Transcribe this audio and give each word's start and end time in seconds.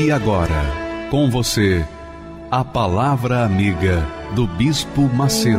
E 0.00 0.12
agora, 0.12 0.62
com 1.10 1.28
você, 1.28 1.84
a 2.52 2.64
Palavra 2.64 3.44
Amiga 3.44 4.06
do 4.32 4.46
Bispo 4.46 5.02
Macedo. 5.12 5.58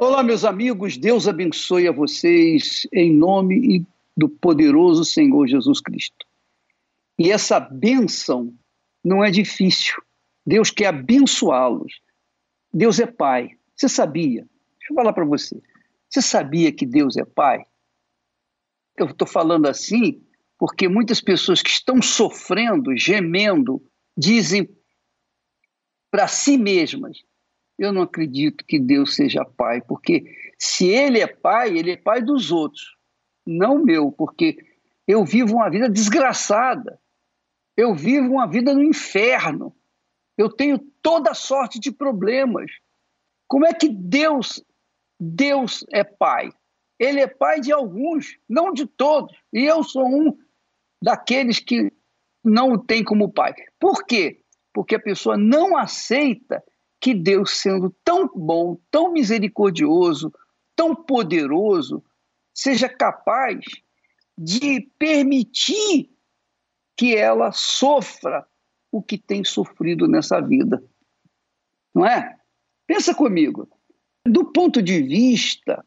Olá, 0.00 0.22
meus 0.22 0.46
amigos, 0.46 0.96
Deus 0.96 1.28
abençoe 1.28 1.86
a 1.86 1.92
vocês 1.92 2.88
em 2.94 3.12
nome 3.12 3.84
do 4.16 4.26
poderoso 4.26 5.04
Senhor 5.04 5.46
Jesus 5.46 5.82
Cristo. 5.82 6.24
E 7.18 7.30
essa 7.30 7.60
bênção 7.60 8.54
não 9.04 9.22
é 9.22 9.30
difícil. 9.30 10.02
Deus 10.46 10.70
quer 10.70 10.86
abençoá-los. 10.86 12.02
Deus 12.74 12.98
é 12.98 13.06
Pai. 13.06 13.50
Você 13.76 13.88
sabia? 13.88 14.40
Deixa 14.78 14.92
eu 14.92 14.96
falar 14.96 15.12
para 15.12 15.24
você. 15.24 15.62
Você 16.10 16.20
sabia 16.20 16.72
que 16.72 16.84
Deus 16.84 17.16
é 17.16 17.24
Pai? 17.24 17.64
Eu 18.96 19.06
estou 19.06 19.26
falando 19.26 19.66
assim 19.66 20.20
porque 20.58 20.88
muitas 20.88 21.20
pessoas 21.20 21.62
que 21.62 21.70
estão 21.70 22.00
sofrendo, 22.02 22.96
gemendo, 22.96 23.82
dizem 24.16 24.68
para 26.10 26.28
si 26.28 26.56
mesmas: 26.56 27.18
Eu 27.78 27.92
não 27.92 28.02
acredito 28.02 28.64
que 28.64 28.78
Deus 28.78 29.14
seja 29.14 29.44
Pai, 29.44 29.80
porque 29.80 30.24
se 30.58 30.86
Ele 30.86 31.20
é 31.20 31.26
Pai, 31.26 31.76
Ele 31.76 31.92
é 31.92 31.96
Pai 31.96 32.22
dos 32.22 32.50
outros, 32.50 32.96
não 33.46 33.82
meu, 33.82 34.10
porque 34.10 34.56
eu 35.06 35.24
vivo 35.24 35.56
uma 35.56 35.70
vida 35.70 35.88
desgraçada, 35.88 36.98
eu 37.76 37.94
vivo 37.94 38.32
uma 38.32 38.46
vida 38.46 38.72
no 38.72 38.82
inferno. 38.82 39.74
Eu 40.36 40.50
tenho 40.50 40.78
toda 41.00 41.34
sorte 41.34 41.78
de 41.78 41.92
problemas. 41.92 42.70
Como 43.46 43.66
é 43.66 43.72
que 43.72 43.88
Deus, 43.88 44.62
Deus 45.18 45.84
é 45.92 46.02
pai? 46.02 46.52
Ele 46.98 47.20
é 47.20 47.26
pai 47.26 47.60
de 47.60 47.72
alguns, 47.72 48.38
não 48.48 48.72
de 48.72 48.86
todos. 48.86 49.36
E 49.52 49.64
eu 49.64 49.82
sou 49.82 50.06
um 50.06 50.36
daqueles 51.02 51.58
que 51.58 51.92
não 52.42 52.72
o 52.72 52.78
tem 52.78 53.04
como 53.04 53.32
pai. 53.32 53.54
Por 53.78 54.04
quê? 54.04 54.42
Porque 54.72 54.94
a 54.96 55.00
pessoa 55.00 55.36
não 55.36 55.76
aceita 55.76 56.62
que 57.00 57.14
Deus, 57.14 57.58
sendo 57.58 57.94
tão 58.02 58.28
bom, 58.34 58.78
tão 58.90 59.12
misericordioso, 59.12 60.32
tão 60.74 60.94
poderoso, 60.94 62.02
seja 62.52 62.88
capaz 62.88 63.60
de 64.36 64.80
permitir 64.98 66.10
que 66.96 67.14
ela 67.14 67.52
sofra 67.52 68.46
o 68.94 69.02
que 69.02 69.18
tem 69.18 69.42
sofrido 69.42 70.06
nessa 70.06 70.40
vida. 70.40 70.80
Não 71.92 72.06
é? 72.06 72.36
Pensa 72.86 73.12
comigo. 73.12 73.68
Do 74.24 74.44
ponto 74.52 74.80
de 74.80 75.02
vista 75.02 75.84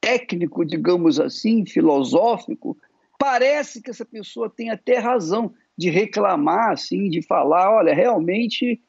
técnico, 0.00 0.64
digamos 0.64 1.20
assim, 1.20 1.64
filosófico, 1.64 2.76
parece 3.16 3.80
que 3.80 3.90
essa 3.90 4.04
pessoa 4.04 4.50
tem 4.50 4.70
até 4.70 4.98
razão 4.98 5.54
de 5.76 5.88
reclamar, 5.88 6.72
assim, 6.72 7.08
de 7.08 7.22
falar, 7.22 7.70
olha, 7.70 7.94
realmente 7.94 8.80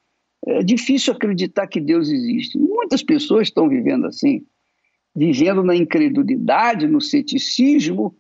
é 0.48 0.64
difícil 0.64 1.14
acreditar 1.14 1.68
que 1.68 1.80
Deus 1.80 2.10
existe. 2.10 2.58
Muitas 2.58 3.04
pessoas 3.04 3.50
estão 3.50 3.70
vivendo 3.70 4.08
assim, 4.08 4.48
vivendo 5.16 5.62
na 5.64 5.76
incredulidade, 5.76 6.88
no 6.88 7.00
ceticismo, 7.00 8.16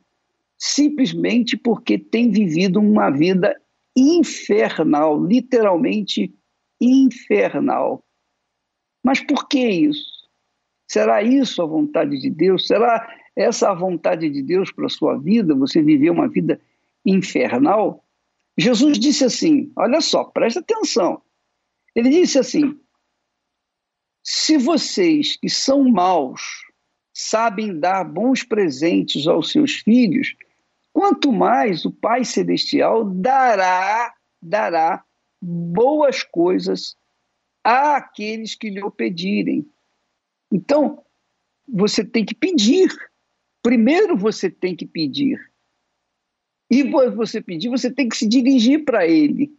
simplesmente 0.59 1.57
porque 1.57 1.97
têm 1.97 2.29
vivido 2.29 2.79
uma 2.79 3.09
vida 3.09 3.59
infernal, 4.00 5.24
literalmente 5.24 6.34
infernal. 6.80 8.04
Mas 9.04 9.20
por 9.22 9.48
que 9.48 9.60
isso? 9.68 10.06
Será 10.88 11.22
isso 11.22 11.62
a 11.62 11.66
vontade 11.66 12.20
de 12.20 12.30
Deus? 12.30 12.68
Será 12.68 13.08
essa 13.36 13.70
a 13.70 13.76
vontade 13.76 14.30
de 14.30 14.42
Deus 14.42 14.72
para 14.72 14.88
a 14.88 14.90
sua 14.90 15.18
vida? 15.18 15.54
Você 15.56 15.82
viver 15.82 16.10
uma 16.10 16.28
vida 16.28 16.60
infernal? 17.06 18.04
Jesus 18.58 19.00
disse 19.00 19.24
assim: 19.24 19.72
olha 19.76 20.02
só, 20.02 20.24
presta 20.24 20.60
atenção. 20.60 21.22
Ele 21.96 22.10
disse 22.10 22.40
assim: 22.40 22.80
se 24.24 24.58
vocês 24.58 25.38
que 25.38 25.50
são 25.50 25.90
maus 25.90 26.42
sabem 27.14 27.80
dar 27.80 28.04
bons 28.04 28.44
presentes 28.44 29.28
aos 29.28 29.52
seus 29.52 29.76
filhos, 29.76 30.36
quanto 30.94 31.31
mais 31.31 31.85
o 31.85 31.91
Pai 31.91 32.25
Celestial 32.25 33.05
dará, 33.05 34.13
dará 34.41 35.03
boas 35.41 36.23
coisas 36.23 36.95
àqueles 37.63 38.55
que 38.55 38.69
lhe 38.69 38.81
o 38.83 38.91
pedirem. 38.91 39.66
Então, 40.51 41.03
você 41.67 42.03
tem 42.03 42.25
que 42.25 42.35
pedir. 42.35 42.89
Primeiro 43.61 44.17
você 44.17 44.50
tem 44.50 44.75
que 44.75 44.85
pedir. 44.85 45.39
E 46.69 46.83
para 46.89 47.09
você 47.09 47.41
pedir, 47.41 47.69
você 47.69 47.91
tem 47.91 48.07
que 48.07 48.17
se 48.17 48.27
dirigir 48.27 48.85
para 48.85 49.07
ele. 49.07 49.51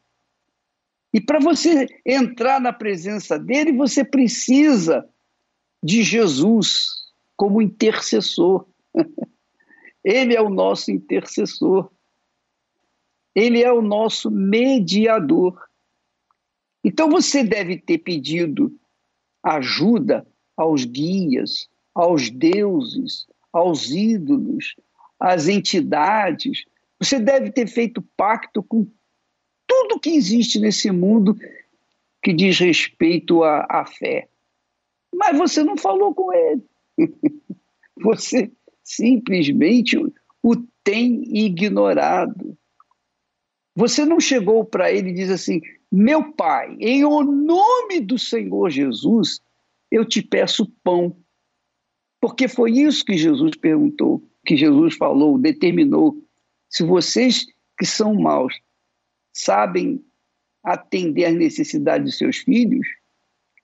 E 1.13 1.21
para 1.21 1.41
você 1.41 1.87
entrar 2.07 2.61
na 2.61 2.73
presença 2.73 3.39
dele, 3.39 3.73
você 3.73 4.05
precisa 4.05 5.09
de 5.83 6.03
Jesus 6.03 7.11
como 7.37 7.61
intercessor. 7.61 8.67
Ele 10.05 10.35
é 10.35 10.41
o 10.41 10.49
nosso 10.49 10.91
intercessor. 10.91 11.91
Ele 13.35 13.63
é 13.63 13.73
o 13.73 13.83
nosso 13.83 14.31
mediador. 14.31 15.61
Então 16.83 17.09
você 17.09 17.45
deve 17.45 17.79
ter 17.79 17.99
pedido 17.99 18.75
ajuda 19.43 20.27
aos 20.57 20.85
guias, 20.85 21.69
aos 21.95 22.31
deuses, 22.31 23.27
aos 23.53 23.91
ídolos, 23.91 24.77
às 25.19 25.49
entidades. 25.49 26.65
Você 26.99 27.19
deve 27.19 27.51
ter 27.51 27.67
feito 27.67 28.03
pacto 28.17 28.63
com 28.63 28.87
tudo 29.67 30.01
que 30.01 30.11
existe 30.11 30.59
nesse 30.59 30.91
mundo 30.91 31.37
que 32.23 32.33
diz 32.33 32.59
respeito 32.59 33.43
à, 33.43 33.85
fé. 33.87 34.29
Mas 35.15 35.37
você 35.37 35.63
não 35.65 35.77
falou 35.77 36.15
com 36.15 36.33
ele. 36.33 36.65
Você 38.03 38.51
simplesmente 38.91 39.97
o 40.43 40.57
tem 40.83 41.23
ignorado. 41.37 42.57
Você 43.77 44.05
não 44.05 44.19
chegou 44.19 44.65
para 44.65 44.91
ele 44.91 45.11
e 45.11 45.15
diz 45.15 45.31
assim: 45.31 45.61
Meu 45.91 46.33
pai, 46.33 46.77
em 46.81 47.05
o 47.05 47.23
nome 47.23 48.01
do 48.01 48.19
Senhor 48.19 48.69
Jesus, 48.71 49.41
eu 49.91 50.05
te 50.05 50.21
peço 50.23 50.73
pão. 50.83 51.17
Porque 52.21 52.49
foi 52.49 52.73
isso 52.73 53.05
que 53.05 53.17
Jesus 53.17 53.57
perguntou, 53.57 54.23
que 54.45 54.57
Jesus 54.57 54.97
falou, 54.97 55.39
determinou. 55.39 56.17
Se 56.69 56.83
vocês 56.83 57.47
que 57.79 57.87
são 57.87 58.15
maus 58.15 58.61
sabem 59.33 60.05
atender 60.63 61.27
às 61.27 61.35
necessidades 61.35 62.11
de 62.11 62.19
seus 62.19 62.39
filhos, 62.39 62.87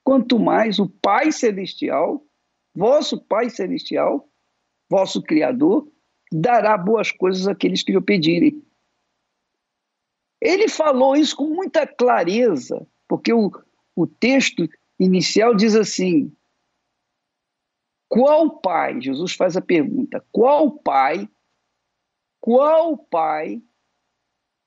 quanto 0.03 0.39
mais 0.39 0.79
o 0.79 0.89
Pai 0.89 1.31
Celestial, 1.31 2.25
vosso 2.73 3.21
Pai 3.25 3.49
Celestial, 3.49 4.27
vosso 4.89 5.21
Criador, 5.21 5.91
dará 6.31 6.77
boas 6.77 7.11
coisas 7.11 7.47
àqueles 7.47 7.83
que 7.83 7.91
lhe 7.91 8.01
pedirem. 8.01 8.63
Ele 10.41 10.67
falou 10.67 11.15
isso 11.15 11.35
com 11.35 11.47
muita 11.47 11.87
clareza, 11.87 12.87
porque 13.07 13.33
o, 13.33 13.51
o 13.95 14.05
texto 14.05 14.67
inicial 14.99 15.55
diz 15.55 15.75
assim: 15.75 16.31
qual 18.07 18.59
pai? 18.59 19.01
Jesus 19.01 19.33
faz 19.33 19.57
a 19.57 19.61
pergunta: 19.61 20.25
qual 20.31 20.71
pai? 20.71 21.29
Qual 22.39 22.97
pai 22.97 23.61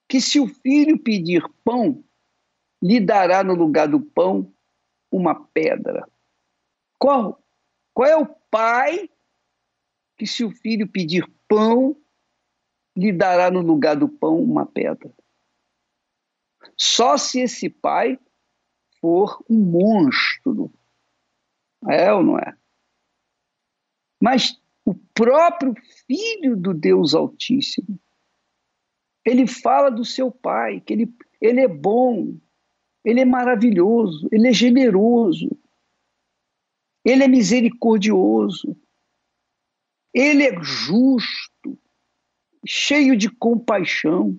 que, 0.09 0.21
se 0.21 0.41
o 0.41 0.49
filho 0.49 0.99
pedir 0.99 1.43
pão, 1.65 2.05
lhe 2.83 3.01
dará 3.01 3.43
no 3.43 3.55
lugar 3.55 3.89
do 3.89 4.01
pão 4.01 4.53
uma 5.11 5.35
pedra? 5.35 6.07
Qual? 6.99 7.43
Qual 7.95 8.09
é 8.09 8.17
o 8.17 8.27
pai 8.27 9.09
que 10.21 10.27
se 10.27 10.45
o 10.45 10.51
filho 10.51 10.87
pedir 10.87 11.27
pão, 11.49 11.97
lhe 12.95 13.11
dará 13.11 13.51
no 13.51 13.63
lugar 13.63 13.97
do 13.97 14.07
pão 14.07 14.39
uma 14.39 14.67
pedra. 14.67 15.11
Só 16.77 17.17
se 17.17 17.41
esse 17.41 17.71
pai 17.71 18.19
for 19.01 19.43
um 19.49 19.57
monstro. 19.57 20.71
É 21.89 22.13
ou 22.13 22.23
não 22.23 22.39
é? 22.39 22.55
Mas 24.21 24.61
o 24.85 24.95
próprio 25.15 25.73
Filho 26.07 26.55
do 26.55 26.75
Deus 26.75 27.15
Altíssimo, 27.15 27.99
ele 29.25 29.47
fala 29.47 29.89
do 29.89 30.05
seu 30.05 30.31
Pai, 30.31 30.83
que 30.83 30.93
ele, 30.93 31.15
ele 31.41 31.61
é 31.61 31.69
bom, 31.69 32.37
ele 33.03 33.21
é 33.21 33.25
maravilhoso, 33.25 34.29
ele 34.31 34.49
é 34.49 34.53
generoso, 34.53 35.49
ele 37.07 37.25
é 37.25 37.29
misericordioso, 37.29 38.77
ele 40.13 40.45
é 40.45 40.63
justo, 40.63 41.79
cheio 42.67 43.17
de 43.17 43.31
compaixão. 43.31 44.37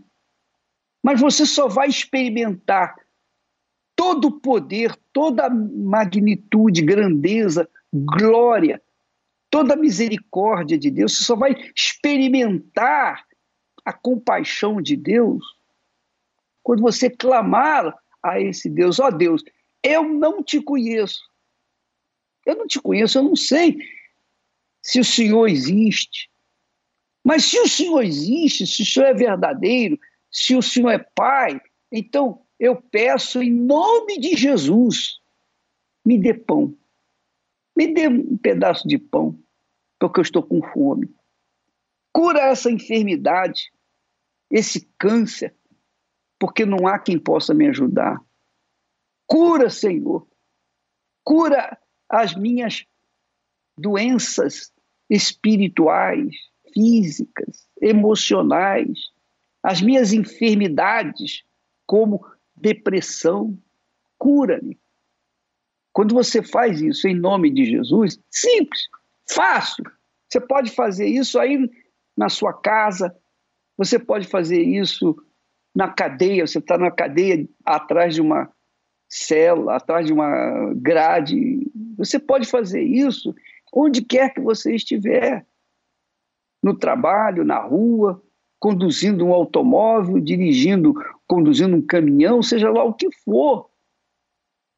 Mas 1.03 1.19
você 1.19 1.45
só 1.45 1.67
vai 1.67 1.87
experimentar 1.87 2.95
todo 3.95 4.27
o 4.27 4.39
poder, 4.39 4.95
toda 5.11 5.45
a 5.45 5.49
magnitude, 5.49 6.81
grandeza, 6.83 7.69
glória, 7.93 8.81
toda 9.49 9.73
a 9.73 9.77
misericórdia 9.77 10.77
de 10.77 10.91
Deus. 10.91 11.17
Você 11.17 11.23
só 11.23 11.35
vai 11.35 11.55
experimentar 11.75 13.25
a 13.83 13.93
compaixão 13.93 14.81
de 14.81 14.95
Deus 14.95 15.43
quando 16.63 16.81
você 16.81 17.09
clamar 17.09 17.95
a 18.23 18.39
esse 18.39 18.69
Deus: 18.69 18.99
Ó 18.99 19.07
oh 19.07 19.11
Deus, 19.11 19.43
eu 19.83 20.03
não 20.03 20.43
te 20.43 20.61
conheço. 20.61 21.19
Eu 22.45 22.55
não 22.55 22.67
te 22.67 22.79
conheço, 22.79 23.17
eu 23.17 23.23
não 23.23 23.35
sei 23.35 23.77
se 24.81 24.99
o 24.99 25.05
Senhor 25.05 25.47
existe. 25.47 26.29
Mas 27.23 27.45
se 27.45 27.59
o 27.59 27.67
Senhor 27.67 28.01
existe, 28.01 28.65
se 28.65 28.81
o 28.81 28.85
Senhor 28.85 29.05
é 29.07 29.13
verdadeiro, 29.13 29.99
se 30.31 30.55
o 30.55 30.61
Senhor 30.61 30.89
é 30.89 30.99
Pai, 31.15 31.61
então 31.91 32.41
eu 32.59 32.81
peço 32.81 33.41
em 33.41 33.51
nome 33.51 34.19
de 34.19 34.35
Jesus, 34.35 35.19
me 36.05 36.17
dê 36.17 36.33
pão. 36.33 36.75
Me 37.75 37.93
dê 37.93 38.07
um 38.07 38.37
pedaço 38.37 38.87
de 38.87 38.97
pão, 38.97 39.39
porque 39.99 40.19
eu 40.19 40.23
estou 40.23 40.43
com 40.43 40.61
fome. 40.61 41.13
Cura 42.11 42.41
essa 42.41 42.69
enfermidade, 42.69 43.71
esse 44.49 44.81
câncer, 44.97 45.55
porque 46.37 46.65
não 46.65 46.87
há 46.87 46.99
quem 46.99 47.17
possa 47.17 47.53
me 47.53 47.67
ajudar. 47.69 48.21
Cura, 49.25 49.69
Senhor. 49.69 50.27
Cura 51.23 51.77
as 52.09 52.35
minhas 52.35 52.85
doenças 53.81 54.71
espirituais, 55.09 56.35
físicas, 56.73 57.67
emocionais, 57.81 58.97
as 59.63 59.81
minhas 59.81 60.13
enfermidades, 60.13 61.43
como 61.85 62.25
depressão. 62.55 63.57
Cura-me. 64.17 64.79
Quando 65.91 66.13
você 66.13 66.41
faz 66.41 66.79
isso 66.79 67.07
em 67.07 67.15
nome 67.15 67.49
de 67.49 67.65
Jesus, 67.65 68.19
simples, 68.29 68.87
fácil. 69.29 69.83
Você 70.29 70.39
pode 70.39 70.71
fazer 70.71 71.07
isso 71.07 71.37
aí 71.39 71.69
na 72.15 72.29
sua 72.29 72.53
casa, 72.53 73.13
você 73.77 73.99
pode 73.99 74.27
fazer 74.27 74.61
isso 74.61 75.15
na 75.75 75.89
cadeia, 75.89 76.45
você 76.45 76.59
está 76.59 76.77
na 76.77 76.91
cadeia 76.91 77.47
atrás 77.65 78.15
de 78.15 78.21
uma 78.21 78.49
cela, 79.09 79.75
atrás 79.75 80.05
de 80.05 80.13
uma 80.13 80.73
grade. 80.75 81.69
Você 81.97 82.17
pode 82.17 82.47
fazer 82.47 82.81
isso 82.81 83.35
onde 83.71 84.01
quer 84.01 84.33
que 84.33 84.41
você 84.41 84.75
estiver. 84.75 85.45
No 86.61 86.77
trabalho, 86.77 87.43
na 87.43 87.59
rua, 87.59 88.21
conduzindo 88.59 89.25
um 89.25 89.33
automóvel, 89.33 90.19
dirigindo, 90.19 90.93
conduzindo 91.27 91.75
um 91.75 91.81
caminhão, 91.81 92.43
seja 92.43 92.69
lá 92.69 92.83
o 92.83 92.93
que 92.93 93.09
for. 93.23 93.69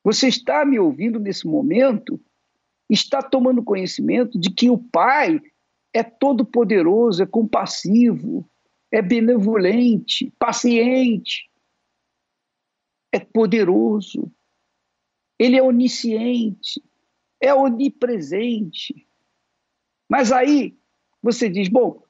Você 0.04 0.28
está 0.28 0.64
me 0.64 0.80
ouvindo 0.80 1.20
nesse 1.20 1.48
momento, 1.48 2.20
está 2.90 3.22
tomando 3.22 3.64
conhecimento 3.64 4.40
de 4.40 4.52
que 4.52 4.70
o 4.70 4.78
Pai 4.78 5.42
é 5.94 6.04
todo-poderoso, 6.04 7.24
é 7.24 7.26
compassivo, 7.26 8.50
é 8.92 9.02
benevolente, 9.02 10.32
paciente, 10.40 11.50
é 13.12 13.20
poderoso, 13.20 14.32
ele 15.38 15.58
é 15.58 15.64
onisciente, 15.64 16.82
é 17.44 17.54
onipresente. 17.54 19.06
Mas 20.10 20.32
aí 20.32 20.78
você 21.22 21.50
diz: 21.50 21.68
bom, 21.68 22.02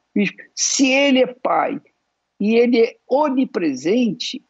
se 0.53 0.88
ele 0.88 1.24
é 1.24 1.33
pai 1.33 1.81
e 2.39 2.56
ele 2.56 2.80
é 2.80 3.00
onipresente, 3.09 4.45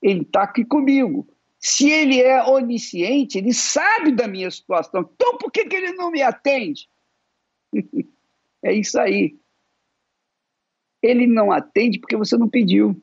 ele 0.00 0.22
está 0.22 0.44
aqui 0.44 0.64
comigo. 0.64 1.28
Se 1.58 1.88
ele 1.88 2.20
é 2.20 2.42
onisciente, 2.42 3.38
ele 3.38 3.52
sabe 3.52 4.10
da 4.10 4.26
minha 4.26 4.50
situação. 4.50 5.08
Então 5.14 5.36
por 5.36 5.52
que, 5.52 5.66
que 5.66 5.76
ele 5.76 5.92
não 5.92 6.10
me 6.10 6.22
atende? 6.22 6.88
é 8.64 8.72
isso 8.72 8.98
aí. 8.98 9.38
Ele 11.02 11.26
não 11.26 11.52
atende 11.52 11.98
porque 12.00 12.16
você 12.16 12.38
não 12.38 12.48
pediu. 12.48 13.00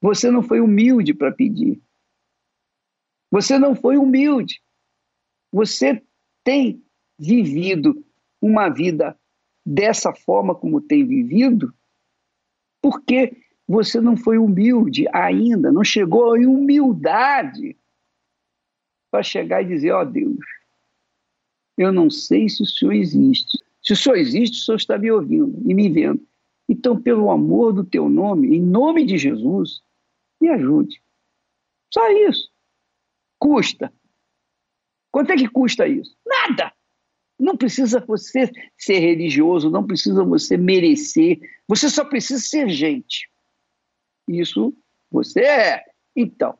Você 0.00 0.30
não 0.30 0.42
foi 0.42 0.60
humilde 0.60 1.12
para 1.12 1.30
pedir. 1.32 1.80
Você 3.30 3.58
não 3.58 3.74
foi 3.74 3.96
humilde. 3.96 4.62
Você 5.54 6.02
tem 6.42 6.84
vivido 7.16 8.04
uma 8.42 8.68
vida 8.68 9.16
dessa 9.64 10.12
forma 10.12 10.52
como 10.52 10.80
tem 10.80 11.06
vivido 11.06 11.72
porque 12.82 13.36
você 13.68 14.00
não 14.00 14.16
foi 14.16 14.36
humilde 14.36 15.06
ainda, 15.12 15.70
não 15.70 15.84
chegou 15.84 16.36
em 16.36 16.44
humildade 16.44 17.76
para 19.12 19.22
chegar 19.22 19.62
e 19.62 19.68
dizer: 19.68 19.92
Ó 19.92 20.02
oh, 20.02 20.04
Deus, 20.04 20.44
eu 21.78 21.92
não 21.92 22.10
sei 22.10 22.48
se 22.48 22.60
o 22.60 22.66
Senhor 22.66 22.92
existe. 22.92 23.56
Se 23.80 23.92
o 23.92 23.96
Senhor 23.96 24.16
existe, 24.16 24.60
o 24.60 24.64
Senhor 24.64 24.76
está 24.76 24.98
me 24.98 25.12
ouvindo 25.12 25.62
e 25.64 25.72
me 25.72 25.88
vendo. 25.88 26.20
Então, 26.68 27.00
pelo 27.00 27.30
amor 27.30 27.72
do 27.72 27.84
teu 27.84 28.08
nome, 28.08 28.56
em 28.56 28.60
nome 28.60 29.06
de 29.06 29.16
Jesus, 29.16 29.80
me 30.40 30.48
ajude. 30.48 31.00
Só 31.92 32.10
isso. 32.10 32.50
Custa. 33.38 33.92
Quanto 35.14 35.30
é 35.30 35.36
que 35.36 35.46
custa 35.48 35.86
isso? 35.86 36.16
Nada. 36.26 36.72
Não 37.38 37.56
precisa 37.56 38.04
você 38.04 38.50
ser 38.76 38.98
religioso, 38.98 39.70
não 39.70 39.86
precisa 39.86 40.24
você 40.24 40.56
merecer, 40.56 41.38
você 41.68 41.88
só 41.88 42.04
precisa 42.04 42.40
ser 42.40 42.68
gente. 42.68 43.30
Isso 44.26 44.76
você 45.08 45.42
é. 45.42 45.84
Então, 46.16 46.58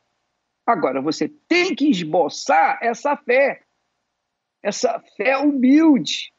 agora 0.65 1.03
você 1.03 1.29
tem 1.49 1.75
que 1.75 1.91
esboçar 1.91 2.79
essa 2.81 3.17
fé, 3.17 3.63
essa 4.63 5.03
fé 5.17 5.37
humilde, 5.37 6.33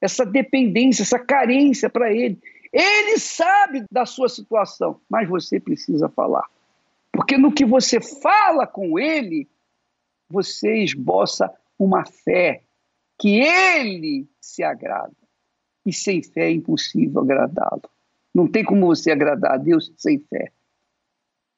essa 0.00 0.24
dependência, 0.24 1.02
essa 1.02 1.18
carência 1.18 1.90
para 1.90 2.12
ele. 2.12 2.38
Ele 2.72 3.18
sabe 3.18 3.84
da 3.90 4.06
sua 4.06 4.28
situação, 4.28 5.00
mas 5.10 5.28
você 5.28 5.58
precisa 5.58 6.08
falar. 6.08 6.48
Porque 7.10 7.36
no 7.36 7.52
que 7.52 7.64
você 7.64 8.00
fala 8.00 8.68
com 8.68 9.00
ele, 9.00 9.48
você 10.34 10.82
esboça 10.82 11.50
uma 11.78 12.04
fé 12.04 12.62
que 13.18 13.40
ele 13.40 14.28
se 14.40 14.62
agrada. 14.62 15.14
E 15.86 15.92
sem 15.92 16.22
fé 16.22 16.48
é 16.48 16.52
impossível 16.52 17.20
agradá-lo. 17.20 17.82
Não 18.34 18.48
tem 18.48 18.64
como 18.64 18.86
você 18.86 19.12
agradar 19.12 19.52
a 19.52 19.56
Deus 19.56 19.92
sem 19.96 20.18
fé. 20.18 20.50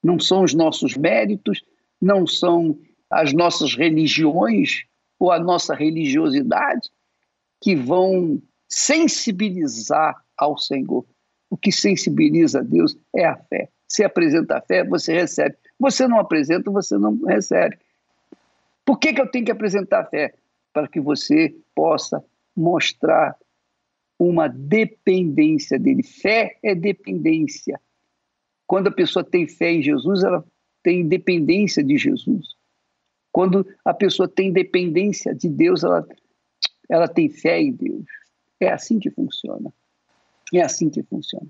Não 0.03 0.21
são 0.21 0.43
os 0.43 0.53
nossos 0.53 0.97
méritos, 0.97 1.63
não 2.01 2.27
são 2.27 2.79
as 3.11 3.33
nossas 3.33 3.75
religiões 3.75 4.85
ou 5.19 5.33
a 5.33 5.39
nossa 5.39 5.75
religiosidade 5.75 6.91
que 7.63 7.75
vão 7.75 8.43
sensibilizar 8.69 10.23
ao 10.37 10.59
Senhor. 10.59 11.07
O 11.49 11.57
que 11.57 11.73
sensibiliza 11.73 12.59
a 12.59 12.63
Deus 12.63 12.97
é 13.15 13.25
a 13.25 13.37
fé. 13.37 13.71
Se 13.89 14.05
apresenta 14.05 14.59
a 14.59 14.61
fé, 14.61 14.85
você 14.85 15.15
recebe. 15.15 15.57
Você 15.79 16.07
não 16.07 16.19
apresenta, 16.19 16.71
você 16.71 16.99
não 16.99 17.19
recebe. 17.25 17.79
Por 18.87 18.99
que, 18.99 19.13
que 19.13 19.21
eu 19.21 19.29
tenho 19.29 19.45
que 19.45 19.51
apresentar 19.51 20.01
a 20.01 20.07
fé? 20.07 20.33
Para 20.73 20.87
que 20.87 21.01
você 21.01 21.55
possa 21.75 22.25
mostrar 22.57 23.37
uma 24.19 24.49
dependência 24.49 25.79
dele. 25.79 26.03
Fé 26.03 26.57
é 26.63 26.75
dependência. 26.75 27.81
Quando 28.67 28.87
a 28.87 28.93
pessoa 28.93 29.25
tem 29.25 29.47
fé 29.47 29.73
em 29.73 29.83
Jesus, 29.83 30.23
ela 30.23 30.45
tem 30.83 31.07
dependência 31.07 31.83
de 31.83 31.99
Jesus. 31.99 32.55
Quando 33.33 33.67
a 33.85 33.93
pessoa 33.93 34.29
tem 34.29 34.53
dependência 34.53 35.35
de 35.35 35.49
Deus, 35.49 35.85
ela, 35.85 36.07
ela 36.89 37.09
tem 37.09 37.29
fé 37.29 37.61
em 37.61 37.73
Deus. 37.73 38.07
É 38.59 38.71
assim 38.71 38.99
que 38.99 39.11
funciona. 39.11 39.73
É 40.55 40.63
assim 40.63 40.89
que 40.89 41.03
funciona. 41.03 41.47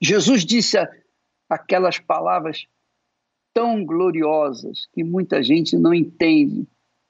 Jesus 0.00 0.44
disse 0.44 0.76
aquelas 1.48 1.98
palavras 1.98 2.66
tão 3.52 3.84
gloriosas 3.84 4.86
que 4.92 5.02
muita 5.02 5.42
gente 5.42 5.76
não 5.76 5.94
entende, 5.94 6.66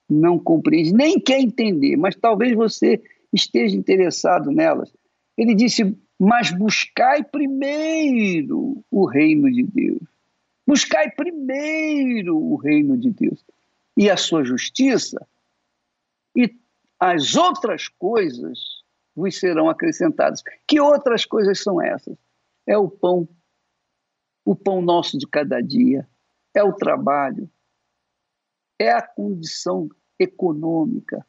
não 0.08 0.38
compreende, 0.38 0.92
nem 0.92 1.18
quer 1.18 1.40
entender, 1.40 1.96
mas 1.96 2.14
talvez 2.14 2.54
você 2.54 3.02
esteja 3.32 3.76
interessado 3.76 4.50
nelas. 4.50 4.92
Ele 5.37 5.54
disse: 5.54 5.96
Mas 6.18 6.50
buscai 6.50 7.25
primeiro 7.25 8.84
o 8.90 9.06
reino 9.06 9.50
de 9.50 9.62
Deus. 9.62 10.02
Buscai 10.66 11.11
primeiro 11.11 12.37
o 12.37 12.56
reino 12.56 12.96
de 12.96 13.11
Deus. 13.11 13.44
e 13.96 14.11
a 14.11 14.16
sua 14.16 14.42
justiça, 14.44 15.25
e 16.37 16.52
as 16.99 17.37
outras 17.37 17.87
coisas 17.87 18.82
vos 19.14 19.38
serão 19.38 19.68
acrescentadas. 19.68 20.42
Que 20.66 20.80
outras 20.80 21.25
coisas 21.25 21.62
são 21.62 21.80
essas? 21.80 22.16
É 22.66 22.76
o 22.76 22.88
pão, 22.88 23.28
o 24.44 24.56
pão 24.56 24.82
nosso 24.82 25.16
de 25.16 25.28
cada 25.28 25.61
dia, 25.61 26.08
é 26.52 26.62
o 26.64 26.73
trabalho, 26.73 27.49
é 28.78 28.90
a 28.90 29.02
condição 29.02 29.88
econômica 30.19 31.26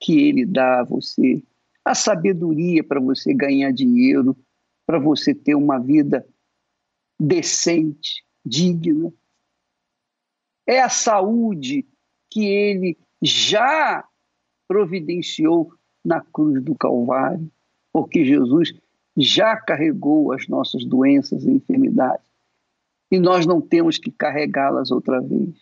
que 0.00 0.28
ele 0.28 0.44
dá 0.44 0.80
a 0.80 0.84
você, 0.84 1.42
a 1.84 1.94
sabedoria 1.94 2.82
para 2.82 3.00
você 3.00 3.32
ganhar 3.32 3.72
dinheiro, 3.72 4.36
para 4.86 4.98
você 4.98 5.34
ter 5.34 5.54
uma 5.54 5.78
vida 5.78 6.26
decente, 7.18 8.24
digna. 8.44 9.12
É 10.66 10.80
a 10.80 10.88
saúde 10.88 11.86
que 12.30 12.46
ele 12.46 12.98
já 13.22 14.06
providenciou 14.66 15.72
na 16.04 16.20
cruz 16.20 16.62
do 16.62 16.74
Calvário, 16.74 17.50
porque 17.92 18.24
Jesus 18.24 18.74
já 19.16 19.56
carregou 19.56 20.32
as 20.32 20.48
nossas 20.48 20.84
doenças 20.84 21.44
e 21.44 21.50
enfermidades. 21.50 22.26
E 23.10 23.18
nós 23.18 23.46
não 23.46 23.60
temos 23.60 23.98
que 23.98 24.10
carregá-las 24.10 24.90
outra 24.90 25.20
vez. 25.20 25.54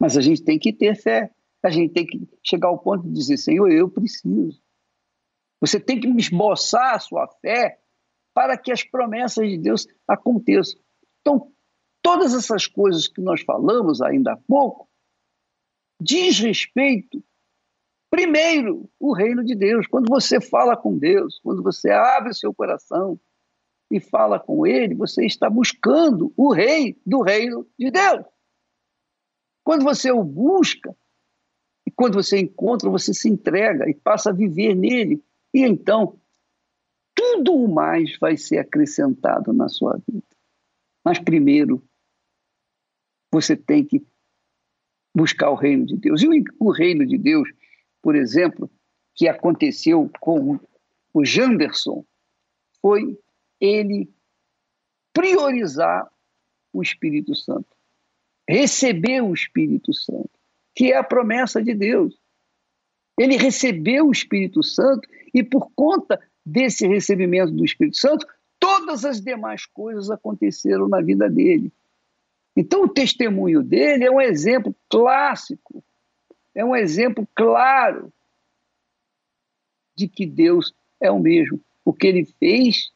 Mas 0.00 0.16
a 0.16 0.20
gente 0.20 0.42
tem 0.42 0.58
que 0.58 0.72
ter 0.72 0.94
fé. 0.94 1.30
A 1.64 1.70
gente 1.70 1.92
tem 1.92 2.06
que 2.06 2.28
chegar 2.42 2.68
ao 2.68 2.78
ponto 2.78 3.06
de 3.06 3.12
dizer: 3.12 3.36
Senhor, 3.36 3.70
eu 3.70 3.88
preciso. 3.88 4.60
Você 5.60 5.80
tem 5.80 5.98
que 5.98 6.08
esboçar 6.08 6.94
a 6.94 6.98
sua 6.98 7.26
fé 7.40 7.80
para 8.34 8.58
que 8.58 8.70
as 8.70 8.84
promessas 8.84 9.48
de 9.48 9.56
Deus 9.56 9.86
aconteçam. 10.06 10.80
Então, 11.20 11.50
todas 12.02 12.34
essas 12.34 12.66
coisas 12.66 13.08
que 13.08 13.20
nós 13.20 13.40
falamos 13.42 14.02
ainda 14.02 14.32
há 14.32 14.36
pouco 14.36 14.88
diz 16.00 16.38
respeito 16.38 17.24
Primeiro, 18.10 18.88
o 18.98 19.12
reino 19.12 19.44
de 19.44 19.54
Deus. 19.54 19.86
Quando 19.86 20.08
você 20.08 20.40
fala 20.40 20.76
com 20.76 20.96
Deus, 20.96 21.40
quando 21.42 21.62
você 21.62 21.90
abre 21.90 22.30
o 22.30 22.34
seu 22.34 22.54
coração 22.54 23.20
e 23.90 24.00
fala 24.00 24.38
com 24.38 24.66
Ele, 24.66 24.94
você 24.94 25.26
está 25.26 25.50
buscando 25.50 26.32
o 26.36 26.52
rei 26.52 26.96
do 27.04 27.20
reino 27.20 27.66
de 27.78 27.90
Deus. 27.90 28.24
Quando 29.66 29.82
você 29.82 30.12
o 30.12 30.22
busca, 30.22 30.96
e 31.84 31.90
quando 31.90 32.14
você 32.14 32.38
encontra, 32.38 32.88
você 32.88 33.12
se 33.12 33.28
entrega 33.28 33.88
e 33.90 33.94
passa 33.94 34.30
a 34.30 34.32
viver 34.32 34.74
nele. 34.76 35.22
E 35.52 35.62
então, 35.62 36.18
tudo 37.14 37.54
o 37.54 37.72
mais 37.72 38.16
vai 38.18 38.36
ser 38.36 38.58
acrescentado 38.58 39.52
na 39.52 39.68
sua 39.68 40.00
vida. 40.08 40.26
Mas 41.04 41.18
primeiro, 41.18 41.82
você 43.32 43.56
tem 43.56 43.84
que 43.84 44.06
buscar 45.14 45.50
o 45.50 45.54
reino 45.54 45.84
de 45.84 45.96
Deus. 45.96 46.22
E 46.22 46.28
o 46.60 46.70
reino 46.70 47.04
de 47.04 47.18
Deus 47.18 47.48
por 48.06 48.14
exemplo, 48.14 48.70
que 49.16 49.26
aconteceu 49.26 50.08
com 50.20 50.60
o 51.12 51.24
Janderson 51.24 52.06
foi 52.80 53.18
ele 53.60 54.08
priorizar 55.12 56.08
o 56.72 56.80
Espírito 56.80 57.34
Santo, 57.34 57.75
receber 58.48 59.22
o 59.22 59.34
Espírito 59.34 59.92
Santo, 59.92 60.30
que 60.74 60.92
é 60.92 60.96
a 60.96 61.04
promessa 61.04 61.62
de 61.62 61.74
Deus. 61.74 62.18
Ele 63.18 63.36
recebeu 63.36 64.06
o 64.06 64.12
Espírito 64.12 64.62
Santo 64.62 65.08
e, 65.34 65.42
por 65.42 65.70
conta 65.74 66.20
desse 66.44 66.86
recebimento 66.86 67.52
do 67.52 67.64
Espírito 67.64 67.96
Santo, 67.96 68.26
todas 68.58 69.04
as 69.04 69.20
demais 69.20 69.66
coisas 69.66 70.10
aconteceram 70.10 70.88
na 70.88 71.00
vida 71.00 71.28
dele. 71.28 71.72
Então, 72.54 72.84
o 72.84 72.88
testemunho 72.88 73.62
dele 73.62 74.04
é 74.04 74.10
um 74.10 74.20
exemplo 74.20 74.74
clássico 74.88 75.82
é 76.56 76.64
um 76.64 76.74
exemplo 76.74 77.28
claro 77.34 78.10
de 79.94 80.08
que 80.08 80.24
Deus 80.24 80.74
é 80.98 81.10
o 81.10 81.20
mesmo. 81.20 81.60
O 81.84 81.92
que 81.92 82.06
ele 82.06 82.24
fez 82.24 82.90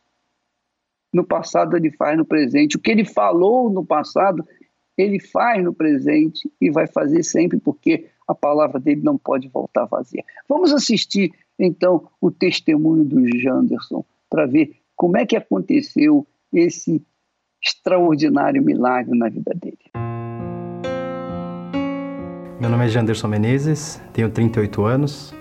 no 1.13 1.23
passado, 1.23 1.77
ele 1.77 1.91
faz 1.93 2.17
no 2.17 2.25
presente. 2.25 2.77
O 2.79 2.81
que 2.81 2.91
ele 2.91 3.05
falou 3.05 3.69
no 3.69 3.85
passado, 3.85 4.49
ele 4.97 5.19
faz 5.21 5.63
no 5.65 5.73
presente 5.73 6.51
e 6.61 6.71
vai 6.71 6.87
fazer 6.87 7.23
sempre, 7.23 7.59
porque 7.59 8.09
a 8.27 8.35
palavra 8.35 8.79
dele 8.79 9.03
não 9.03 9.19
pode 9.19 9.49
voltar 9.49 9.85
vazia. 9.87 10.25
Vamos 10.49 10.73
assistir, 10.73 11.33
então, 11.59 12.09
o 12.21 12.31
testemunho 12.31 13.05
do 13.05 13.27
Janderson 13.39 14.05
para 14.29 14.47
ver 14.47 14.77
como 14.95 15.17
é 15.17 15.27
que 15.27 15.37
aconteceu 15.37 16.27
esse 16.53 17.03
extraordinário 17.63 18.63
milagre 18.63 19.17
na 19.17 19.29
vida 19.29 19.53
dele. 19.55 19.79
Meu 22.61 22.69
nome 22.69 22.85
é 22.85 22.89
Janderson 22.89 23.27
Menezes, 23.27 24.01
tenho 24.13 24.31
38 24.31 24.85
anos, 24.85 25.35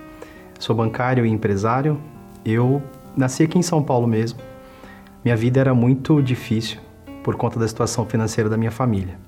sou 0.57 0.75
bancário 0.75 1.25
e 1.25 1.29
empresário. 1.29 2.01
Eu 2.45 2.81
nasci 3.15 3.43
aqui 3.43 3.57
em 3.57 3.61
São 3.61 3.83
Paulo 3.83 4.07
mesmo. 4.07 4.39
Minha 5.23 5.35
vida 5.35 5.59
era 5.59 5.73
muito 5.73 6.21
difícil 6.21 6.79
por 7.23 7.35
conta 7.35 7.59
da 7.59 7.67
situação 7.67 8.05
financeira 8.05 8.49
da 8.49 8.57
minha 8.57 8.71
família. 8.71 9.19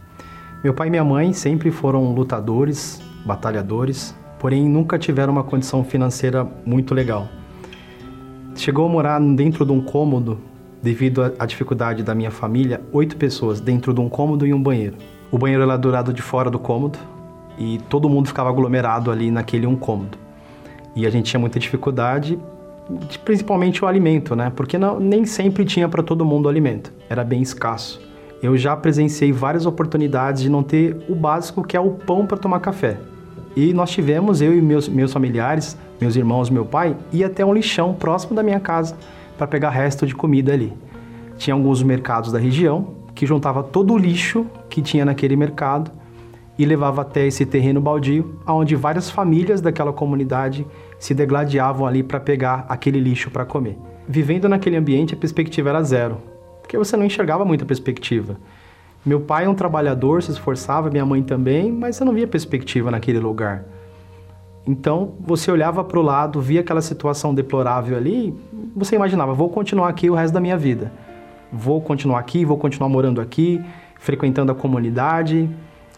Meu 0.63 0.75
pai 0.75 0.89
e 0.89 0.91
minha 0.91 1.03
mãe 1.03 1.33
sempre 1.33 1.71
foram 1.71 2.13
lutadores, 2.13 3.01
batalhadores, 3.25 4.15
porém 4.37 4.69
nunca 4.69 4.99
tiveram 4.99 5.33
uma 5.33 5.43
condição 5.43 5.83
financeira 5.83 6.47
muito 6.63 6.93
legal. 6.93 7.27
Chegou 8.55 8.85
a 8.85 8.89
morar 8.89 9.19
dentro 9.19 9.65
de 9.65 9.71
um 9.71 9.81
cômodo, 9.81 10.39
devido 10.79 11.33
à 11.39 11.47
dificuldade 11.47 12.03
da 12.03 12.13
minha 12.13 12.29
família, 12.29 12.79
oito 12.91 13.17
pessoas 13.17 13.59
dentro 13.59 13.91
de 13.91 13.99
um 13.99 14.07
cômodo 14.07 14.45
e 14.45 14.53
um 14.53 14.61
banheiro. 14.61 14.97
O 15.31 15.37
banheiro 15.39 15.63
era 15.63 15.77
do 15.77 15.89
lado 15.89 16.13
de 16.13 16.21
fora 16.21 16.51
do 16.51 16.59
cômodo, 16.59 16.99
e 17.57 17.79
todo 17.89 18.07
mundo 18.07 18.27
ficava 18.27 18.49
aglomerado 18.49 19.09
ali 19.09 19.31
naquele 19.31 19.65
um 19.65 19.75
cômodo. 19.75 20.15
E 20.95 21.07
a 21.07 21.09
gente 21.09 21.25
tinha 21.25 21.39
muita 21.39 21.57
dificuldade, 21.57 22.37
principalmente 23.25 23.83
o 23.83 23.87
alimento, 23.87 24.35
né? 24.35 24.51
Porque 24.55 24.77
não, 24.77 24.99
nem 24.99 25.25
sempre 25.25 25.65
tinha 25.65 25.89
para 25.89 26.03
todo 26.03 26.23
mundo 26.23 26.47
alimento, 26.47 26.93
era 27.09 27.23
bem 27.23 27.41
escasso. 27.41 28.10
Eu 28.41 28.57
já 28.57 28.75
presenciei 28.75 29.31
várias 29.31 29.65
oportunidades 29.65 30.41
de 30.41 30.49
não 30.49 30.63
ter 30.63 30.97
o 31.07 31.13
básico 31.13 31.63
que 31.63 31.77
é 31.77 31.79
o 31.79 31.91
pão 31.91 32.25
para 32.25 32.37
tomar 32.37 32.59
café. 32.59 32.97
E 33.55 33.73
nós 33.73 33.91
tivemos, 33.91 34.41
eu 34.41 34.57
e 34.57 34.61
meus, 34.61 34.89
meus 34.89 35.13
familiares, 35.13 35.77
meus 35.99 36.15
irmãos, 36.15 36.49
meu 36.49 36.65
pai, 36.65 36.95
ir 37.11 37.23
até 37.23 37.45
um 37.45 37.53
lixão 37.53 37.93
próximo 37.93 38.33
da 38.33 38.41
minha 38.41 38.59
casa 38.59 38.97
para 39.37 39.45
pegar 39.45 39.69
resto 39.69 40.07
de 40.07 40.15
comida 40.15 40.53
ali. 40.53 40.73
Tinha 41.37 41.53
alguns 41.53 41.83
mercados 41.83 42.31
da 42.31 42.39
região 42.39 42.95
que 43.13 43.25
juntava 43.25 43.61
todo 43.61 43.93
o 43.93 43.97
lixo 43.97 44.45
que 44.69 44.81
tinha 44.81 45.05
naquele 45.05 45.35
mercado 45.35 45.91
e 46.57 46.65
levava 46.65 47.01
até 47.01 47.27
esse 47.27 47.45
terreno 47.45 47.81
baldio, 47.81 48.39
onde 48.47 48.75
várias 48.75 49.09
famílias 49.09 49.61
daquela 49.61 49.91
comunidade 49.91 50.65
se 50.97 51.13
degladiavam 51.13 51.85
ali 51.85 52.03
para 52.03 52.19
pegar 52.19 52.65
aquele 52.69 52.99
lixo 52.99 53.29
para 53.29 53.45
comer. 53.45 53.77
Vivendo 54.07 54.47
naquele 54.47 54.77
ambiente, 54.77 55.13
a 55.13 55.17
perspectiva 55.17 55.69
era 55.69 55.83
zero, 55.83 56.17
porque 56.71 56.77
você 56.77 56.95
não 56.95 57.03
enxergava 57.03 57.43
muita 57.43 57.65
perspectiva. 57.65 58.37
Meu 59.05 59.19
pai 59.19 59.43
é 59.43 59.49
um 59.49 59.53
trabalhador, 59.53 60.23
se 60.23 60.31
esforçava, 60.31 60.89
minha 60.89 61.05
mãe 61.05 61.21
também, 61.21 61.69
mas 61.69 61.97
você 61.97 62.05
não 62.05 62.13
via 62.13 62.25
perspectiva 62.25 62.89
naquele 62.89 63.19
lugar. 63.19 63.65
Então, 64.65 65.15
você 65.19 65.51
olhava 65.51 65.83
para 65.83 65.99
o 65.99 66.01
lado, 66.01 66.39
via 66.39 66.61
aquela 66.61 66.81
situação 66.81 67.35
deplorável 67.35 67.97
ali, 67.97 68.33
você 68.73 68.95
imaginava, 68.95 69.33
vou 69.33 69.49
continuar 69.49 69.89
aqui 69.89 70.09
o 70.09 70.13
resto 70.13 70.33
da 70.33 70.39
minha 70.39 70.55
vida. 70.55 70.93
Vou 71.51 71.81
continuar 71.81 72.19
aqui, 72.19 72.45
vou 72.45 72.57
continuar 72.57 72.87
morando 72.87 73.19
aqui, 73.19 73.61
frequentando 73.99 74.53
a 74.53 74.55
comunidade, 74.55 75.49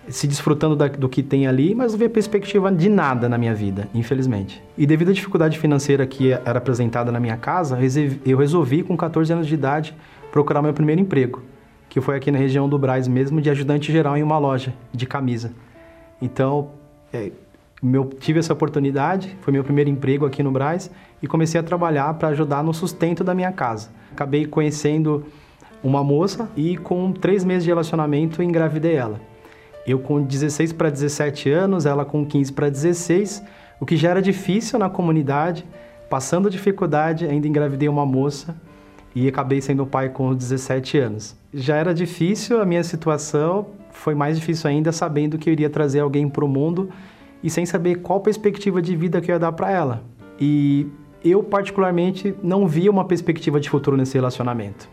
se 0.08 0.26
desfrutando 0.26 0.76
da, 0.76 0.88
do 0.88 1.08
que 1.08 1.22
tem 1.22 1.46
ali, 1.46 1.76
mas 1.76 1.92
não 1.92 2.00
via 2.00 2.10
perspectiva 2.10 2.72
de 2.72 2.90
nada 2.90 3.30
na 3.30 3.38
minha 3.38 3.54
vida, 3.54 3.88
infelizmente. 3.94 4.64
E 4.76 4.88
devido 4.88 5.12
à 5.12 5.14
dificuldade 5.14 5.60
financeira 5.60 6.08
que 6.08 6.32
era 6.32 6.58
apresentada 6.58 7.12
na 7.12 7.20
minha 7.20 7.38
casa, 7.38 7.78
eu 8.26 8.40
resolvi, 8.40 8.82
com 8.82 8.98
14 8.98 9.34
anos 9.34 9.46
de 9.46 9.54
idade, 9.54 9.96
procurar 10.34 10.64
meu 10.64 10.74
primeiro 10.74 11.00
emprego, 11.00 11.44
que 11.88 12.02
foi 12.02 12.18
aqui 12.18 12.32
na 12.32 12.40
região 12.40 12.68
do 12.68 12.80
Braz 12.80 13.08
mesmo, 13.08 13.40
de 13.40 13.52
ajudante 13.52 13.92
geral 13.92 14.18
em 14.18 14.24
uma 14.24 14.40
loja 14.40 14.74
de 14.92 15.06
camisa. 15.06 15.54
Então, 16.20 16.72
é, 17.14 17.32
meu, 17.80 18.06
tive 18.06 18.40
essa 18.40 18.52
oportunidade, 18.52 19.38
foi 19.42 19.54
meu 19.54 19.64
primeiro 19.64 19.92
emprego 19.92 20.26
aqui 20.26 20.42
no 20.42 20.52
Braz, 20.52 20.90
e 21.22 21.28
comecei 21.28 21.60
a 21.60 21.64
trabalhar 21.64 22.12
para 22.16 22.30
ajudar 22.30 22.64
no 22.64 22.74
sustento 22.74 23.24
da 23.24 23.36
minha 23.36 23.52
casa. 23.52 23.92
Acabei 24.12 24.48
conhecendo 24.48 25.24
uma 25.84 26.04
moça 26.04 26.50
e 26.58 26.78
com 26.78 27.12
três 27.12 27.44
meses 27.44 27.64
de 27.64 27.70
relacionamento 27.70 28.42
engravidei 28.42 28.96
ela. 28.96 29.22
Eu 29.86 30.00
com 30.00 30.20
16 30.24 30.74
para 30.74 30.90
17 30.90 31.52
anos, 31.52 31.86
ela 31.86 32.04
com 32.06 32.26
15 32.26 32.54
para 32.54 32.70
16, 32.70 33.44
o 33.80 33.86
que 33.86 33.96
já 33.96 34.10
era 34.10 34.22
difícil 34.22 34.80
na 34.80 34.90
comunidade. 34.90 35.64
Passando 36.10 36.50
dificuldade, 36.50 37.28
ainda 37.28 37.48
engravidei 37.48 37.88
uma 37.88 38.04
moça 38.04 38.56
e 39.16 39.28
acabei 39.28 39.62
sendo 39.62 39.86
pai 39.86 40.10
com 40.10 40.34
17 40.34 40.98
anos. 40.98 41.36
Já 41.54 41.76
era 41.76 41.94
difícil 41.94 42.62
a 42.62 42.66
minha 42.66 42.84
situação, 42.84 43.68
foi 43.92 44.16
mais 44.16 44.40
difícil 44.40 44.70
ainda 44.70 44.92
sabendo 44.92 45.38
que 45.38 45.50
eu 45.50 45.54
iria 45.54 45.70
trazer 45.70 46.00
alguém 46.00 46.28
para 46.28 46.44
o 46.44 46.48
mundo 46.48 46.90
e 47.44 47.50
sem 47.50 47.66
saber 47.66 47.96
qual 47.96 48.20
perspectiva 48.22 48.82
de 48.82 48.96
vida 48.96 49.22
que 49.22 49.30
eu 49.30 49.36
ia 49.36 49.40
dar 49.40 49.52
para 49.52 49.70
ela. 49.70 50.04
E 50.40 50.88
eu 51.24 51.44
particularmente 51.44 52.34
não 52.42 52.68
via 52.68 52.90
uma 52.90 53.06
perspectiva 53.06 53.60
de 53.60 53.70
futuro 53.70 53.96
nesse 53.96 54.16
relacionamento. 54.16 54.90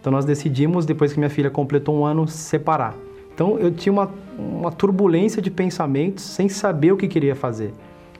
Então 0.00 0.12
nós 0.12 0.24
decidimos 0.24 0.86
depois 0.86 1.12
que 1.12 1.18
minha 1.18 1.30
filha 1.30 1.50
completou 1.50 1.96
um 1.96 2.04
ano 2.04 2.28
separar. 2.28 2.94
Então 3.34 3.58
eu 3.58 3.70
tinha 3.70 3.92
uma, 3.92 4.10
uma 4.38 4.70
turbulência 4.70 5.42
de 5.42 5.50
pensamentos 5.50 6.22
sem 6.22 6.48
saber 6.48 6.92
o 6.92 6.96
que 6.96 7.08
queria 7.08 7.34
fazer. 7.34 7.72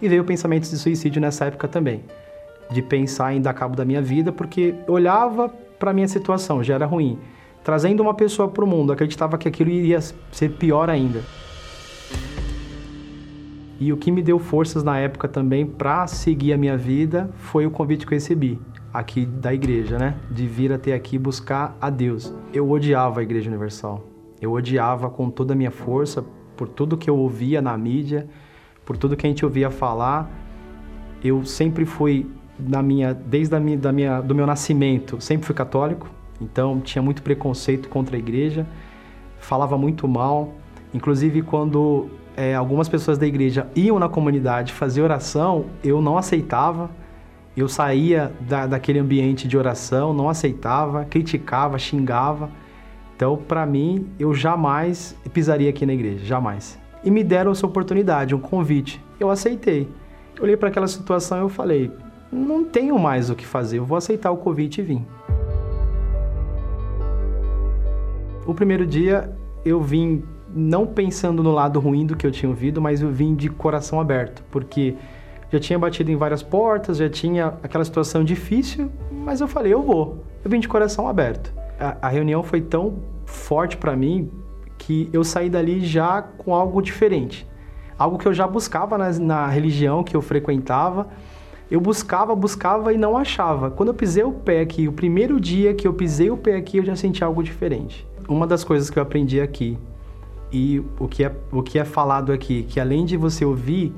E 0.02 0.08
veio 0.08 0.24
pensamentos 0.24 0.70
de 0.70 0.76
suicídio 0.76 1.20
nessa 1.20 1.44
época 1.44 1.68
também, 1.68 2.02
de 2.70 2.82
pensar 2.82 3.34
em 3.34 3.40
dar 3.40 3.54
cabo 3.54 3.76
da 3.76 3.84
minha 3.84 4.02
vida, 4.02 4.32
porque 4.32 4.74
olhava 4.86 5.48
para 5.78 5.92
minha 5.92 6.08
situação, 6.08 6.62
já 6.62 6.74
era 6.74 6.86
ruim. 6.86 7.18
Trazendo 7.62 8.02
uma 8.02 8.14
pessoa 8.14 8.48
para 8.48 8.64
o 8.64 8.66
mundo, 8.66 8.92
acreditava 8.92 9.38
que 9.38 9.48
aquilo 9.48 9.70
iria 9.70 10.00
ser 10.00 10.50
pior 10.50 10.90
ainda. 10.90 11.22
E 13.80 13.92
o 13.92 13.96
que 13.96 14.12
me 14.12 14.22
deu 14.22 14.38
forças 14.38 14.84
na 14.84 14.98
época 14.98 15.26
também 15.26 15.66
para 15.66 16.06
seguir 16.06 16.52
a 16.52 16.56
minha 16.56 16.76
vida 16.76 17.30
foi 17.36 17.66
o 17.66 17.70
convite 17.70 18.06
que 18.06 18.14
eu 18.14 18.16
recebi 18.16 18.60
aqui 18.92 19.26
da 19.26 19.52
igreja, 19.52 19.98
né? 19.98 20.14
De 20.30 20.46
vir 20.46 20.72
até 20.72 20.94
aqui 20.94 21.18
buscar 21.18 21.76
a 21.80 21.90
Deus. 21.90 22.32
Eu 22.52 22.70
odiava 22.70 23.18
a 23.18 23.22
Igreja 23.24 23.50
Universal. 23.50 24.04
Eu 24.40 24.52
odiava 24.52 25.10
com 25.10 25.28
toda 25.28 25.52
a 25.52 25.56
minha 25.56 25.72
força 25.72 26.24
por 26.56 26.68
tudo 26.68 26.96
que 26.96 27.10
eu 27.10 27.16
ouvia 27.16 27.60
na 27.60 27.76
mídia, 27.76 28.28
por 28.84 28.96
tudo 28.96 29.16
que 29.16 29.26
a 29.26 29.28
gente 29.28 29.44
ouvia 29.44 29.70
falar. 29.70 30.30
Eu 31.24 31.44
sempre 31.44 31.84
fui 31.84 32.30
na 32.58 32.82
minha 32.82 33.14
desde 33.14 33.54
a 33.54 33.60
minha, 33.60 33.78
da 33.78 33.92
minha 33.92 34.20
do 34.20 34.34
meu 34.34 34.46
nascimento, 34.46 35.20
sempre 35.20 35.46
fui 35.46 35.54
católico. 35.54 36.08
Então 36.40 36.80
tinha 36.80 37.02
muito 37.02 37.22
preconceito 37.22 37.88
contra 37.88 38.16
a 38.16 38.18
igreja, 38.18 38.66
falava 39.38 39.76
muito 39.78 40.06
mal. 40.08 40.54
Inclusive 40.92 41.42
quando 41.42 42.08
é, 42.36 42.54
algumas 42.54 42.88
pessoas 42.88 43.18
da 43.18 43.26
igreja 43.26 43.66
iam 43.74 43.98
na 43.98 44.08
comunidade 44.08 44.72
fazer 44.72 45.02
oração, 45.02 45.66
eu 45.82 46.00
não 46.00 46.18
aceitava. 46.18 46.90
Eu 47.56 47.68
saía 47.68 48.32
da, 48.40 48.66
daquele 48.66 48.98
ambiente 48.98 49.46
de 49.46 49.56
oração, 49.56 50.12
não 50.12 50.28
aceitava, 50.28 51.04
criticava, 51.04 51.78
xingava. 51.78 52.50
Então, 53.14 53.36
para 53.36 53.64
mim, 53.64 54.08
eu 54.18 54.34
jamais 54.34 55.16
pisaria 55.32 55.70
aqui 55.70 55.86
na 55.86 55.94
igreja, 55.94 56.24
jamais. 56.24 56.80
E 57.04 57.10
me 57.12 57.22
deram 57.22 57.52
essa 57.52 57.64
oportunidade, 57.64 58.34
um 58.34 58.40
convite. 58.40 59.00
Eu 59.20 59.30
aceitei. 59.30 59.88
Eu 60.36 60.42
olhei 60.42 60.56
para 60.56 60.68
aquela 60.68 60.88
situação 60.88 61.38
e 61.38 61.40
eu 61.42 61.48
falei: 61.48 61.92
não 62.34 62.64
tenho 62.64 62.98
mais 62.98 63.30
o 63.30 63.34
que 63.34 63.46
fazer, 63.46 63.78
eu 63.78 63.84
vou 63.84 63.96
aceitar 63.96 64.30
o 64.30 64.36
convite 64.36 64.80
e 64.80 64.84
vim. 64.84 65.06
O 68.46 68.52
primeiro 68.52 68.86
dia 68.86 69.32
eu 69.64 69.80
vim 69.80 70.22
não 70.54 70.86
pensando 70.86 71.42
no 71.42 71.50
lado 71.50 71.80
ruim 71.80 72.06
do 72.06 72.14
que 72.14 72.26
eu 72.26 72.30
tinha 72.30 72.48
ouvido, 72.48 72.80
mas 72.80 73.00
eu 73.00 73.10
vim 73.10 73.34
de 73.34 73.48
coração 73.48 74.00
aberto, 74.00 74.44
porque 74.50 74.94
já 75.50 75.58
tinha 75.58 75.78
batido 75.78 76.10
em 76.10 76.16
várias 76.16 76.42
portas, 76.42 76.98
já 76.98 77.08
tinha 77.08 77.54
aquela 77.62 77.84
situação 77.84 78.22
difícil, 78.22 78.90
mas 79.10 79.40
eu 79.40 79.48
falei, 79.48 79.72
eu 79.72 79.82
vou. 79.82 80.24
Eu 80.44 80.50
vim 80.50 80.60
de 80.60 80.68
coração 80.68 81.08
aberto. 81.08 81.52
A, 81.78 81.96
a 82.02 82.08
reunião 82.08 82.42
foi 82.42 82.60
tão 82.60 82.98
forte 83.24 83.76
para 83.76 83.96
mim 83.96 84.30
que 84.76 85.08
eu 85.12 85.24
saí 85.24 85.48
dali 85.48 85.80
já 85.80 86.22
com 86.22 86.54
algo 86.54 86.82
diferente. 86.82 87.46
Algo 87.98 88.18
que 88.18 88.26
eu 88.26 88.34
já 88.34 88.46
buscava 88.46 88.98
na, 88.98 89.10
na 89.12 89.46
religião 89.46 90.02
que 90.02 90.16
eu 90.16 90.20
frequentava. 90.20 91.08
Eu 91.70 91.80
buscava, 91.80 92.34
buscava 92.34 92.92
e 92.92 92.98
não 92.98 93.16
achava. 93.16 93.70
Quando 93.70 93.88
eu 93.88 93.94
pisei 93.94 94.22
o 94.22 94.32
pé 94.32 94.60
aqui, 94.60 94.86
o 94.86 94.92
primeiro 94.92 95.40
dia 95.40 95.74
que 95.74 95.86
eu 95.86 95.94
pisei 95.94 96.30
o 96.30 96.36
pé 96.36 96.56
aqui, 96.56 96.76
eu 96.76 96.84
já 96.84 96.94
senti 96.94 97.24
algo 97.24 97.42
diferente. 97.42 98.06
Uma 98.28 98.46
das 98.46 98.62
coisas 98.62 98.90
que 98.90 98.98
eu 98.98 99.02
aprendi 99.02 99.40
aqui 99.40 99.78
e 100.52 100.82
o 101.00 101.08
que 101.08 101.24
é, 101.24 101.34
o 101.50 101.62
que 101.62 101.78
é 101.78 101.84
falado 101.84 102.32
aqui, 102.32 102.62
que 102.64 102.78
além 102.78 103.04
de 103.04 103.16
você 103.16 103.44
ouvir, 103.44 103.94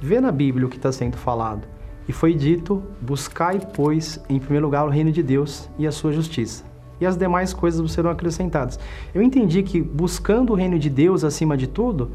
vê 0.00 0.20
na 0.20 0.30
Bíblia 0.30 0.66
o 0.66 0.70
que 0.70 0.76
está 0.76 0.92
sendo 0.92 1.16
falado. 1.16 1.66
E 2.08 2.12
foi 2.12 2.34
dito: 2.34 2.82
buscai, 3.00 3.60
pois, 3.74 4.22
em 4.28 4.38
primeiro 4.38 4.66
lugar 4.66 4.86
o 4.86 4.90
reino 4.90 5.10
de 5.10 5.22
Deus 5.22 5.68
e 5.78 5.86
a 5.86 5.92
sua 5.92 6.12
justiça. 6.12 6.64
E 7.00 7.06
as 7.06 7.16
demais 7.16 7.52
coisas 7.52 7.90
serão 7.92 8.10
acrescentadas. 8.10 8.78
Eu 9.14 9.20
entendi 9.20 9.62
que 9.62 9.82
buscando 9.82 10.52
o 10.52 10.56
reino 10.56 10.78
de 10.78 10.88
Deus 10.88 11.24
acima 11.24 11.56
de 11.56 11.66
tudo, 11.66 12.12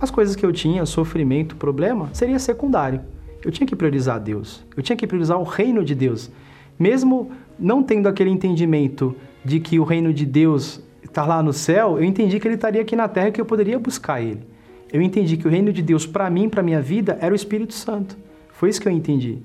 as 0.00 0.10
coisas 0.10 0.34
que 0.34 0.44
eu 0.44 0.52
tinha, 0.52 0.86
sofrimento, 0.86 1.56
problema, 1.56 2.08
seria 2.12 2.38
secundário. 2.38 3.00
Eu 3.44 3.50
tinha 3.50 3.66
que 3.66 3.76
priorizar 3.76 4.20
Deus. 4.20 4.64
Eu 4.76 4.82
tinha 4.82 4.96
que 4.96 5.06
priorizar 5.06 5.38
o 5.38 5.44
reino 5.44 5.84
de 5.84 5.94
Deus. 5.94 6.30
Mesmo 6.78 7.30
não 7.58 7.82
tendo 7.82 8.08
aquele 8.08 8.30
entendimento 8.30 9.14
de 9.44 9.60
que 9.60 9.78
o 9.78 9.84
reino 9.84 10.12
de 10.12 10.24
Deus 10.24 10.80
está 11.02 11.26
lá 11.26 11.42
no 11.42 11.52
céu, 11.52 11.98
eu 11.98 12.04
entendi 12.04 12.38
que 12.40 12.46
ele 12.46 12.54
estaria 12.54 12.80
aqui 12.80 12.96
na 12.96 13.08
terra 13.08 13.28
e 13.28 13.32
que 13.32 13.40
eu 13.40 13.44
poderia 13.44 13.78
buscar 13.78 14.20
ele. 14.20 14.46
Eu 14.92 15.00
entendi 15.00 15.36
que 15.36 15.46
o 15.46 15.50
reino 15.50 15.72
de 15.72 15.82
Deus 15.82 16.06
para 16.06 16.28
mim, 16.30 16.48
para 16.48 16.62
minha 16.62 16.80
vida, 16.80 17.18
era 17.20 17.32
o 17.32 17.36
Espírito 17.36 17.74
Santo. 17.74 18.16
Foi 18.52 18.68
isso 18.68 18.80
que 18.80 18.88
eu 18.88 18.92
entendi. 18.92 19.38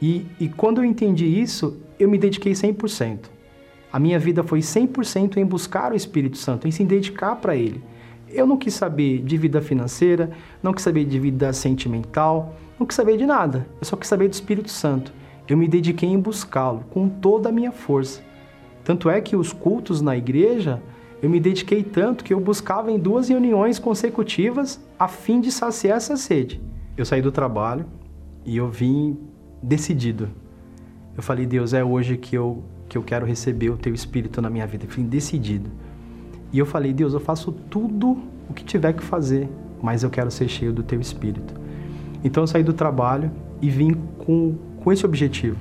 E, 0.00 0.26
e 0.38 0.48
quando 0.48 0.78
eu 0.78 0.84
entendi 0.84 1.26
isso, 1.26 1.80
eu 1.98 2.08
me 2.08 2.18
dediquei 2.18 2.52
100%. 2.52 3.30
A 3.92 3.98
minha 3.98 4.18
vida 4.18 4.42
foi 4.42 4.60
100% 4.60 5.36
em 5.38 5.44
buscar 5.44 5.92
o 5.92 5.96
Espírito 5.96 6.36
Santo, 6.36 6.68
em 6.68 6.70
se 6.70 6.84
dedicar 6.84 7.36
para 7.36 7.56
ele. 7.56 7.82
Eu 8.28 8.46
não 8.46 8.56
quis 8.56 8.74
saber 8.74 9.22
de 9.22 9.36
vida 9.36 9.60
financeira, 9.60 10.30
não 10.62 10.72
quis 10.72 10.82
saber 10.82 11.04
de 11.04 11.18
vida 11.18 11.52
sentimental, 11.52 12.54
não 12.78 12.86
quis 12.86 12.96
saber 12.96 13.16
de 13.16 13.26
nada. 13.26 13.66
Eu 13.80 13.86
só 13.86 13.96
quis 13.96 14.08
saber 14.08 14.28
do 14.28 14.34
Espírito 14.34 14.70
Santo. 14.70 15.12
Eu 15.48 15.56
me 15.56 15.68
dediquei 15.68 16.08
em 16.08 16.18
buscá-lo 16.18 16.84
com 16.90 17.08
toda 17.08 17.48
a 17.48 17.52
minha 17.52 17.72
força. 17.72 18.20
Tanto 18.84 19.08
é 19.08 19.20
que 19.20 19.36
os 19.36 19.52
cultos 19.52 20.00
na 20.00 20.16
igreja 20.16 20.82
eu 21.22 21.30
me 21.30 21.40
dediquei 21.40 21.82
tanto 21.82 22.22
que 22.22 22.34
eu 22.34 22.38
buscava 22.38 22.90
em 22.90 22.98
duas 22.98 23.28
reuniões 23.28 23.78
consecutivas 23.78 24.80
a 24.98 25.08
fim 25.08 25.40
de 25.40 25.50
saciar 25.50 25.96
essa 25.96 26.16
sede. 26.16 26.60
Eu 26.96 27.04
saí 27.04 27.22
do 27.22 27.32
trabalho 27.32 27.86
e 28.44 28.56
eu 28.56 28.68
vim 28.68 29.18
decidido. 29.62 30.28
Eu 31.16 31.22
falei, 31.22 31.46
Deus, 31.46 31.72
é 31.72 31.82
hoje 31.82 32.18
que 32.18 32.36
eu, 32.36 32.62
que 32.88 32.98
eu 32.98 33.02
quero 33.02 33.24
receber 33.24 33.70
o 33.70 33.78
teu 33.78 33.94
espírito 33.94 34.42
na 34.42 34.50
minha 34.50 34.66
vida. 34.66 34.84
Eu 34.84 34.90
vim 34.90 35.04
decidido. 35.04 35.70
E 36.52 36.58
eu 36.58 36.66
falei, 36.66 36.92
Deus, 36.92 37.14
eu 37.14 37.20
faço 37.20 37.50
tudo 37.50 38.18
o 38.48 38.52
que 38.54 38.62
tiver 38.62 38.92
que 38.92 39.02
fazer, 39.02 39.48
mas 39.82 40.02
eu 40.02 40.10
quero 40.10 40.30
ser 40.30 40.48
cheio 40.48 40.72
do 40.72 40.82
teu 40.82 41.00
espírito. 41.00 41.54
Então 42.24 42.42
eu 42.42 42.46
saí 42.46 42.62
do 42.62 42.72
trabalho 42.72 43.30
e 43.60 43.70
vim 43.70 43.94
com, 44.18 44.54
com 44.82 44.92
esse 44.92 45.04
objetivo. 45.04 45.58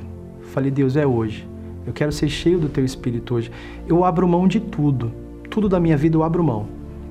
Falei, 0.53 0.71
Deus, 0.71 0.95
é 0.95 1.05
hoje. 1.05 1.47
Eu 1.85 1.93
quero 1.93 2.11
ser 2.11 2.29
cheio 2.29 2.59
do 2.59 2.69
teu 2.69 2.83
espírito 2.83 3.35
hoje. 3.35 3.51
Eu 3.87 4.03
abro 4.03 4.27
mão 4.27 4.47
de 4.47 4.59
tudo 4.59 5.11
tudo 5.55 5.69
da 5.69 5.79
minha 5.79 5.95
vida 5.95 6.17
eu 6.17 6.23
abro 6.23 6.43
mão. 6.43 6.67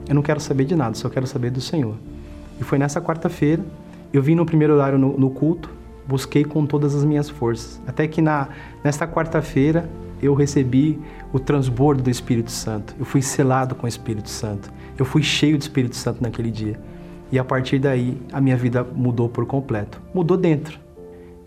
Eu 0.07 0.15
não 0.15 0.21
quero 0.21 0.39
saber 0.39 0.67
de 0.67 0.77
nada, 0.77 0.95
só 0.95 1.09
quero 1.09 1.27
saber 1.27 1.51
do 1.51 1.63
Senhor. 1.63 1.95
E 2.61 2.63
foi 2.63 2.79
nessa 2.79 3.01
quarta-feira, 3.01 3.65
eu 4.13 4.23
vim 4.23 4.35
no 4.35 4.45
primeiro 4.45 4.75
horário 4.75 4.99
no, 4.99 5.17
no, 5.17 5.31
culto, 5.31 5.71
busquei 6.07 6.45
com 6.45 6.67
todas 6.67 6.95
as 6.95 7.05
minhas 7.05 7.31
forças. 7.31 7.81
Até 7.87 8.07
que 8.07 8.21
na, 8.21 8.49
nesta 8.85 9.09
quarta-feira 9.09 9.89
eu 10.23 10.35
recebi 10.35 11.01
o 11.33 11.39
transbordo 11.41 12.03
do 12.03 12.11
Espírito 12.11 12.51
Santo. 12.51 12.95
Eu 12.99 13.07
fui 13.07 13.23
selado 13.23 13.75
com 13.75 13.87
o 13.87 13.89
Espírito 13.89 14.29
Santo. 14.29 14.71
Eu 14.99 15.07
fui 15.07 15.23
cheio 15.23 15.57
do 15.57 15.63
Espírito 15.63 15.97
Santo 15.97 16.23
naquele 16.23 16.51
dia. 16.51 16.79
E 17.35 17.39
a 17.39 17.43
partir 17.43 17.81
daí 17.81 18.17
a 18.33 18.41
minha 18.41 18.57
vida 18.57 18.87
mudou 18.95 19.29
por 19.29 19.45
completo. 19.45 20.01
Mudou 20.15 20.37
dentro. 20.37 20.79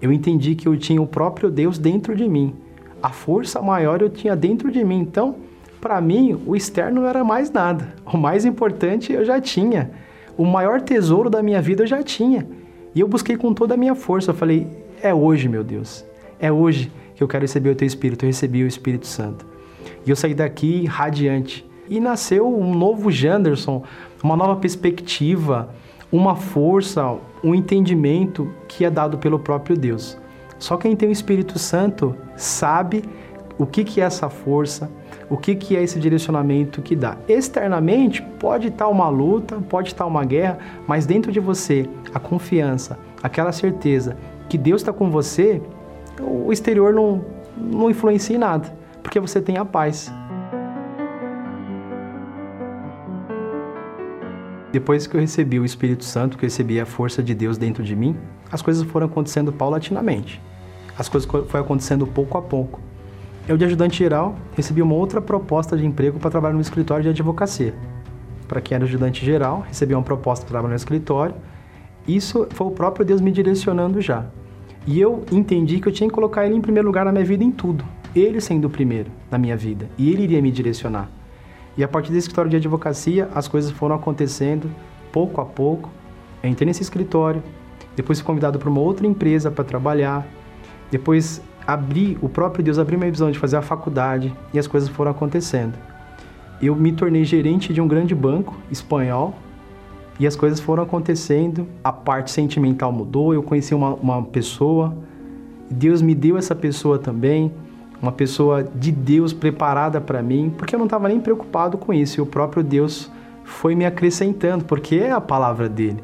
Eu 0.01 0.11
entendi 0.11 0.53
que 0.53 0.67
eu 0.67 0.75
tinha 0.75 1.01
o 1.01 1.07
próprio 1.07 1.49
Deus 1.49 1.77
dentro 1.77 2.13
de 2.13 2.27
mim. 2.27 2.53
A 3.01 3.07
força 3.07 3.61
maior 3.61 4.01
eu 4.01 4.09
tinha 4.09 4.35
dentro 4.35 4.69
de 4.69 4.83
mim. 4.83 4.99
Então, 4.99 5.37
para 5.79 6.01
mim, 6.01 6.37
o 6.45 6.57
externo 6.57 6.99
não 6.99 7.07
era 7.07 7.23
mais 7.23 7.49
nada. 7.49 7.95
O 8.05 8.17
mais 8.17 8.43
importante 8.43 9.13
eu 9.13 9.23
já 9.23 9.39
tinha. 9.39 9.91
O 10.37 10.43
maior 10.43 10.81
tesouro 10.81 11.29
da 11.29 11.41
minha 11.41 11.61
vida 11.61 11.83
eu 11.83 11.87
já 11.87 12.03
tinha. 12.03 12.45
E 12.93 12.99
eu 12.99 13.07
busquei 13.07 13.37
com 13.37 13.53
toda 13.53 13.75
a 13.75 13.77
minha 13.77 13.95
força. 13.95 14.31
Eu 14.31 14.35
falei: 14.35 14.67
é 15.01 15.13
hoje, 15.13 15.47
meu 15.47 15.63
Deus. 15.63 16.03
É 16.37 16.51
hoje 16.51 16.91
que 17.15 17.23
eu 17.23 17.29
quero 17.29 17.43
receber 17.43 17.69
o 17.69 17.75
teu 17.75 17.87
Espírito. 17.87 18.25
Eu 18.25 18.27
recebi 18.27 18.61
o 18.61 18.67
Espírito 18.67 19.07
Santo. 19.07 19.45
E 20.05 20.09
eu 20.09 20.17
saí 20.17 20.33
daqui 20.33 20.83
radiante. 20.83 21.65
E 21.89 22.01
nasceu 22.01 22.53
um 22.53 22.75
novo 22.75 23.09
Janderson, 23.09 23.83
uma 24.23 24.35
nova 24.35 24.55
perspectiva, 24.55 25.69
uma 26.11 26.35
força, 26.35 27.15
um 27.43 27.53
entendimento 27.53 28.49
que 28.67 28.85
é 28.85 28.89
dado 28.89 29.17
pelo 29.17 29.39
próprio 29.39 29.77
Deus. 29.77 30.17
Só 30.59 30.77
quem 30.77 30.95
tem 30.95 31.09
o 31.09 31.11
Espírito 31.11 31.59
Santo 31.59 32.15
sabe 32.35 33.03
o 33.57 33.65
que, 33.65 33.83
que 33.83 34.01
é 34.01 34.05
essa 34.05 34.29
força, 34.29 34.89
o 35.29 35.37
que, 35.37 35.55
que 35.55 35.75
é 35.75 35.83
esse 35.83 35.99
direcionamento 35.99 36.81
que 36.81 36.95
dá. 36.95 37.17
Externamente, 37.27 38.21
pode 38.39 38.67
estar 38.67 38.87
uma 38.87 39.09
luta, 39.09 39.57
pode 39.69 39.89
estar 39.89 40.05
uma 40.05 40.23
guerra, 40.23 40.57
mas 40.87 41.05
dentro 41.05 41.31
de 41.31 41.39
você, 41.39 41.87
a 42.13 42.19
confiança, 42.19 42.97
aquela 43.21 43.51
certeza 43.51 44.17
que 44.47 44.57
Deus 44.57 44.81
está 44.81 44.93
com 44.93 45.09
você, 45.09 45.61
o 46.19 46.51
exterior 46.51 46.93
não, 46.93 47.23
não 47.57 47.89
influencia 47.89 48.35
em 48.35 48.39
nada, 48.39 48.73
porque 49.03 49.19
você 49.19 49.41
tem 49.41 49.57
a 49.57 49.65
paz. 49.65 50.11
Depois 54.71 55.07
que 55.07 55.15
eu 55.15 55.21
recebi 55.21 55.59
o 55.59 55.65
Espírito 55.65 56.03
Santo, 56.03 56.37
que 56.37 56.43
eu 56.43 56.47
recebi 56.47 56.79
a 56.79 56.85
força 56.85 57.23
de 57.23 57.33
Deus 57.33 57.57
dentro 57.57 57.83
de 57.83 57.95
mim, 57.95 58.15
as 58.51 58.61
coisas 58.61 58.83
foram 58.83 59.07
acontecendo 59.07 59.51
paulatinamente. 59.51 60.41
As 60.97 61.07
coisas 61.07 61.29
foram 61.29 61.63
acontecendo 61.63 62.05
pouco 62.05 62.37
a 62.37 62.41
pouco. 62.41 62.81
Eu, 63.47 63.55
de 63.55 63.63
ajudante 63.63 63.97
geral, 63.97 64.35
recebi 64.55 64.81
uma 64.81 64.93
outra 64.93 65.21
proposta 65.21 65.77
de 65.77 65.85
emprego 65.85 66.19
para 66.19 66.29
trabalhar 66.29 66.53
no 66.53 66.61
escritório 66.61 67.03
de 67.03 67.09
advocacia. 67.09 67.73
Para 68.45 68.59
quem 68.59 68.75
era 68.75 68.83
ajudante 68.83 69.25
geral, 69.25 69.63
recebi 69.65 69.93
uma 69.93 70.03
proposta 70.03 70.45
para 70.45 70.51
trabalhar 70.51 70.73
no 70.73 70.77
escritório. 70.77 71.35
Isso 72.05 72.45
foi 72.51 72.67
o 72.67 72.71
próprio 72.71 73.05
Deus 73.05 73.21
me 73.21 73.31
direcionando 73.31 74.01
já. 74.01 74.25
E 74.85 74.99
eu 74.99 75.23
entendi 75.31 75.79
que 75.79 75.87
eu 75.87 75.93
tinha 75.93 76.09
que 76.09 76.15
colocar 76.15 76.45
Ele 76.45 76.55
em 76.55 76.61
primeiro 76.61 76.87
lugar 76.87 77.05
na 77.05 77.11
minha 77.11 77.25
vida 77.25 77.43
em 77.43 77.51
tudo. 77.51 77.85
Ele 78.13 78.41
sendo 78.41 78.65
o 78.65 78.69
primeiro 78.69 79.11
na 79.31 79.37
minha 79.37 79.55
vida. 79.55 79.89
E 79.97 80.09
Ele 80.09 80.23
iria 80.23 80.41
me 80.41 80.51
direcionar. 80.51 81.16
E 81.77 81.83
a 81.83 81.87
partir 81.87 82.11
desse 82.11 82.25
escritório 82.25 82.49
de 82.49 82.57
advocacia, 82.57 83.29
as 83.35 83.47
coisas 83.47 83.69
foram 83.71 83.95
acontecendo 83.95 84.69
pouco 85.11 85.39
a 85.39 85.45
pouco. 85.45 85.89
Eu 86.41 86.49
entrei 86.49 86.65
nesse 86.65 86.81
escritório, 86.81 87.43
depois 87.95 88.19
fui 88.19 88.25
convidado 88.25 88.57
para 88.57 88.69
uma 88.69 88.81
outra 88.81 89.05
empresa 89.05 89.51
para 89.51 89.63
trabalhar, 89.63 90.27
depois 90.89 91.41
abri, 91.65 92.17
o 92.21 92.29
próprio 92.29 92.63
Deus 92.63 92.79
abriu 92.79 92.97
minha 92.97 93.11
visão 93.11 93.29
de 93.29 93.37
fazer 93.37 93.57
a 93.57 93.61
faculdade 93.61 94.33
e 94.53 94.59
as 94.59 94.67
coisas 94.67 94.89
foram 94.89 95.11
acontecendo. 95.11 95.73
Eu 96.61 96.75
me 96.75 96.91
tornei 96.91 97.23
gerente 97.23 97.73
de 97.73 97.79
um 97.79 97.87
grande 97.87 98.15
banco 98.15 98.55
espanhol 98.71 99.35
e 100.19 100.25
as 100.25 100.35
coisas 100.35 100.59
foram 100.59 100.83
acontecendo, 100.83 101.67
a 101.83 101.91
parte 101.91 102.31
sentimental 102.31 102.91
mudou, 102.91 103.33
eu 103.33 103.43
conheci 103.43 103.75
uma, 103.75 103.93
uma 103.93 104.23
pessoa, 104.23 104.95
Deus 105.69 106.01
me 106.01 106.15
deu 106.15 106.37
essa 106.37 106.55
pessoa 106.55 106.97
também, 106.97 107.51
uma 108.01 108.11
pessoa 108.11 108.63
de 108.63 108.91
Deus 108.91 109.33
preparada 109.33 109.99
para 109.99 110.21
mim, 110.21 110.53
porque 110.55 110.75
eu 110.75 110.79
não 110.79 110.85
estava 110.85 111.07
nem 111.07 111.19
preocupado 111.19 111.77
com 111.77 111.93
isso, 111.93 112.19
e 112.19 112.21
o 112.21 112.25
próprio 112.25 112.63
Deus 112.63 113.11
foi 113.43 113.75
me 113.75 113.85
acrescentando, 113.85 114.65
porque 114.65 114.95
é 114.95 115.11
a 115.11 115.21
palavra 115.21 115.67
dele. 115.67 116.03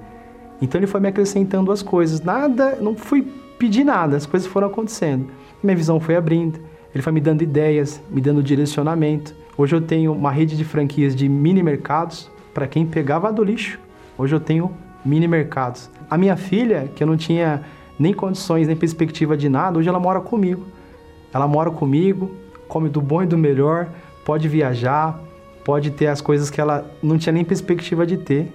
Então 0.61 0.79
ele 0.79 0.87
foi 0.87 0.99
me 0.99 1.07
acrescentando 1.07 1.71
as 1.71 1.81
coisas, 1.81 2.21
nada, 2.21 2.77
não 2.81 2.95
fui 2.95 3.21
pedir 3.59 3.83
nada, 3.83 4.15
as 4.15 4.25
coisas 4.25 4.47
foram 4.47 4.67
acontecendo. 4.67 5.27
Minha 5.61 5.75
visão 5.75 5.99
foi 5.99 6.15
abrindo, 6.15 6.59
ele 6.93 7.01
foi 7.01 7.13
me 7.13 7.21
dando 7.21 7.41
ideias, 7.41 8.01
me 8.09 8.21
dando 8.21 8.41
direcionamento. 8.41 9.35
Hoje 9.57 9.75
eu 9.75 9.81
tenho 9.81 10.13
uma 10.13 10.31
rede 10.31 10.57
de 10.57 10.63
franquias 10.63 11.15
de 11.15 11.27
mini 11.29 11.61
mercados 11.61 12.29
para 12.53 12.67
quem 12.67 12.85
pegava 12.85 13.31
do 13.31 13.43
lixo 13.43 13.79
Hoje 14.17 14.35
eu 14.35 14.39
tenho 14.39 14.71
mini 15.03 15.27
mercados. 15.27 15.89
A 16.09 16.17
minha 16.17 16.37
filha, 16.37 16.89
que 16.95 17.01
eu 17.03 17.07
não 17.07 17.17
tinha 17.17 17.63
nem 17.97 18.13
condições, 18.13 18.67
nem 18.67 18.75
perspectiva 18.75 19.35
de 19.35 19.49
nada, 19.49 19.79
hoje 19.79 19.89
ela 19.89 19.99
mora 19.99 20.21
comigo. 20.21 20.65
Ela 21.33 21.47
mora 21.47 21.71
comigo, 21.71 22.31
come 22.67 22.89
do 22.89 23.01
bom 23.01 23.23
e 23.23 23.25
do 23.25 23.37
melhor, 23.37 23.89
pode 24.23 24.47
viajar, 24.47 25.19
pode 25.63 25.91
ter 25.91 26.07
as 26.07 26.21
coisas 26.21 26.49
que 26.49 26.61
ela 26.61 26.89
não 27.01 27.17
tinha 27.17 27.33
nem 27.33 27.43
perspectiva 27.43 28.05
de 28.05 28.17
ter. 28.17 28.51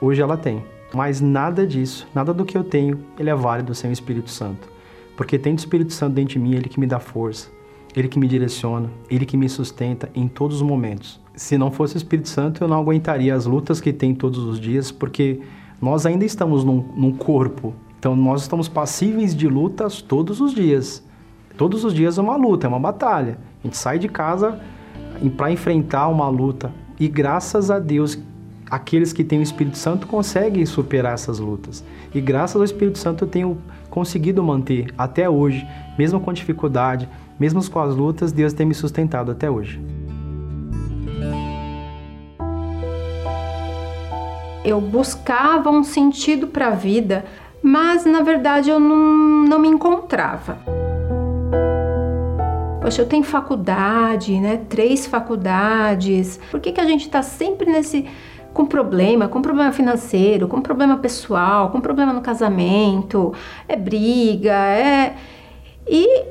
Hoje 0.00 0.20
ela 0.20 0.36
tem. 0.36 0.62
Mas 0.92 1.20
nada 1.20 1.66
disso, 1.66 2.06
nada 2.14 2.32
do 2.32 2.44
que 2.44 2.56
eu 2.56 2.64
tenho, 2.64 2.98
ele 3.18 3.30
é 3.30 3.34
válido 3.34 3.74
sem 3.74 3.90
o 3.90 3.92
Espírito 3.92 4.30
Santo. 4.30 4.68
Porque 5.16 5.38
tem 5.38 5.52
o 5.52 5.56
Espírito 5.56 5.92
Santo 5.92 6.14
dentro 6.14 6.34
de 6.34 6.38
mim, 6.38 6.54
ele 6.54 6.68
que 6.68 6.80
me 6.80 6.86
dá 6.86 6.98
força, 6.98 7.48
ele 7.94 8.08
que 8.08 8.18
me 8.18 8.28
direciona, 8.28 8.88
ele 9.10 9.26
que 9.26 9.36
me 9.36 9.48
sustenta 9.48 10.08
em 10.14 10.28
todos 10.28 10.56
os 10.56 10.62
momentos 10.62 11.20
se 11.38 11.56
não 11.56 11.70
fosse 11.70 11.94
o 11.94 11.98
Espírito 11.98 12.28
Santo, 12.28 12.62
eu 12.62 12.68
não 12.68 12.80
aguentaria 12.80 13.34
as 13.34 13.46
lutas 13.46 13.80
que 13.80 13.92
tem 13.92 14.14
todos 14.14 14.40
os 14.40 14.58
dias, 14.58 14.90
porque 14.90 15.40
nós 15.80 16.04
ainda 16.04 16.24
estamos 16.24 16.64
num, 16.64 16.84
num 16.96 17.12
corpo. 17.12 17.74
Então 17.98 18.14
nós 18.16 18.42
estamos 18.42 18.68
passíveis 18.68 19.34
de 19.34 19.48
lutas 19.48 20.02
todos 20.02 20.40
os 20.40 20.52
dias. 20.52 21.02
Todos 21.58 21.84
os 21.84 21.92
dias 21.92 22.16
é 22.16 22.22
uma 22.22 22.36
luta, 22.36 22.66
é 22.66 22.68
uma 22.68 22.78
batalha. 22.78 23.36
A 23.62 23.66
gente 23.66 23.76
sai 23.76 23.98
de 23.98 24.08
casa 24.08 24.60
para 25.36 25.50
enfrentar 25.50 26.06
uma 26.06 26.28
luta. 26.28 26.72
E 27.00 27.08
graças 27.08 27.68
a 27.68 27.80
Deus, 27.80 28.16
aqueles 28.70 29.12
que 29.12 29.24
têm 29.24 29.40
o 29.40 29.42
Espírito 29.42 29.76
Santo 29.76 30.06
conseguem 30.06 30.64
superar 30.64 31.14
essas 31.14 31.40
lutas. 31.40 31.84
E 32.14 32.20
graças 32.20 32.54
ao 32.54 32.64
Espírito 32.64 32.96
Santo 32.96 33.24
eu 33.24 33.28
tenho 33.28 33.58
conseguido 33.90 34.40
manter 34.40 34.94
até 34.96 35.28
hoje, 35.28 35.66
mesmo 35.98 36.20
com 36.20 36.32
dificuldade, 36.32 37.08
mesmo 37.40 37.68
com 37.68 37.80
as 37.80 37.94
lutas, 37.96 38.30
Deus 38.30 38.52
tem 38.52 38.64
me 38.64 38.74
sustentado 38.74 39.32
até 39.32 39.50
hoje. 39.50 39.80
eu 44.64 44.82
buscava 44.82 45.70
um 45.70 45.82
sentido 45.82 46.46
para 46.46 46.68
a 46.68 46.72
vida, 46.72 47.24
mas 47.62 48.04
na 48.04 48.20
verdade 48.20 48.68
eu 48.68 48.78
não, 48.78 49.44
não 49.44 49.58
me 49.58 49.66
encontrava. 49.66 50.58
Poxa, 52.88 53.02
eu 53.02 53.06
tenho 53.06 53.22
faculdade, 53.22 54.40
né? 54.40 54.62
Três 54.66 55.06
faculdades. 55.06 56.40
Por 56.50 56.58
que, 56.58 56.72
que 56.72 56.80
a 56.80 56.86
gente 56.86 57.02
está 57.02 57.22
sempre 57.22 57.70
nesse 57.70 58.06
com 58.54 58.64
problema, 58.64 59.28
com 59.28 59.42
problema 59.42 59.70
financeiro, 59.72 60.48
com 60.48 60.62
problema 60.62 60.96
pessoal, 60.96 61.68
com 61.68 61.82
problema 61.82 62.14
no 62.14 62.22
casamento, 62.22 63.34
é 63.68 63.76
briga, 63.76 64.54
é 64.54 65.14
e 65.86 66.24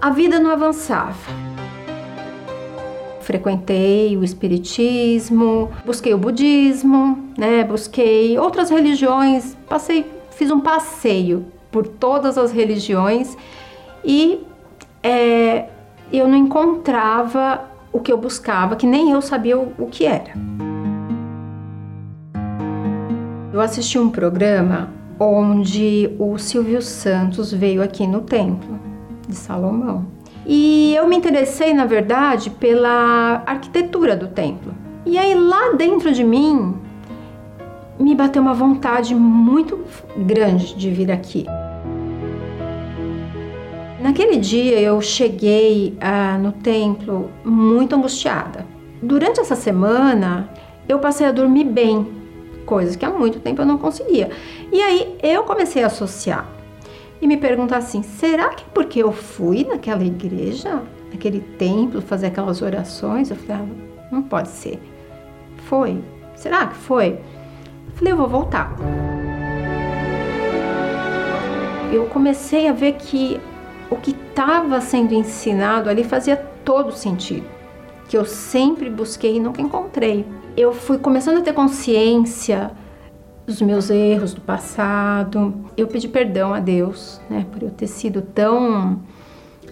a 0.00 0.08
vida 0.08 0.40
não 0.40 0.50
avançava 0.50 1.30
frequentei 3.20 4.16
o 4.16 4.24
espiritismo, 4.24 5.70
busquei 5.84 6.14
o 6.14 6.18
budismo, 6.18 7.28
né? 7.36 7.64
Busquei 7.64 8.38
outras 8.38 8.70
religiões, 8.70 9.54
passei, 9.68 10.10
fiz 10.30 10.50
um 10.50 10.60
passeio 10.60 11.44
por 11.70 11.86
todas 11.86 12.38
as 12.38 12.50
religiões 12.50 13.36
e 14.02 14.40
é, 15.02 15.68
eu 16.12 16.28
não 16.28 16.36
encontrava 16.36 17.64
o 17.92 18.00
que 18.00 18.12
eu 18.12 18.18
buscava, 18.18 18.76
que 18.76 18.86
nem 18.86 19.10
eu 19.10 19.20
sabia 19.20 19.58
o, 19.58 19.72
o 19.78 19.86
que 19.86 20.06
era. 20.06 20.32
Eu 23.52 23.60
assisti 23.60 23.98
um 23.98 24.10
programa 24.10 24.90
onde 25.18 26.14
o 26.18 26.38
Silvio 26.38 26.80
Santos 26.80 27.52
veio 27.52 27.82
aqui 27.82 28.06
no 28.06 28.20
templo 28.20 28.78
de 29.26 29.34
Salomão. 29.34 30.06
E 30.46 30.94
eu 30.94 31.06
me 31.08 31.16
interessei, 31.16 31.74
na 31.74 31.84
verdade, 31.84 32.50
pela 32.50 33.42
arquitetura 33.44 34.16
do 34.16 34.28
templo. 34.28 34.72
E 35.04 35.18
aí 35.18 35.34
lá 35.34 35.72
dentro 35.76 36.12
de 36.12 36.24
mim 36.24 36.74
me 37.98 38.14
bateu 38.14 38.40
uma 38.40 38.54
vontade 38.54 39.14
muito 39.14 39.80
grande 40.16 40.74
de 40.76 40.90
vir 40.90 41.10
aqui. 41.10 41.46
Naquele 44.00 44.36
dia 44.36 44.80
eu 44.80 45.00
cheguei 45.00 45.96
ah, 46.00 46.38
no 46.38 46.52
templo 46.52 47.30
muito 47.44 47.96
angustiada. 47.96 48.64
Durante 49.02 49.40
essa 49.40 49.56
semana 49.56 50.48
eu 50.88 51.00
passei 51.00 51.26
a 51.26 51.32
dormir 51.32 51.64
bem, 51.64 52.06
coisas 52.64 52.94
que 52.94 53.04
há 53.04 53.10
muito 53.10 53.40
tempo 53.40 53.60
eu 53.60 53.66
não 53.66 53.76
conseguia. 53.76 54.30
E 54.70 54.80
aí 54.80 55.18
eu 55.20 55.42
comecei 55.42 55.82
a 55.82 55.86
associar 55.86 56.48
e 57.20 57.26
me 57.26 57.36
perguntar 57.36 57.78
assim: 57.78 58.02
será 58.02 58.50
que 58.50 58.64
porque 58.66 59.02
eu 59.02 59.10
fui 59.10 59.64
naquela 59.64 60.04
igreja, 60.04 60.80
naquele 61.10 61.40
templo, 61.40 62.00
fazer 62.00 62.26
aquelas 62.26 62.62
orações? 62.62 63.30
Eu 63.30 63.36
falei: 63.36 63.62
ah, 63.62 64.12
não 64.12 64.22
pode 64.22 64.48
ser. 64.48 64.80
Foi. 65.64 65.98
Será 66.36 66.68
que 66.68 66.76
foi? 66.76 67.18
Eu 67.88 67.92
falei: 67.94 68.12
eu 68.12 68.16
vou 68.16 68.28
voltar. 68.28 68.76
Eu 71.92 72.04
comecei 72.06 72.68
a 72.68 72.72
ver 72.72 72.92
que 72.92 73.40
o 73.90 73.96
que 73.96 74.10
estava 74.10 74.80
sendo 74.80 75.14
ensinado 75.14 75.88
ali 75.88 76.04
fazia 76.04 76.36
todo 76.36 76.92
sentido, 76.92 77.46
que 78.08 78.16
eu 78.16 78.24
sempre 78.24 78.90
busquei 78.90 79.36
e 79.36 79.40
nunca 79.40 79.60
encontrei. 79.60 80.26
Eu 80.56 80.72
fui 80.72 80.98
começando 80.98 81.38
a 81.38 81.42
ter 81.42 81.52
consciência 81.52 82.70
dos 83.46 83.62
meus 83.62 83.88
erros 83.88 84.34
do 84.34 84.40
passado. 84.42 85.54
Eu 85.76 85.86
pedi 85.86 86.06
perdão 86.06 86.52
a 86.52 86.60
Deus, 86.60 87.20
né, 87.30 87.46
por 87.50 87.62
eu 87.62 87.70
ter 87.70 87.86
sido 87.86 88.20
tão 88.20 89.00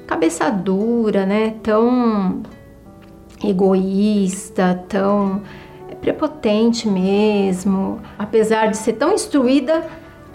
cabeça 0.06 0.48
dura, 0.50 1.26
né, 1.26 1.54
tão 1.62 2.42
egoísta, 3.44 4.82
tão 4.88 5.42
prepotente 6.00 6.88
mesmo, 6.88 8.00
apesar 8.18 8.66
de 8.66 8.76
ser 8.76 8.94
tão 8.94 9.12
instruída, 9.12 9.84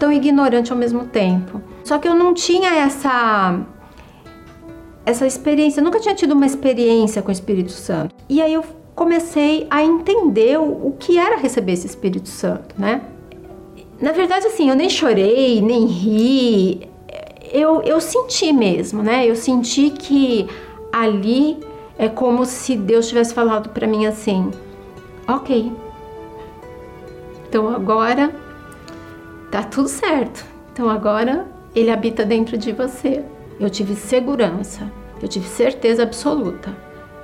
tão 0.02 0.10
ignorante 0.10 0.72
ao 0.72 0.76
mesmo 0.76 1.04
tempo. 1.06 1.62
Só 1.84 1.96
que 1.96 2.08
eu 2.08 2.14
não 2.16 2.34
tinha 2.34 2.74
essa 2.74 3.60
essa 5.06 5.24
experiência, 5.24 5.78
eu 5.78 5.84
nunca 5.84 6.00
tinha 6.00 6.12
tido 6.12 6.32
uma 6.32 6.44
experiência 6.44 7.22
com 7.22 7.28
o 7.28 7.32
Espírito 7.32 7.70
Santo. 7.70 8.12
E 8.28 8.42
aí 8.42 8.52
eu 8.52 8.64
comecei 8.96 9.64
a 9.70 9.80
entender 9.80 10.58
o, 10.58 10.92
que 10.98 11.18
era 11.18 11.36
receber 11.36 11.72
esse 11.74 11.86
Espírito 11.86 12.28
Santo, 12.28 12.74
né? 12.76 13.00
Na 14.00 14.10
verdade, 14.10 14.44
assim, 14.44 14.68
eu 14.68 14.74
nem 14.74 14.90
chorei, 14.90 15.60
nem 15.60 15.86
ri. 15.86 16.88
Eu, 17.52 17.82
eu 17.82 18.00
senti 18.00 18.52
mesmo, 18.52 19.04
né? 19.04 19.24
Eu 19.24 19.36
senti 19.36 19.90
que 19.90 20.48
ali 20.92 21.58
é 21.96 22.08
como 22.08 22.44
se 22.44 22.74
Deus 22.76 23.06
tivesse 23.08 23.32
falado 23.32 23.68
para 23.68 23.86
mim 23.86 24.06
assim: 24.06 24.50
ok, 25.28 25.72
então 27.48 27.68
agora 27.68 28.41
tá 29.52 29.62
tudo 29.62 29.88
certo. 29.88 30.44
Então 30.72 30.88
agora 30.88 31.46
ele 31.76 31.90
habita 31.90 32.24
dentro 32.24 32.56
de 32.56 32.72
você. 32.72 33.22
Eu 33.60 33.68
tive 33.68 33.94
segurança, 33.94 34.90
eu 35.20 35.28
tive 35.28 35.46
certeza 35.46 36.02
absoluta. 36.02 36.74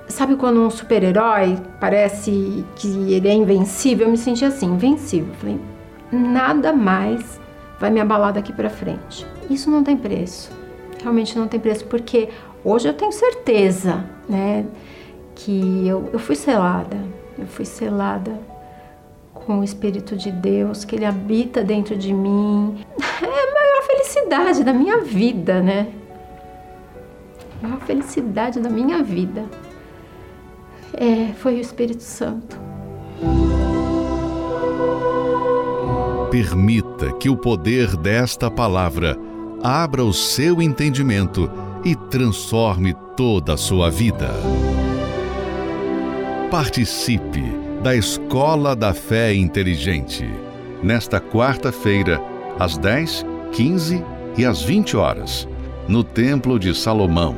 Sabe 0.07 0.37
quando 0.37 0.61
um 0.61 0.71
super-herói 0.71 1.59
parece 1.81 2.65
que 2.77 3.13
ele 3.13 3.29
é 3.29 3.33
invencível? 3.33 4.07
Eu 4.07 4.11
me 4.11 4.19
senti 4.19 4.45
assim, 4.45 4.67
invencível. 4.67 5.35
Falei, 5.41 5.59
nada 6.13 6.73
mais 6.73 7.41
vai 7.81 7.91
me 7.91 8.01
abalar 8.01 8.33
daqui 8.33 8.53
para 8.53 8.71
frente. 8.71 9.27
Isso 9.51 9.71
não 9.71 9.83
tem 9.83 9.97
preço. 9.97 10.51
Realmente 11.03 11.39
não 11.39 11.49
tem 11.49 11.59
preço, 11.59 11.87
porque 11.87 12.29
hoje 12.63 12.89
eu 12.89 12.95
tenho 12.95 13.13
certeza, 13.13 14.05
né, 14.29 14.67
que 15.35 15.87
eu, 15.87 16.11
eu 16.13 16.19
fui 16.19 16.37
selada. 16.37 16.97
Eu 17.39 17.47
fui 17.47 17.65
selada 17.65 18.39
com 19.49 19.61
o 19.61 19.65
Espírito 19.65 20.15
de 20.15 20.31
Deus, 20.31 20.85
que 20.85 20.95
Ele 20.95 21.07
habita 21.07 21.65
dentro 21.65 21.97
de 21.97 22.13
mim. 22.13 22.85
É 23.01 23.25
a 23.25 23.55
maior 23.55 23.83
felicidade 23.87 24.63
da 24.63 24.75
minha 24.75 25.01
vida, 25.01 25.63
né? 25.63 25.89
A 27.63 27.67
maior 27.67 27.81
felicidade 27.81 28.61
da 28.61 28.69
minha 28.69 29.03
vida. 29.03 29.47
é, 30.93 31.33
foi 31.33 31.55
o 31.55 31.61
Espírito 31.61 32.03
Santo. 32.03 32.61
Permita 36.31 37.11
que 37.15 37.31
o 37.31 37.37
poder 37.37 37.97
desta 37.97 38.51
palavra 38.51 39.17
abra 39.63 40.05
o 40.05 40.13
seu 40.13 40.61
entendimento 40.61 41.51
e 41.87 41.97
transforme 41.97 42.95
toda 43.17 43.55
a 43.55 43.57
sua 43.57 43.91
vida. 43.91 44.29
Participe 46.51 47.68
da 47.83 47.95
Escola 47.95 48.75
da 48.75 48.93
Fé 48.93 49.33
Inteligente. 49.33 50.25
Nesta 50.83 51.21
quarta-feira, 51.21 52.21
às 52.59 52.77
10, 52.77 53.25
15 53.53 54.05
e 54.37 54.45
às 54.45 54.63
20 54.63 54.97
horas, 54.97 55.49
no 55.87 56.03
Templo 56.03 56.59
de 56.59 56.75
Salomão, 56.75 57.37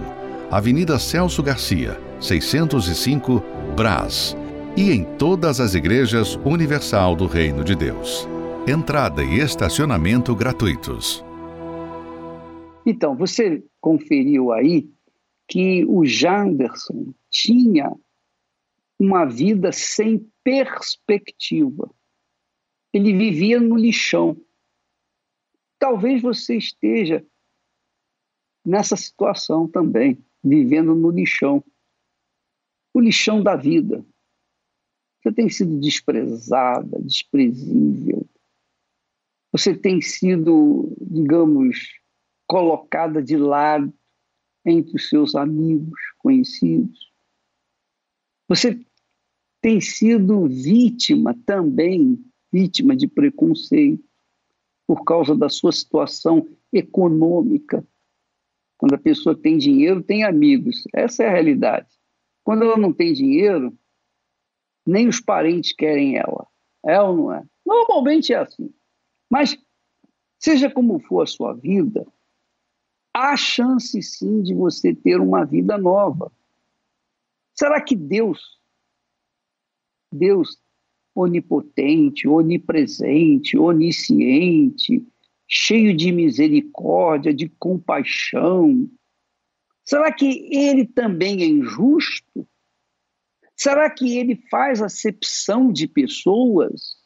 Avenida 0.50 0.98
Celso 0.98 1.42
Garcia, 1.42 2.00
605, 2.20 3.42
Brás, 3.76 4.34
e 4.76 4.90
em 4.90 5.04
todas 5.18 5.60
as 5.60 5.74
igrejas 5.74 6.36
universal 6.44 7.14
do 7.14 7.26
Reino 7.26 7.62
de 7.62 7.74
Deus. 7.74 8.26
Entrada 8.66 9.22
e 9.22 9.40
estacionamento 9.40 10.34
gratuitos. 10.34 11.24
Então, 12.86 13.14
você 13.14 13.62
conferiu 13.78 14.52
aí 14.52 14.88
que 15.46 15.84
o 15.86 16.04
Janderson 16.06 17.12
tinha 17.30 17.92
uma 19.00 19.24
vida 19.24 19.72
sem 19.72 20.30
perspectiva. 20.44 21.90
Ele 22.92 23.16
vivia 23.16 23.58
no 23.58 23.74
lixão. 23.74 24.38
Talvez 25.78 26.20
você 26.20 26.58
esteja 26.58 27.26
nessa 28.62 28.96
situação 28.98 29.66
também, 29.66 30.22
vivendo 30.44 30.94
no 30.94 31.10
lixão. 31.10 31.64
O 32.92 33.00
lixão 33.00 33.42
da 33.42 33.56
vida. 33.56 34.04
Você 35.22 35.32
tem 35.32 35.48
sido 35.48 35.80
desprezada, 35.80 37.00
desprezível. 37.00 38.28
Você 39.50 39.74
tem 39.74 40.02
sido, 40.02 40.94
digamos, 41.00 41.98
colocada 42.46 43.22
de 43.22 43.38
lado 43.38 43.92
entre 44.66 44.94
os 44.94 45.08
seus 45.08 45.34
amigos, 45.34 45.98
conhecidos. 46.18 47.10
Você 48.46 48.84
tem 49.60 49.80
sido 49.80 50.48
vítima 50.48 51.36
também, 51.44 52.18
vítima 52.52 52.96
de 52.96 53.06
preconceito, 53.06 54.04
por 54.86 55.04
causa 55.04 55.36
da 55.36 55.48
sua 55.48 55.72
situação 55.72 56.46
econômica. 56.72 57.86
Quando 58.76 58.94
a 58.94 58.98
pessoa 58.98 59.36
tem 59.36 59.58
dinheiro, 59.58 60.02
tem 60.02 60.24
amigos. 60.24 60.84
Essa 60.92 61.24
é 61.24 61.28
a 61.28 61.32
realidade. 61.32 61.88
Quando 62.42 62.64
ela 62.64 62.76
não 62.76 62.92
tem 62.92 63.12
dinheiro, 63.12 63.76
nem 64.86 65.06
os 65.06 65.20
parentes 65.20 65.72
querem 65.72 66.16
ela. 66.16 66.46
É 66.84 67.00
ou 67.00 67.16
não 67.16 67.32
é? 67.32 67.44
Normalmente 67.64 68.32
é 68.32 68.38
assim. 68.38 68.72
Mas, 69.30 69.56
seja 70.38 70.70
como 70.70 70.98
for 71.00 71.22
a 71.22 71.26
sua 71.26 71.52
vida, 71.52 72.06
há 73.14 73.36
chance 73.36 74.02
sim 74.02 74.42
de 74.42 74.54
você 74.54 74.94
ter 74.94 75.20
uma 75.20 75.44
vida 75.44 75.76
nova. 75.76 76.32
Será 77.54 77.80
que 77.80 77.94
Deus, 77.94 78.58
Deus 80.12 80.58
onipotente, 81.14 82.26
onipresente, 82.28 83.58
onisciente, 83.58 85.04
cheio 85.46 85.96
de 85.96 86.12
misericórdia, 86.12 87.34
de 87.34 87.48
compaixão, 87.48 88.88
será 89.84 90.12
que 90.12 90.48
ele 90.54 90.86
também 90.86 91.42
é 91.42 91.46
injusto? 91.46 92.46
Será 93.56 93.90
que 93.90 94.16
ele 94.16 94.36
faz 94.50 94.80
acepção 94.80 95.72
de 95.72 95.86
pessoas? 95.86 96.96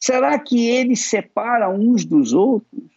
Será 0.00 0.38
que 0.38 0.66
ele 0.66 0.96
separa 0.96 1.68
uns 1.68 2.04
dos 2.04 2.32
outros? 2.32 2.88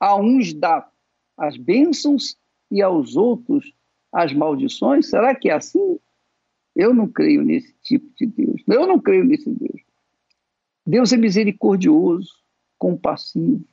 A 0.00 0.16
uns 0.16 0.52
dá 0.52 0.90
as 1.36 1.56
bênçãos 1.56 2.36
e 2.70 2.82
aos 2.82 3.14
outros 3.14 3.72
as 4.12 4.32
maldições? 4.32 5.10
Será 5.10 5.34
que 5.34 5.50
é 5.50 5.52
assim? 5.52 5.98
Eu 6.76 6.92
não 6.92 7.08
creio 7.08 7.42
nesse 7.42 7.72
tipo 7.80 8.06
de 8.14 8.26
Deus. 8.26 8.62
Eu 8.68 8.86
não 8.86 9.00
creio 9.00 9.24
nesse 9.24 9.50
Deus. 9.50 9.82
Deus 10.86 11.10
é 11.10 11.16
misericordioso, 11.16 12.30
compassivo, 12.78 13.66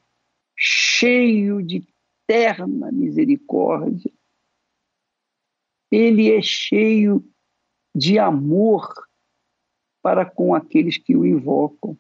cheio 0.56 1.62
de 1.62 1.86
terna 2.26 2.92
misericórdia. 2.94 4.12
Ele 5.92 6.32
é 6.32 6.42
cheio 6.42 7.24
de 7.94 8.18
amor 8.18 8.90
para 10.02 10.26
com 10.26 10.56
aqueles 10.56 10.98
que 10.98 11.16
o 11.16 11.26
invocam, 11.26 12.00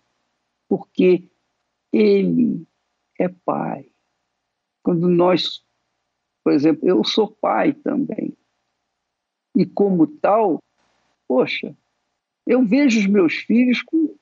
porque 0.69 1.29
ele 1.91 2.65
é 3.19 3.27
Pai. 3.27 3.91
Quando 4.81 5.07
nós, 5.07 5.63
por 6.43 6.53
exemplo, 6.53 6.87
eu 6.87 7.03
sou 7.03 7.29
pai 7.29 7.73
também, 7.73 8.35
e 9.55 9.65
como 9.65 10.07
tal, 10.07 10.61
poxa, 11.33 11.75
eu 12.45 12.63
vejo 12.63 12.99
os 12.99 13.07
meus 13.07 13.33
filhos 13.33 13.81
com, 13.81 14.15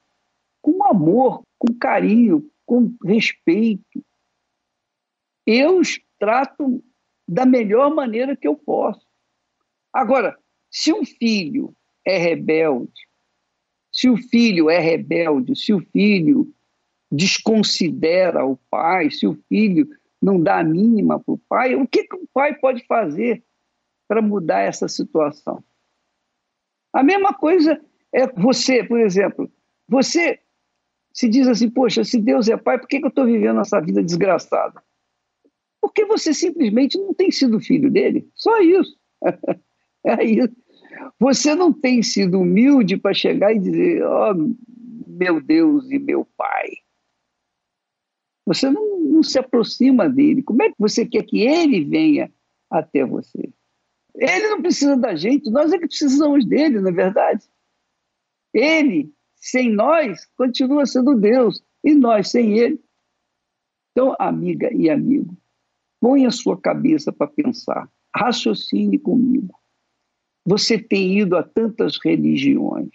com 0.62 0.82
amor, 0.86 1.44
com 1.60 1.74
carinho, 1.78 2.50
com 2.66 2.96
respeito. 3.04 4.02
Eu 5.46 5.80
os 5.80 6.00
trato 6.18 6.82
da 7.28 7.46
melhor 7.46 7.94
maneira 7.94 8.38
que 8.38 8.48
eu 8.48 8.56
posso. 8.56 9.06
Agora, 9.92 10.38
se 10.70 10.94
um 10.94 11.04
filho 11.04 11.76
é 12.08 12.18
rebelde, 12.18 13.10
se 13.92 14.10
o 14.10 14.16
filho 14.16 14.70
é 14.70 14.80
rebelde, 14.80 15.54
se 15.54 15.74
o 15.74 15.82
filho 15.92 16.50
desconsidera 17.12 18.46
o 18.46 18.56
pai, 18.70 19.12
se 19.12 19.28
o 19.28 19.34
filho 19.50 19.86
não 20.22 20.42
dá 20.42 20.60
a 20.60 20.64
mínima 20.64 21.20
para 21.20 21.34
o 21.34 21.38
pai, 21.38 21.76
o 21.76 21.86
que, 21.86 22.06
que 22.06 22.16
o 22.16 22.26
pai 22.34 22.56
pode 22.58 22.86
fazer 22.86 23.44
para 24.08 24.22
mudar 24.22 24.62
essa 24.62 24.88
situação? 24.88 25.62
A 26.94 27.04
mesma 27.04 27.34
coisa 27.34 27.80
é 28.14 28.28
você, 28.28 28.84
por 28.84 29.00
exemplo. 29.00 29.52
Você 29.88 30.40
se 31.14 31.28
diz 31.28 31.48
assim, 31.48 31.70
poxa, 31.70 32.04
se 32.04 32.20
Deus 32.20 32.48
é 32.48 32.58
pai, 32.58 32.80
por 32.80 32.88
que, 32.88 33.00
que 33.00 33.06
eu 33.06 33.10
estou 33.10 33.26
vivendo 33.26 33.60
essa 33.60 33.80
vida 33.80 34.04
desgraçada? 34.04 34.82
Porque 35.82 36.06
você 36.06 36.34
simplesmente 36.34 36.98
não 36.98 37.14
tem 37.14 37.32
sido 37.32 37.60
filho 37.60 37.90
dele. 37.92 38.28
Só 38.36 38.60
isso. 38.62 38.98
é 40.06 40.24
isso. 40.24 40.56
Você 41.20 41.56
não 41.56 41.74
tem 41.74 42.04
sido 42.04 42.40
humilde 42.40 42.98
para 42.98 43.14
chegar 43.14 43.54
e 43.54 43.60
dizer, 43.60 44.04
ó, 44.04 44.32
oh, 44.32 44.56
meu 45.08 45.42
Deus 45.42 45.90
e 45.92 45.98
meu 45.98 46.26
pai. 46.38 46.70
Você 48.46 48.70
não, 48.70 49.00
não 49.00 49.24
se 49.24 49.40
aproxima 49.40 50.10
dele. 50.10 50.44
Como 50.44 50.62
é 50.64 50.70
que 50.70 50.76
você 50.78 51.06
quer 51.06 51.24
que 51.24 51.42
ele 51.42 51.84
venha 51.84 52.32
até 52.70 53.06
você? 53.06 53.50
Ele 54.16 54.50
não 54.50 54.62
precisa 54.62 54.98
da 54.98 55.16
gente, 55.16 55.50
nós 55.50 55.72
é 55.72 55.78
que 55.78 55.88
precisamos 55.88 56.46
dele, 56.46 56.80
não 56.80 56.90
é 56.90 56.94
verdade? 56.94 57.46
Ele, 58.54 59.14
sem 59.36 59.72
nós, 59.72 60.26
continua 60.36 60.86
sendo 60.86 61.16
Deus, 61.16 61.64
e 61.84 61.94
nós 61.94 62.30
sem 62.30 62.58
ele. 62.60 62.80
Então, 63.92 64.16
amiga 64.20 64.74
e 64.74 64.90
amigo, 64.90 65.36
põe 66.00 66.26
a 66.26 66.32
sua 66.32 66.60
cabeça 66.60 67.12
para 67.12 67.28
pensar, 67.28 67.90
raciocine 68.16 68.98
comigo. 68.98 69.58
Você 70.46 70.78
tem 70.78 71.20
ido 71.20 71.38
a 71.38 71.44
tantas 71.44 71.98
religiões, 72.04 72.90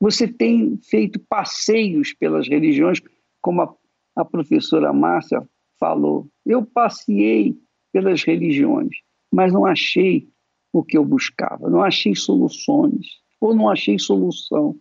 você 0.00 0.26
tem 0.26 0.78
feito 0.78 1.20
passeios 1.20 2.12
pelas 2.12 2.48
religiões, 2.48 3.00
como 3.40 3.62
a, 3.62 3.74
a 4.16 4.24
professora 4.24 4.92
Márcia 4.92 5.48
falou. 5.78 6.28
Eu 6.44 6.64
passei 6.64 7.56
pelas 7.92 8.22
religiões, 8.22 8.96
mas 9.32 9.52
não 9.52 9.64
achei 9.64 10.28
o 10.72 10.82
que 10.82 10.96
eu 10.96 11.04
buscava, 11.04 11.70
não 11.70 11.82
achei 11.82 12.14
soluções, 12.14 13.20
ou 13.40 13.54
não 13.54 13.68
achei 13.68 13.98
solução. 13.98 14.78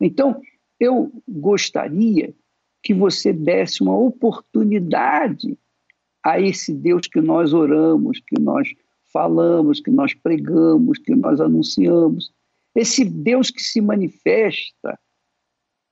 Então, 0.00 0.40
eu 0.78 1.10
gostaria 1.26 2.34
que 2.82 2.92
você 2.92 3.32
desse 3.32 3.82
uma 3.82 3.96
oportunidade 3.96 5.58
a 6.22 6.40
esse 6.40 6.74
Deus 6.74 7.06
que 7.06 7.20
nós 7.20 7.54
oramos, 7.54 8.20
que 8.20 8.38
nós 8.40 8.68
falamos, 9.12 9.80
que 9.80 9.90
nós 9.90 10.12
pregamos, 10.12 10.98
que 10.98 11.14
nós 11.14 11.40
anunciamos. 11.40 12.32
Esse 12.74 13.04
Deus 13.04 13.50
que 13.50 13.62
se 13.62 13.80
manifesta, 13.80 14.98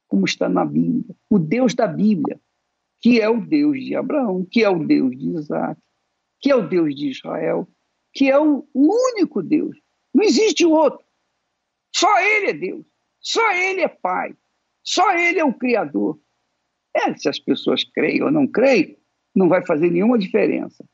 como 0.06 0.26
está 0.26 0.48
na 0.48 0.64
Bíblia, 0.64 1.16
o 1.30 1.38
Deus 1.38 1.74
da 1.74 1.86
Bíblia, 1.86 2.38
que 3.00 3.20
é 3.20 3.28
o 3.28 3.40
Deus 3.40 3.82
de 3.82 3.94
Abraão, 3.94 4.46
que 4.50 4.62
é 4.62 4.68
o 4.68 4.84
Deus 4.84 5.16
de 5.16 5.30
Isaac, 5.30 5.80
que 6.44 6.50
é 6.50 6.54
o 6.54 6.68
Deus 6.68 6.94
de 6.94 7.08
Israel, 7.08 7.66
que 8.12 8.30
é 8.30 8.38
o 8.38 8.68
único 8.74 9.42
Deus. 9.42 9.74
Não 10.12 10.22
existe 10.22 10.66
outro. 10.66 11.02
Só 11.96 12.20
Ele 12.20 12.50
é 12.50 12.52
Deus. 12.52 12.84
Só 13.18 13.50
Ele 13.52 13.80
é 13.80 13.88
Pai. 13.88 14.36
Só 14.82 15.16
Ele 15.16 15.38
é 15.38 15.44
o 15.44 15.54
Criador. 15.54 16.20
É, 16.94 17.16
se 17.16 17.30
as 17.30 17.40
pessoas 17.40 17.82
creem 17.82 18.22
ou 18.22 18.30
não 18.30 18.46
creem, 18.46 18.98
não 19.34 19.48
vai 19.48 19.64
fazer 19.64 19.90
nenhuma 19.90 20.18
diferença 20.18 20.84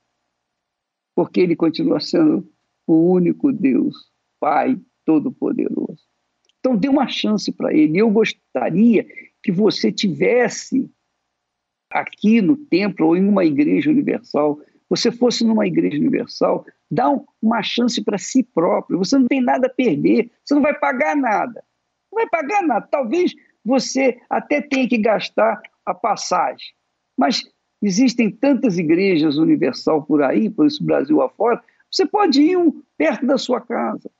porque 1.21 1.41
ele 1.41 1.55
continua 1.55 2.01
sendo 2.01 2.51
o 2.87 3.13
único 3.13 3.53
Deus, 3.53 3.95
Pai 4.41 4.81
Todo-Poderoso. 5.05 6.03
Então 6.59 6.75
dê 6.75 6.89
uma 6.89 7.09
chance 7.09 7.53
para 7.53 7.75
ele. 7.75 7.99
Eu 7.99 8.11
gostaria 8.11 9.07
que 9.43 9.53
você 9.53 9.93
tivesse 9.93 10.91
aqui 11.91 12.41
no 12.41 12.57
templo 12.57 13.09
ou 13.09 13.17
em 13.19 13.29
uma 13.29 13.45
igreja 13.45 13.91
universal, 13.91 14.61
você 14.91 15.13
fosse 15.13 15.45
numa 15.45 15.69
igreja 15.69 15.97
universal, 15.97 16.67
dá 16.91 17.09
uma 17.41 17.63
chance 17.63 18.03
para 18.03 18.19
si 18.19 18.43
próprio. 18.43 18.99
Você 18.99 19.17
não 19.17 19.29
tem 19.29 19.41
nada 19.41 19.69
a 19.69 19.71
perder, 19.71 20.31
você 20.45 20.53
não 20.53 20.61
vai 20.61 20.77
pagar 20.77 21.15
nada. 21.15 21.65
Não 22.13 22.19
vai 22.19 22.29
pagar 22.29 22.63
nada. 22.63 22.89
Talvez 22.91 23.33
você 23.65 24.21
até 24.29 24.61
tenha 24.61 24.89
que 24.89 24.99
gastar 24.99 25.63
a 25.87 25.95
passagem. 25.95 26.75
Mas 27.17 27.43
existem 27.81 28.31
tantas 28.31 28.79
igrejas 28.79 29.39
universal 29.39 30.03
por 30.03 30.23
aí, 30.23 30.51
por 30.51 30.67
esse 30.67 30.83
Brasil 30.83 31.23
afora, 31.23 31.63
você 31.91 32.05
pode 32.05 32.43
ir 32.43 32.57
um 32.57 32.83
perto 32.99 33.25
da 33.27 33.39
sua 33.39 33.61
casa. 33.61 34.11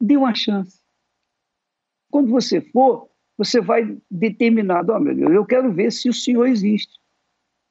Dê 0.00 0.16
uma 0.16 0.34
chance. 0.34 0.80
Quando 2.10 2.30
você 2.30 2.60
for, 2.60 3.08
você 3.38 3.60
vai 3.60 3.96
determinado, 4.10 4.92
oh, 4.92 5.00
meu 5.00 5.14
Deus, 5.14 5.32
eu 5.32 5.44
quero 5.44 5.72
ver 5.72 5.92
se 5.92 6.08
o 6.08 6.12
Senhor 6.12 6.46
existe. 6.46 6.95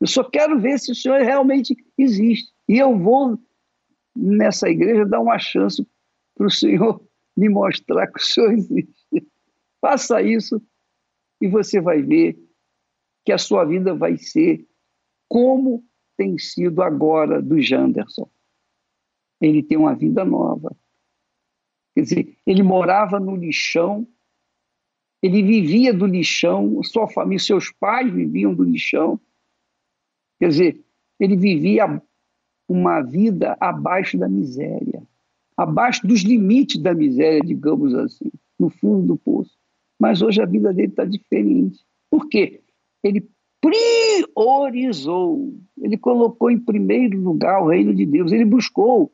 Eu 0.06 0.08
só 0.08 0.24
quero 0.24 0.60
ver 0.62 0.78
se 0.78 0.92
o 0.92 0.96
Senhor 0.96 1.20
realmente 1.24 1.76
existe. 1.98 2.54
E 2.70 2.78
eu 2.78 2.96
vou 2.96 3.40
nessa 4.16 4.70
igreja 4.70 5.04
dar 5.04 5.20
uma 5.20 5.40
chance 5.40 5.84
para 6.36 6.46
o 6.46 6.52
Senhor 6.52 7.04
me 7.36 7.50
mostrar 7.50 8.06
que 8.06 8.20
o 8.20 8.24
Senhor 8.24 8.54
existe. 8.54 9.28
Faça 9.82 10.22
isso 10.22 10.62
e 11.42 11.48
você 11.48 11.82
vai 11.82 12.04
ver 12.04 12.38
que 13.26 13.32
a 13.32 13.40
sua 13.40 13.66
vida 13.66 13.96
vai 13.96 14.16
ser 14.16 14.64
como 15.28 15.84
tem 16.16 16.38
sido 16.38 16.84
agora 16.84 17.42
do 17.42 17.60
Janderson. 17.60 18.30
Ele 19.42 19.64
tem 19.64 19.76
uma 19.76 19.96
vida 19.96 20.24
nova. 20.24 20.78
Quer 21.96 22.02
dizer, 22.02 22.38
ele 22.46 22.62
morava 22.62 23.20
no 23.20 23.36
lixão, 23.36 24.08
ele 25.20 25.42
vivia 25.42 25.92
do 25.92 26.06
lixão, 26.06 26.80
sua 26.84 27.08
família, 27.08 27.40
seus 27.40 27.72
pais 27.72 28.14
viviam 28.14 28.54
do 28.54 28.64
lixão. 28.64 29.20
Quer 30.46 30.50
dizer, 30.50 30.82
ele 31.20 31.36
vivia 31.36 32.00
uma 32.70 33.02
vida 33.02 33.58
abaixo 33.60 34.16
da 34.16 34.30
miséria, 34.30 35.02
abaixo 35.58 36.06
dos 36.06 36.22
limites 36.22 36.80
da 36.80 36.94
miséria, 36.94 37.42
digamos 37.42 37.96
assim, 37.96 38.32
no 38.60 38.70
fundo 38.70 39.08
do 39.08 39.18
poço. 39.18 39.58
Mas 40.00 40.22
hoje 40.22 40.40
a 40.40 40.46
vida 40.46 40.72
dele 40.72 40.90
está 40.90 41.04
diferente. 41.04 41.80
Por 42.12 42.30
quê? 42.30 42.62
Ele 43.04 43.28
priorizou, 43.60 45.52
ele 45.82 45.98
colocou 45.98 46.52
em 46.52 46.60
primeiro 46.60 47.20
lugar 47.20 47.64
o 47.64 47.70
reino 47.70 47.96
de 47.96 48.06
Deus, 48.06 48.32
ele 48.32 48.46
buscou, 48.46 49.12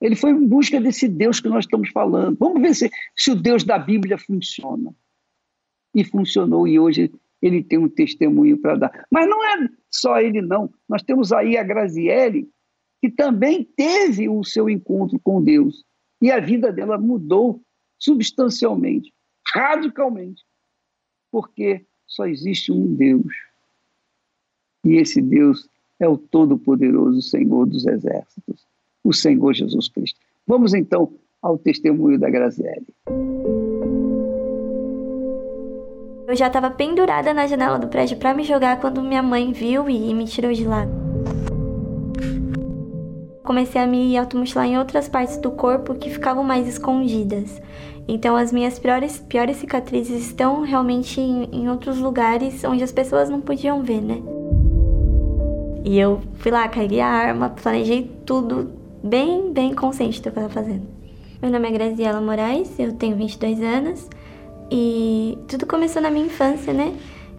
ele 0.00 0.14
foi 0.14 0.30
em 0.30 0.46
busca 0.46 0.80
desse 0.80 1.08
Deus 1.08 1.40
que 1.40 1.48
nós 1.48 1.64
estamos 1.64 1.90
falando. 1.90 2.36
Vamos 2.38 2.62
ver 2.62 2.76
se, 2.76 2.88
se 3.16 3.32
o 3.32 3.34
Deus 3.34 3.64
da 3.64 3.76
Bíblia 3.76 4.16
funciona. 4.16 4.94
E 5.92 6.04
funcionou, 6.04 6.68
e 6.68 6.78
hoje 6.78 7.10
ele 7.40 7.62
tem 7.62 7.78
um 7.78 7.88
testemunho 7.88 8.58
para 8.58 8.76
dar. 8.76 9.06
Mas 9.10 9.28
não 9.28 9.44
é 9.44 9.68
só 9.90 10.20
ele, 10.20 10.42
não. 10.42 10.72
Nós 10.88 11.02
temos 11.02 11.32
aí 11.32 11.56
a 11.56 11.62
Graziele, 11.62 12.48
que 13.00 13.10
também 13.10 13.64
teve 13.64 14.28
o 14.28 14.44
seu 14.44 14.68
encontro 14.68 15.18
com 15.18 15.42
Deus. 15.42 15.84
E 16.20 16.30
a 16.30 16.38
vida 16.38 16.70
dela 16.72 16.98
mudou 16.98 17.62
substancialmente, 17.98 19.12
radicalmente. 19.54 20.44
Porque 21.30 21.86
só 22.06 22.26
existe 22.26 22.70
um 22.70 22.94
Deus. 22.94 23.32
E 24.84 24.96
esse 24.96 25.22
Deus 25.22 25.68
é 25.98 26.08
o 26.08 26.18
Todo-Poderoso 26.18 27.22
Senhor 27.22 27.66
dos 27.66 27.86
Exércitos, 27.86 28.66
o 29.04 29.12
Senhor 29.12 29.52
Jesus 29.54 29.88
Cristo. 29.88 30.18
Vamos 30.46 30.74
então 30.74 31.14
ao 31.40 31.58
testemunho 31.58 32.18
da 32.18 32.28
Graziele. 32.28 32.86
Eu 36.30 36.36
já 36.36 36.46
estava 36.46 36.70
pendurada 36.70 37.34
na 37.34 37.44
janela 37.48 37.76
do 37.76 37.88
prédio 37.88 38.16
para 38.16 38.32
me 38.32 38.44
jogar 38.44 38.78
quando 38.78 39.02
minha 39.02 39.20
mãe 39.20 39.50
viu 39.50 39.90
e 39.90 40.14
me 40.14 40.26
tirou 40.26 40.52
de 40.52 40.64
lá. 40.64 40.86
Comecei 43.42 43.82
a 43.82 43.84
me 43.84 44.16
automutilar 44.16 44.64
em 44.64 44.78
outras 44.78 45.08
partes 45.08 45.38
do 45.38 45.50
corpo 45.50 45.96
que 45.96 46.08
ficavam 46.08 46.44
mais 46.44 46.68
escondidas. 46.68 47.60
Então 48.06 48.36
as 48.36 48.52
minhas 48.52 48.78
piores, 48.78 49.18
piores 49.18 49.56
cicatrizes 49.56 50.24
estão 50.24 50.62
realmente 50.62 51.20
em, 51.20 51.48
em 51.50 51.68
outros 51.68 51.98
lugares 51.98 52.62
onde 52.62 52.84
as 52.84 52.92
pessoas 52.92 53.28
não 53.28 53.40
podiam 53.40 53.82
ver, 53.82 54.00
né? 54.00 54.22
E 55.84 55.98
eu 55.98 56.20
fui 56.34 56.52
lá, 56.52 56.68
carreguei 56.68 57.00
a 57.00 57.08
arma, 57.08 57.50
planejei 57.60 58.08
tudo 58.24 58.70
bem, 59.02 59.52
bem 59.52 59.74
consciente 59.74 60.20
do 60.20 60.22
que 60.22 60.28
eu 60.28 60.32
tava 60.34 60.48
fazendo. 60.48 60.86
Meu 61.42 61.50
nome 61.50 61.66
é 61.66 61.72
Graziela 61.72 62.20
Moraes, 62.20 62.78
eu 62.78 62.92
tenho 62.92 63.16
22 63.16 63.60
anos 63.60 64.08
e 64.70 65.38
tudo 65.48 65.66
começou 65.66 66.00
na 66.00 66.10
minha 66.10 66.26
infância, 66.26 66.72
né? 66.72 66.94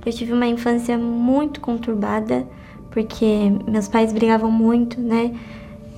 Eu 0.05 0.11
tive 0.11 0.33
uma 0.33 0.47
infância 0.47 0.97
muito 0.97 1.61
conturbada, 1.61 2.47
porque 2.89 3.51
meus 3.67 3.87
pais 3.87 4.11
brigavam 4.11 4.51
muito, 4.51 4.99
né? 4.99 5.33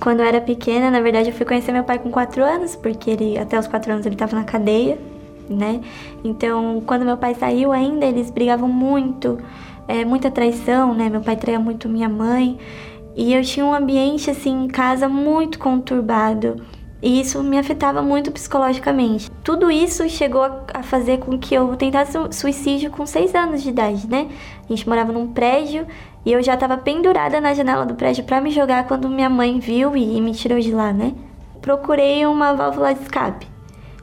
Quando 0.00 0.20
eu 0.20 0.26
era 0.26 0.40
pequena, 0.40 0.90
na 0.90 1.00
verdade, 1.00 1.30
eu 1.30 1.34
fui 1.34 1.46
conhecer 1.46 1.72
meu 1.72 1.84
pai 1.84 1.98
com 1.98 2.10
4 2.10 2.42
anos, 2.44 2.76
porque 2.76 3.10
ele 3.10 3.38
até 3.38 3.58
os 3.58 3.66
4 3.66 3.92
anos 3.92 4.06
ele 4.06 4.14
estava 4.14 4.36
na 4.36 4.44
cadeia, 4.44 4.98
né? 5.48 5.80
Então, 6.22 6.82
quando 6.86 7.04
meu 7.04 7.16
pai 7.16 7.34
saiu 7.34 7.72
ainda, 7.72 8.04
eles 8.04 8.30
brigavam 8.30 8.68
muito 8.68 9.38
é, 9.88 10.04
muita 10.04 10.30
traição, 10.30 10.94
né? 10.94 11.08
Meu 11.08 11.20
pai 11.20 11.36
traía 11.36 11.58
muito 11.58 11.88
minha 11.88 12.08
mãe. 12.08 12.58
E 13.16 13.32
eu 13.32 13.42
tinha 13.42 13.64
um 13.64 13.72
ambiente, 13.72 14.30
assim, 14.30 14.64
em 14.64 14.68
casa 14.68 15.08
muito 15.08 15.58
conturbado. 15.58 16.56
E 17.04 17.20
isso 17.20 17.42
me 17.42 17.58
afetava 17.58 18.00
muito 18.00 18.32
psicologicamente. 18.32 19.30
Tudo 19.44 19.70
isso 19.70 20.08
chegou 20.08 20.42
a 20.72 20.82
fazer 20.82 21.18
com 21.18 21.38
que 21.38 21.54
eu 21.54 21.76
tentasse 21.76 22.16
suicídio 22.30 22.90
com 22.90 23.04
seis 23.04 23.34
anos 23.34 23.62
de 23.62 23.68
idade, 23.68 24.08
né? 24.08 24.26
A 24.64 24.72
gente 24.72 24.88
morava 24.88 25.12
num 25.12 25.26
prédio 25.26 25.86
e 26.24 26.32
eu 26.32 26.42
já 26.42 26.54
estava 26.54 26.78
pendurada 26.78 27.42
na 27.42 27.52
janela 27.52 27.84
do 27.84 27.94
prédio 27.94 28.24
para 28.24 28.40
me 28.40 28.50
jogar 28.50 28.86
quando 28.86 29.06
minha 29.06 29.28
mãe 29.28 29.58
viu 29.58 29.94
e 29.94 30.18
me 30.18 30.32
tirou 30.32 30.58
de 30.58 30.72
lá, 30.72 30.94
né? 30.94 31.12
Procurei 31.60 32.24
uma 32.24 32.54
válvula 32.54 32.94
de 32.94 33.02
escape 33.02 33.46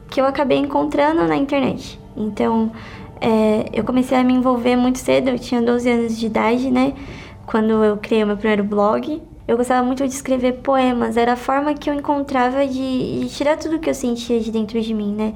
que 0.07 0.21
eu 0.21 0.25
acabei 0.25 0.59
encontrando 0.59 1.27
na 1.27 1.35
internet. 1.35 1.99
Então, 2.15 2.71
é, 3.19 3.65
eu 3.73 3.83
comecei 3.83 4.15
a 4.15 4.23
me 4.23 4.33
envolver 4.33 4.75
muito 4.75 4.99
cedo, 4.99 5.29
eu 5.29 5.39
tinha 5.39 5.59
12 5.59 5.89
anos 5.89 6.19
de 6.19 6.27
idade, 6.27 6.69
né? 6.69 6.93
Quando 7.47 7.83
eu 7.83 7.97
criei 7.97 8.23
o 8.23 8.27
meu 8.27 8.37
primeiro 8.37 8.63
blog. 8.63 9.23
Eu 9.47 9.57
gostava 9.57 9.85
muito 9.85 10.07
de 10.07 10.13
escrever 10.13 10.53
poemas, 10.61 11.17
era 11.17 11.33
a 11.33 11.35
forma 11.35 11.73
que 11.73 11.89
eu 11.89 11.93
encontrava 11.93 12.65
de, 12.65 13.19
de 13.21 13.29
tirar 13.29 13.57
tudo 13.57 13.79
que 13.79 13.89
eu 13.89 13.93
sentia 13.93 14.39
de 14.39 14.51
dentro 14.51 14.79
de 14.79 14.93
mim, 14.93 15.13
né? 15.13 15.33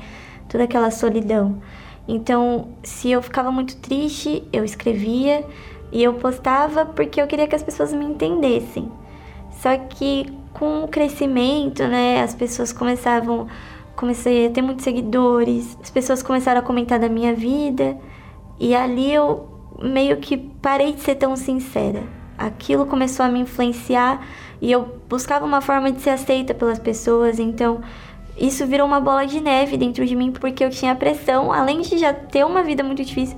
Toda 0.48 0.64
aquela 0.64 0.92
solidão. 0.92 1.62
Então, 2.08 2.70
se 2.84 3.10
eu 3.10 3.22
ficava 3.22 3.52
muito 3.52 3.76
triste, 3.78 4.44
eu 4.54 4.64
escrevia 4.64 5.44
e 5.92 6.04
eu 6.04 6.14
postava 6.14 6.86
porque 6.86 7.20
eu 7.20 7.28
queria 7.28 7.48
que 7.48 7.56
as 7.56 7.64
pessoas 7.64 7.94
me 7.94 8.06
entendessem. 8.06 8.92
Só 9.60 9.76
que 9.78 10.32
com 10.54 10.84
o 10.84 10.88
crescimento, 10.88 11.84
né, 11.84 12.22
as 12.22 12.36
pessoas 12.36 12.72
começavam 12.72 13.48
comecei 13.96 14.48
a 14.48 14.50
ter 14.50 14.62
muitos 14.62 14.84
seguidores, 14.84 15.78
as 15.82 15.90
pessoas 15.90 16.22
começaram 16.22 16.60
a 16.60 16.64
comentar 16.64 17.00
da 17.00 17.08
minha 17.08 17.34
vida 17.34 17.98
e 18.60 18.76
ali 18.76 19.12
eu 19.12 19.48
meio 19.82 20.18
que 20.18 20.38
parei 20.38 20.94
de 20.94 21.02
ser 21.02 21.16
tão 21.16 21.36
sincera. 21.36 22.04
Aquilo 22.38 22.86
começou 22.86 23.26
a 23.26 23.30
me 23.30 23.40
influenciar 23.40 24.26
e 24.62 24.72
eu 24.72 25.00
buscava 25.10 25.46
uma 25.46 25.62
forma 25.62 25.92
de 25.92 26.02
ser 26.02 26.12
aceita 26.12 26.54
pelas 26.54 26.80
pessoas, 26.80 27.40
então 27.40 27.82
isso 28.38 28.66
virou 28.66 28.86
uma 28.86 29.00
bola 29.00 29.26
de 29.26 29.40
neve 29.40 29.78
dentro 29.78 30.06
de 30.06 30.16
mim 30.16 30.32
porque 30.32 30.64
eu 30.64 30.70
tinha 30.70 30.94
pressão, 30.96 31.52
além 31.52 31.82
de 31.82 31.98
já 31.98 32.14
ter 32.14 32.46
uma 32.46 32.64
vida 32.64 32.84
muito 32.84 33.04
difícil, 33.04 33.38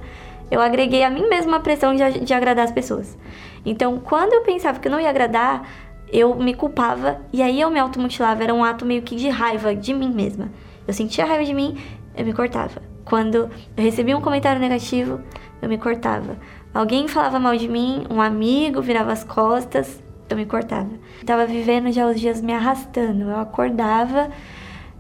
eu 0.50 0.62
agreguei 0.62 1.04
a 1.04 1.10
mim 1.10 1.28
mesma 1.28 1.58
a 1.58 1.60
pressão 1.60 1.96
de, 1.96 2.20
de 2.22 2.34
agradar 2.34 2.66
as 2.66 2.72
pessoas. 2.72 3.18
Então, 3.66 4.00
quando 4.00 4.34
eu 4.34 4.42
pensava 4.42 4.80
que 4.80 4.88
eu 4.88 4.92
não 4.92 5.00
ia 5.00 5.10
agradar, 5.10 5.68
eu 6.12 6.34
me 6.36 6.54
culpava 6.54 7.20
e 7.34 7.42
aí 7.42 7.60
eu 7.60 7.70
me 7.70 7.80
automutilava. 7.80 8.44
Era 8.44 8.54
um 8.54 8.64
ato 8.64 8.86
meio 8.86 9.02
que 9.02 9.16
de 9.16 9.30
raiva 9.30 9.76
de 9.76 9.94
mim 9.94 10.12
mesma. 10.14 10.50
Eu 10.88 10.94
sentia 10.94 11.26
raiva 11.26 11.44
de 11.44 11.54
mim, 11.54 11.78
eu 12.16 12.26
me 12.26 12.34
cortava. 12.34 12.82
Quando 13.04 13.50
eu 13.76 13.84
recebia 13.84 14.18
um 14.18 14.22
comentário 14.22 14.60
negativo, 14.60 15.20
eu 15.62 15.68
me 15.68 15.78
cortava. 15.78 16.38
Alguém 16.74 17.08
falava 17.08 17.40
mal 17.40 17.56
de 17.56 17.68
mim, 17.68 18.06
um 18.10 18.22
amigo 18.22 18.82
virava 18.82 19.12
as 19.12 19.24
costas, 19.24 20.02
eu 20.30 20.38
me 20.38 20.46
cortava. 20.46 20.90
tava 21.26 21.46
vivendo 21.46 21.92
já 21.92 22.08
os 22.08 22.20
dias 22.20 22.42
me 22.42 22.54
arrastando. 22.54 23.24
Eu 23.24 23.40
acordava 23.40 24.30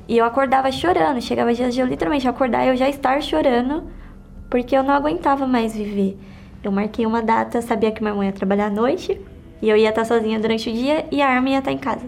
e 0.07 0.18
eu 0.18 0.26
acordava 0.26 0.72
chorando. 0.72 1.22
Chegava 1.22 1.53
dias 1.53 1.74
de 1.74 1.82
eu 1.82 1.86
literalmente 1.86 2.28
acordar 2.28 2.65
e 2.65 2.70
eu 2.70 2.78
já 2.78 2.89
estar 2.89 3.22
chorando 3.22 3.84
porque 4.49 4.76
eu 4.76 4.84
não 4.84 4.93
aguentava 4.93 5.45
mais 5.45 5.76
viver. 5.76 6.18
Eu 6.63 6.72
marquei 6.72 7.05
uma 7.05 7.22
data, 7.22 7.61
sabia 7.61 7.91
que 7.91 8.01
minha 8.01 8.13
mãe 8.13 8.28
ia 8.28 8.34
trabalhar 8.34 8.68
à 8.68 8.70
noite, 8.70 9.20
e 9.61 9.70
eu 9.70 9.78
ia 9.78 9.89
estar 9.89 10.05
sozinha 10.05 10.39
durante 10.39 10.70
o 10.70 10.74
dia 10.74 11.05
e 11.11 11.22
a 11.22 11.28
arma 11.28 11.49
ia 11.49 11.59
estar 11.59 11.72
em 11.72 11.78
casa. 11.78 12.05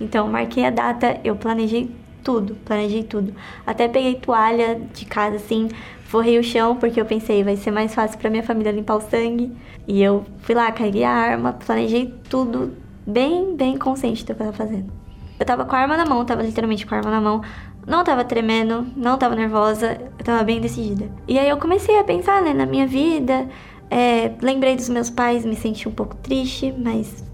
Então, 0.00 0.28
marquei 0.28 0.64
a 0.64 0.70
data, 0.70 1.20
eu 1.24 1.36
planejei 1.36 1.90
tudo, 2.22 2.54
planejei 2.64 3.02
tudo. 3.02 3.34
Até 3.66 3.88
peguei 3.88 4.14
toalha 4.14 4.80
de 4.92 5.04
casa, 5.04 5.36
assim, 5.36 5.68
forrei 6.12 6.38
o 6.38 6.44
chão, 6.44 6.76
porque 6.76 7.00
eu 7.00 7.06
pensei, 7.06 7.42
vai 7.42 7.56
ser 7.56 7.70
mais 7.70 7.94
fácil 7.94 8.18
para 8.18 8.28
minha 8.28 8.42
família 8.42 8.70
limpar 8.70 8.96
o 8.96 9.00
sangue. 9.00 9.50
E 9.88 10.02
eu 10.02 10.22
fui 10.40 10.54
lá, 10.54 10.70
carreguei 10.70 11.04
a 11.04 11.10
arma, 11.10 11.54
planejei 11.54 12.12
tudo 12.28 12.74
bem, 13.06 13.56
bem 13.56 13.78
consciente 13.78 14.22
do 14.22 14.26
que 14.26 14.32
eu 14.32 14.36
tava 14.36 14.52
fazendo. 14.52 14.92
Eu 15.40 15.46
tava 15.46 15.64
com 15.64 15.74
a 15.74 15.78
arma 15.78 15.96
na 15.96 16.04
mão, 16.04 16.22
tava 16.26 16.42
literalmente 16.42 16.86
com 16.86 16.94
a 16.94 16.98
arma 16.98 17.10
na 17.10 17.20
mão, 17.20 17.40
Não 17.86 18.04
tava 18.04 18.24
tremendo, 18.24 18.86
não 18.94 19.16
tava 19.16 19.34
nervosa, 19.34 19.98
eu 20.18 20.24
tava 20.24 20.44
bem 20.44 20.60
decidida. 20.60 21.08
E 21.26 21.38
aí 21.38 21.48
eu 21.48 21.56
comecei 21.56 21.98
a 21.98 22.04
pensar, 22.04 22.42
né, 22.42 22.52
na 22.52 22.66
minha 22.66 22.86
vida. 22.86 23.48
É, 23.90 24.32
lembrei 24.42 24.76
dos 24.76 24.90
meus 24.90 25.08
pais, 25.08 25.46
me 25.46 25.56
senti 25.56 25.88
um 25.88 25.92
pouco 25.92 26.14
triste, 26.16 26.74
mas 26.78 27.24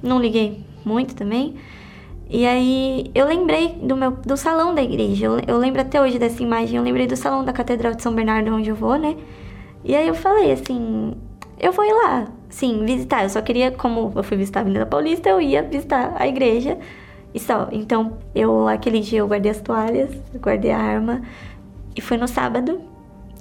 não 0.00 0.20
liguei 0.20 0.64
muito 0.84 1.16
também. 1.16 1.56
E 2.28 2.44
aí 2.44 3.10
eu 3.14 3.26
lembrei 3.26 3.68
do 3.80 3.96
meu 3.96 4.10
do 4.10 4.36
salão 4.36 4.74
da 4.74 4.82
igreja. 4.82 5.26
Eu, 5.26 5.40
eu 5.46 5.56
lembro 5.58 5.80
até 5.80 6.00
hoje 6.00 6.18
dessa 6.18 6.42
imagem. 6.42 6.76
Eu 6.76 6.82
lembrei 6.82 7.06
do 7.06 7.16
salão 7.16 7.44
da 7.44 7.52
Catedral 7.52 7.94
de 7.94 8.02
São 8.02 8.14
Bernardo 8.14 8.52
onde 8.52 8.68
eu 8.68 8.76
vou, 8.76 8.96
né? 8.96 9.16
E 9.84 9.94
aí 9.94 10.08
eu 10.08 10.14
falei 10.14 10.50
assim, 10.50 11.14
eu 11.60 11.70
vou 11.70 11.84
ir 11.84 11.92
lá, 11.92 12.26
sim, 12.48 12.84
visitar. 12.84 13.22
Eu 13.22 13.30
só 13.30 13.40
queria, 13.40 13.70
como 13.70 14.12
eu 14.16 14.22
fui 14.24 14.36
visitar 14.36 14.60
a 14.60 14.62
Avenida 14.62 14.84
Paulista, 14.84 15.28
eu 15.28 15.40
ia 15.40 15.62
visitar 15.62 16.14
a 16.16 16.26
igreja 16.26 16.76
e 17.32 17.38
só. 17.38 17.68
Então, 17.70 18.18
eu 18.34 18.66
aquele 18.66 19.00
dia 19.00 19.20
eu 19.20 19.28
guardei 19.28 19.52
as 19.52 19.60
toalhas, 19.60 20.10
guardei 20.40 20.72
a 20.72 20.78
arma 20.78 21.22
e 21.94 22.00
foi 22.00 22.16
no 22.16 22.26
sábado. 22.26 22.80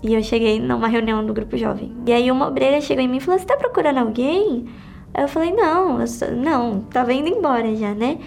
E 0.03 0.13
eu 0.13 0.21
cheguei 0.21 0.59
numa 0.59 0.87
reunião 0.87 1.25
do 1.25 1.33
grupo 1.33 1.57
jovem. 1.57 1.91
E 2.05 2.13
aí 2.13 2.29
uma 2.29 2.47
obreira 2.47 2.79
chegou 2.79 3.03
em 3.03 3.07
mim 3.07 3.17
e 3.17 3.19
falou: 3.19 3.39
"Você 3.39 3.45
tá 3.45 3.57
procurando 3.57 3.97
alguém?" 3.97 4.67
Aí 5.13 5.23
eu 5.23 5.27
falei: 5.27 5.51
"Não, 5.51 5.99
eu 5.99 6.07
só, 6.07 6.29
não, 6.29 6.81
tava 6.81 7.11
indo 7.13 7.29
embora 7.29 7.75
já, 7.75 7.93
né?" 7.95 8.19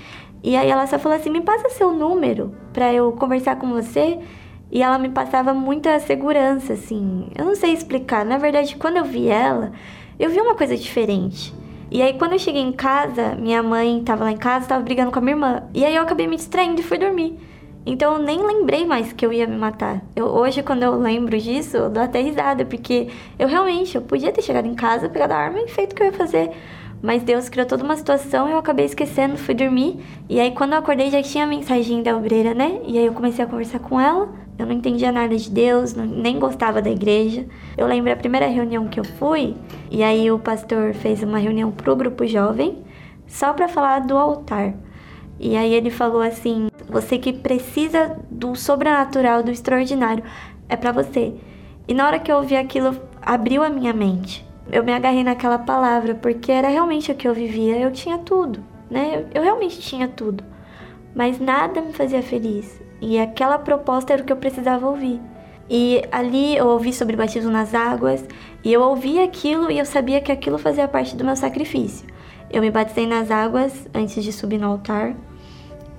E 0.43 0.57
aí 0.57 0.71
ela 0.71 0.87
só 0.87 0.99
falou 0.99 1.19
assim: 1.19 1.31
"Me 1.31 1.41
passa 1.41 1.69
seu 1.71 1.93
número 1.93 2.55
para 2.73 2.93
eu 2.93 3.13
conversar 3.13 3.57
com 3.57 3.69
você." 3.69 4.19
E 4.71 4.83
ela 4.83 4.99
me 4.99 5.09
passava 5.09 5.55
muita 5.55 5.99
segurança, 5.99 6.75
assim. 6.75 7.29
Eu 7.37 7.47
não 7.47 7.57
sei 7.57 7.73
explicar. 7.73 8.25
Na 8.25 8.37
verdade, 8.37 8.77
quando 8.77 8.99
eu 8.99 9.05
vi 9.05 9.29
ela, 9.29 9.73
eu 10.19 10.29
vi 10.29 10.41
uma 10.41 10.55
coisa 10.55 10.77
diferente. 10.77 11.55
E 11.91 12.03
aí, 12.03 12.19
quando 12.19 12.35
eu 12.35 12.39
cheguei 12.39 12.61
em 12.61 12.73
casa, 12.73 13.35
minha 13.35 13.63
mãe 13.63 14.03
tava 14.05 14.25
lá 14.25 14.31
em 14.31 14.37
casa, 14.37 14.69
tava 14.69 14.85
brigando 14.85 15.11
com 15.11 15.19
a 15.21 15.23
minha 15.23 15.35
irmã. 15.35 15.63
E 15.73 15.87
aí 15.87 15.95
eu 15.97 16.03
acabei 16.03 16.27
me 16.27 16.37
distraindo 16.37 16.81
e 16.81 16.85
fui 16.85 16.99
dormir. 16.99 17.39
Então 17.87 18.13
eu 18.13 18.19
nem 18.19 18.39
lembrei 18.47 18.85
mais 18.85 19.15
que 19.15 19.25
eu 19.25 19.33
ia 19.33 19.47
me 19.47 19.57
matar. 19.57 20.03
Eu, 20.15 20.27
hoje, 20.27 20.63
quando 20.63 20.83
eu 20.83 20.99
lembro 20.99 21.39
disso, 21.39 21.79
eu 21.79 21.89
dou 21.89 22.03
até 22.03 22.21
risada, 22.21 22.67
porque 22.67 23.09
eu 23.39 23.49
realmente, 23.49 23.97
eu 23.97 24.03
podia 24.03 24.31
ter 24.31 24.43
chegado 24.43 24.67
em 24.67 24.75
casa, 24.75 25.09
pegado 25.09 25.33
a 25.33 25.37
arma 25.39 25.61
e 25.61 25.69
feito 25.69 25.93
o 25.93 25.95
que 25.95 26.03
eu 26.03 26.07
ia 26.09 26.13
fazer. 26.13 26.51
Mas 27.01 27.23
Deus 27.23 27.49
criou 27.49 27.67
toda 27.67 27.85
uma 27.85 27.97
situação 27.97 28.49
e 28.49 28.53
eu 28.53 28.59
acabei 28.59 28.85
esquecendo, 28.85 29.37
fui 29.37 29.55
dormir. 29.55 30.01
E 30.29 30.41
aí 30.41 30.51
quando 30.51 30.73
eu 30.73 30.79
acordei 30.79 31.11
já 31.11 31.23
tinha 31.23 31.45
a 31.45 31.47
mensagem 31.47 32.03
da 32.03 32.17
obreira, 32.17 32.55
né? 32.55 32.81
E 32.87 32.99
aí 32.99 33.07
eu 33.07 33.13
comecei 33.13 33.45
a 33.45 33.49
conversar 33.49 33.79
com 33.79 34.01
ela. 34.01 34.29
Eu 34.59 34.67
não 34.67 34.73
entendia 34.73 35.13
nada 35.13 35.37
de 35.37 35.49
Deus, 35.49 35.95
não, 35.95 36.05
nem 36.05 36.39
gostava 36.39 36.83
da 36.83 36.91
igreja. 36.91 37.47
Eu 37.77 37.87
lembro 37.87 38.13
a 38.13 38.17
primeira 38.17 38.49
reunião 38.49 38.89
que 38.89 38.99
eu 38.99 39.05
fui, 39.05 39.55
e 39.89 40.03
aí 40.03 40.29
o 40.33 40.39
pastor 40.39 40.95
fez 40.95 41.23
uma 41.23 41.39
reunião 41.39 41.71
pro 41.71 41.95
grupo 41.95 42.27
jovem, 42.27 42.83
só 43.25 43.53
para 43.53 43.69
falar 43.69 44.01
do 44.01 44.17
altar. 44.17 44.75
E 45.39 45.57
aí 45.57 45.73
ele 45.73 45.91
falou 45.91 46.21
assim: 46.21 46.67
"Você 46.89 47.19
que 47.19 47.33
precisa 47.33 48.19
do 48.29 48.57
sobrenatural, 48.57 49.45
do 49.45 49.53
extraordinário, 49.53 50.25
é 50.69 50.75
para 50.77 50.91
você". 50.91 51.35
E 51.87 51.95
na 51.95 52.05
hora 52.09 52.19
que 52.19 52.33
eu 52.33 52.39
ouvi 52.39 52.57
aquilo, 52.57 52.97
abriu 53.23 53.63
a 53.63 53.71
minha 53.71 53.93
mente 53.93 54.48
eu 54.71 54.85
me 54.85 54.93
agarrei 54.93 55.25
naquela 55.25 55.59
palavra, 55.59 56.15
porque 56.15 56.53
era 56.53 56.69
realmente 56.69 57.11
o 57.11 57.15
que 57.15 57.27
eu 57.27 57.35
vivia. 57.35 57.79
Eu 57.79 57.91
tinha 57.91 58.19
tudo, 58.19 58.63
né? 58.91 59.17
Eu, 59.17 59.27
eu 59.35 59.43
realmente 59.43 59.81
tinha 59.81 60.09
tudo. 60.09 60.45
Mas 61.15 61.41
nada 61.41 61.81
me 61.81 61.93
fazia 61.93 62.23
feliz. 62.23 62.81
E 63.01 63.19
aquela 63.19 63.59
proposta 63.59 64.13
era 64.13 64.23
o 64.23 64.25
que 64.25 64.33
eu 64.33 64.37
precisava 64.37 64.87
ouvir. 64.87 65.21
E 65.71 66.03
ali 66.11 66.57
eu 66.57 66.67
ouvi 66.67 66.93
sobre 66.93 67.17
batismo 67.17 67.51
nas 67.51 67.75
águas, 67.75 68.25
e 68.65 68.73
eu 68.73 68.81
ouvi 68.81 69.19
aquilo 69.21 69.71
e 69.71 69.79
eu 69.79 69.85
sabia 69.85 70.21
que 70.21 70.33
aquilo 70.33 70.59
fazia 70.59 70.89
parte 70.89 71.15
do 71.15 71.25
meu 71.25 71.37
sacrifício. 71.37 72.07
Eu 72.51 72.63
me 72.63 72.71
batizei 72.71 73.07
nas 73.07 73.31
águas 73.31 73.87
antes 73.95 74.25
de 74.25 74.33
subir 74.33 74.59
no 74.59 74.69
altar. 74.69 75.15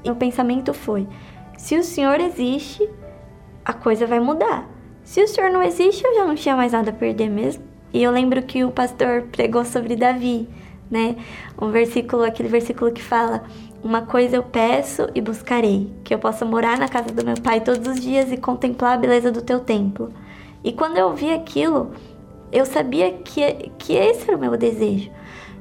E 0.04 0.10
o 0.10 0.16
pensamento 0.16 0.74
foi: 0.74 1.08
se 1.58 1.78
o 1.78 1.84
Senhor 1.84 2.20
existe, 2.20 2.90
a 3.64 3.74
coisa 3.74 4.08
vai 4.08 4.20
mudar. 4.20 4.68
Se 5.04 5.22
o 5.22 5.28
Senhor 5.28 5.52
não 5.52 5.62
existe, 5.62 6.04
eu 6.04 6.16
já 6.16 6.26
não 6.26 6.36
tinha 6.36 6.56
mais 6.56 6.72
nada 6.72 6.90
a 6.90 6.94
perder 6.94 7.30
mesmo. 7.30 7.69
E 7.94 8.04
eu 8.04 8.12
lembro 8.12 8.42
que 8.44 8.64
o 8.64 8.72
pastor 8.72 9.24
pregou 9.32 9.66
sobre 9.66 9.96
Davi, 9.96 10.48
né? 10.90 11.16
Um 11.60 11.70
versículo, 11.70 12.24
aquele 12.24 12.50
versículo 12.50 12.92
que 12.92 13.02
fala: 13.02 13.44
Uma 13.84 14.04
coisa 14.04 14.36
eu 14.36 14.44
peço 14.44 15.08
e 15.16 15.22
buscarei, 15.22 15.92
que 16.04 16.14
eu 16.14 16.20
possa 16.20 16.46
morar 16.46 16.78
na 16.78 16.88
casa 16.88 17.10
do 17.10 17.26
meu 17.26 17.36
pai 17.42 17.62
todos 17.62 17.88
os 17.88 18.00
dias 18.00 18.32
e 18.32 18.38
contemplar 18.38 18.94
a 18.94 18.98
beleza 18.98 19.32
do 19.32 19.42
teu 19.42 19.60
templo. 19.60 20.14
E 20.64 20.72
quando 20.72 20.98
eu 20.98 21.14
vi 21.14 21.32
aquilo, 21.32 21.92
eu 22.52 22.66
sabia 22.66 23.12
que, 23.12 23.72
que 23.78 23.94
esse 23.94 24.28
era 24.28 24.38
o 24.38 24.40
meu 24.40 24.58
desejo. 24.58 25.10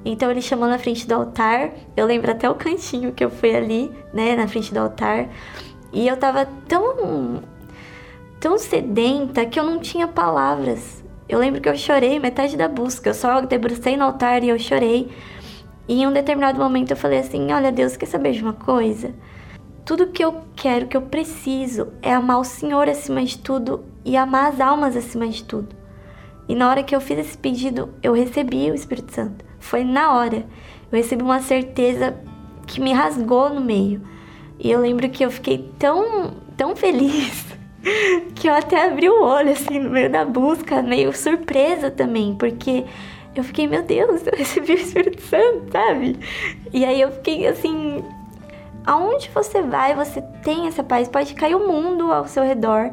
Então 0.04 0.30
ele 0.30 0.40
chamou 0.40 0.68
na 0.68 0.78
frente 0.78 1.06
do 1.06 1.14
altar, 1.14 1.72
eu 1.96 2.06
lembro 2.06 2.30
até 2.30 2.48
o 2.48 2.54
cantinho 2.54 3.12
que 3.12 3.24
eu 3.24 3.30
fui 3.30 3.54
ali, 3.54 3.90
né, 4.12 4.36
na 4.36 4.46
frente 4.46 4.72
do 4.72 4.78
altar, 4.78 5.28
e 5.92 6.06
eu 6.06 6.16
tava 6.16 6.46
tão 6.66 7.42
tão 8.40 8.56
sedenta 8.56 9.44
que 9.44 9.58
eu 9.58 9.64
não 9.64 9.80
tinha 9.80 10.06
palavras 10.06 11.02
eu 11.28 11.38
lembro 11.38 11.60
que 11.60 11.68
eu 11.68 11.76
chorei 11.76 12.18
metade 12.18 12.56
da 12.56 12.66
busca. 12.66 13.10
Eu 13.10 13.14
só 13.14 13.40
debrucei 13.42 13.96
no 13.96 14.04
altar 14.04 14.42
e 14.42 14.48
eu 14.48 14.58
chorei. 14.58 15.10
E 15.86 16.02
em 16.02 16.06
um 16.06 16.12
determinado 16.12 16.58
momento 16.58 16.90
eu 16.92 16.96
falei 16.96 17.18
assim: 17.18 17.52
Olha, 17.52 17.70
Deus, 17.70 17.96
quer 17.96 18.06
saber 18.06 18.32
de 18.32 18.42
uma 18.42 18.54
coisa? 18.54 19.14
Tudo 19.84 20.08
que 20.08 20.24
eu 20.24 20.42
quero, 20.56 20.86
que 20.86 20.96
eu 20.96 21.02
preciso, 21.02 21.88
é 22.02 22.12
amar 22.12 22.40
o 22.40 22.44
Senhor 22.44 22.88
acima 22.88 23.22
de 23.24 23.38
tudo 23.38 23.84
e 24.04 24.16
amar 24.16 24.52
as 24.52 24.60
almas 24.60 24.96
acima 24.96 25.28
de 25.28 25.44
tudo. 25.44 25.76
E 26.48 26.54
na 26.54 26.68
hora 26.70 26.82
que 26.82 26.96
eu 26.96 27.00
fiz 27.00 27.18
esse 27.18 27.36
pedido, 27.36 27.90
eu 28.02 28.12
recebi 28.14 28.70
o 28.70 28.74
Espírito 28.74 29.14
Santo. 29.14 29.44
Foi 29.58 29.84
na 29.84 30.14
hora. 30.14 30.46
Eu 30.90 30.96
recebi 30.96 31.22
uma 31.22 31.40
certeza 31.40 32.16
que 32.66 32.80
me 32.80 32.92
rasgou 32.92 33.50
no 33.50 33.60
meio. 33.60 34.02
E 34.58 34.70
eu 34.70 34.80
lembro 34.80 35.08
que 35.10 35.24
eu 35.24 35.30
fiquei 35.30 35.70
tão, 35.78 36.34
tão 36.56 36.74
feliz 36.74 37.47
que 38.34 38.48
eu 38.48 38.54
até 38.54 38.86
abri 38.86 39.08
o 39.08 39.22
olho 39.22 39.52
assim 39.52 39.78
no 39.78 39.90
meio 39.90 40.10
da 40.10 40.24
busca, 40.24 40.82
meio 40.82 41.12
surpresa 41.12 41.90
também, 41.90 42.34
porque 42.34 42.84
eu 43.34 43.44
fiquei, 43.44 43.66
meu 43.66 43.82
Deus, 43.82 44.24
eu 44.26 44.36
recebi 44.36 44.72
o 44.72 44.76
Espírito 44.76 45.22
Santo, 45.22 45.70
sabe? 45.72 46.18
E 46.72 46.84
aí 46.84 47.00
eu 47.00 47.10
fiquei 47.12 47.46
assim, 47.46 48.04
aonde 48.86 49.30
você 49.34 49.62
vai, 49.62 49.94
você 49.94 50.22
tem 50.42 50.66
essa 50.66 50.82
paz, 50.82 51.08
pode 51.08 51.34
cair 51.34 51.54
o 51.54 51.68
mundo 51.68 52.12
ao 52.12 52.26
seu 52.26 52.42
redor, 52.42 52.90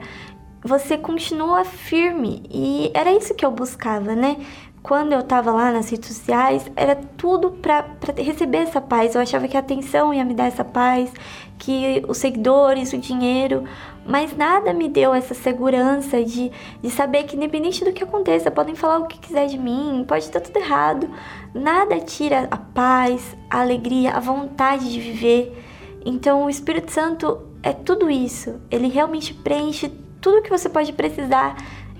você 0.63 0.97
continua 0.97 1.63
firme. 1.63 2.43
E 2.49 2.91
era 2.93 3.11
isso 3.11 3.35
que 3.35 3.45
eu 3.45 3.51
buscava, 3.51 4.15
né? 4.15 4.37
quando 4.85 5.13
eu 5.13 5.23
tava 5.23 5.51
lá 5.51 5.71
nas 5.71 5.89
redes 5.89 6.15
sociais, 6.15 6.69
era 6.75 6.95
tudo 6.95 7.49
para 7.49 7.87
receber 8.15 8.59
essa 8.59 8.79
paz. 8.79 9.15
Eu 9.15 9.21
achava 9.21 9.47
que 9.47 9.57
a 9.57 9.59
atenção 9.59 10.13
ia 10.13 10.23
me 10.23 10.35
dar 10.35 10.45
essa 10.45 10.63
paz, 10.63 11.11
que 11.57 12.03
os 12.07 12.19
seguidores, 12.19 12.93
o 12.93 12.97
dinheiro, 12.99 13.63
mas 14.05 14.35
nada 14.35 14.73
me 14.73 14.87
deu 14.87 15.13
essa 15.13 15.33
segurança 15.33 16.23
de, 16.23 16.51
de 16.81 16.89
saber 16.89 17.23
que, 17.23 17.35
independente 17.35 17.83
do 17.83 17.91
que 17.91 18.03
aconteça, 18.03 18.51
podem 18.51 18.75
falar 18.75 18.99
o 18.99 19.07
que 19.07 19.19
quiser 19.19 19.47
de 19.47 19.57
mim, 19.57 20.05
pode 20.07 20.25
estar 20.25 20.39
tudo 20.39 20.57
errado. 20.57 21.09
Nada 21.53 21.99
tira 21.99 22.47
a 22.51 22.57
paz, 22.57 23.35
a 23.49 23.61
alegria, 23.61 24.11
a 24.11 24.19
vontade 24.19 24.91
de 24.91 24.99
viver. 24.99 25.61
Então, 26.05 26.45
o 26.45 26.49
Espírito 26.49 26.91
Santo 26.91 27.41
é 27.63 27.73
tudo 27.73 28.09
isso. 28.09 28.61
Ele 28.69 28.87
realmente 28.87 29.33
preenche 29.33 29.91
tudo 30.21 30.41
que 30.41 30.49
você 30.49 30.69
pode 30.69 30.93
precisar 30.93 31.55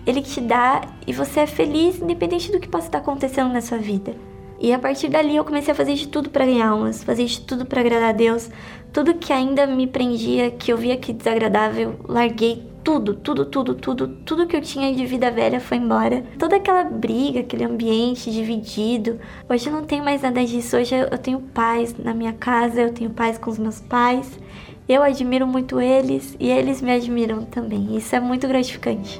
ele 0.06 0.22
te 0.22 0.39
dá 0.39 0.82
e 1.08 1.12
você 1.12 1.41
é 1.41 1.47
feliz 1.47 1.99
independente 1.99 2.51
do 2.51 2.60
que 2.60 2.68
possa 2.68 2.88
estar 2.88 2.99
acontecendo 2.99 3.51
na 3.51 3.62
sua 3.62 3.78
vida. 3.78 4.16
E 4.60 4.74
a 4.74 4.80
partir 4.80 5.10
dali 5.10 5.36
eu 5.36 5.43
comecei 5.43 5.72
a 5.72 5.76
fazer 5.76 5.95
de 5.95 6.08
tudo 6.08 6.30
para 6.30 6.45
ganhar 6.45 6.70
almas, 6.70 7.03
fazer 7.03 7.26
de 7.26 7.41
tudo 7.41 7.66
para 7.66 7.82
agradar 7.82 8.10
a 8.10 8.14
Deus. 8.14 8.49
Tudo 8.93 9.16
que 9.16 9.34
ainda 9.34 9.68
me 9.68 9.88
prendia, 9.88 10.49
que 10.51 10.72
eu 10.72 10.78
via 10.78 10.95
que 10.95 11.12
desagradável, 11.12 11.95
larguei 12.08 12.64
tudo, 12.86 13.16
tudo, 13.16 13.45
tudo, 13.45 13.74
tudo, 13.74 14.08
tudo 14.08 14.45
que 14.45 14.56
eu 14.56 14.62
tinha 14.62 14.93
de 14.93 15.06
vida 15.08 15.32
velha 15.32 15.60
foi 15.60 15.78
embora. 15.78 16.24
Toda 16.38 16.58
aquela 16.58 16.84
briga, 16.84 17.39
aquele 17.39 17.64
ambiente 17.64 18.32
dividido. 18.32 19.20
Hoje 19.49 19.68
eu 19.68 19.74
não 19.74 19.84
tenho 19.84 20.03
mais 20.03 20.22
nada 20.22 20.45
disso. 20.45 20.78
Hoje 20.78 20.93
eu 20.95 21.18
tenho 21.18 21.39
paz 21.39 21.95
na 21.97 22.14
minha 22.14 22.34
casa, 22.34 22.82
eu 22.82 22.93
tenho 22.93 23.10
paz 23.10 23.39
com 23.39 23.49
os 23.49 23.58
meus 23.58 23.82
pais. 23.82 24.39
Eu 24.88 25.01
admiro 25.01 25.47
muito 25.47 25.82
eles 25.82 26.38
e 26.39 26.47
eles 26.47 26.80
me 26.80 26.91
admiram 26.91 27.43
também. 27.43 27.97
Isso 27.97 28.16
é 28.16 28.20
muito 28.20 28.47
gratificante. 28.47 29.20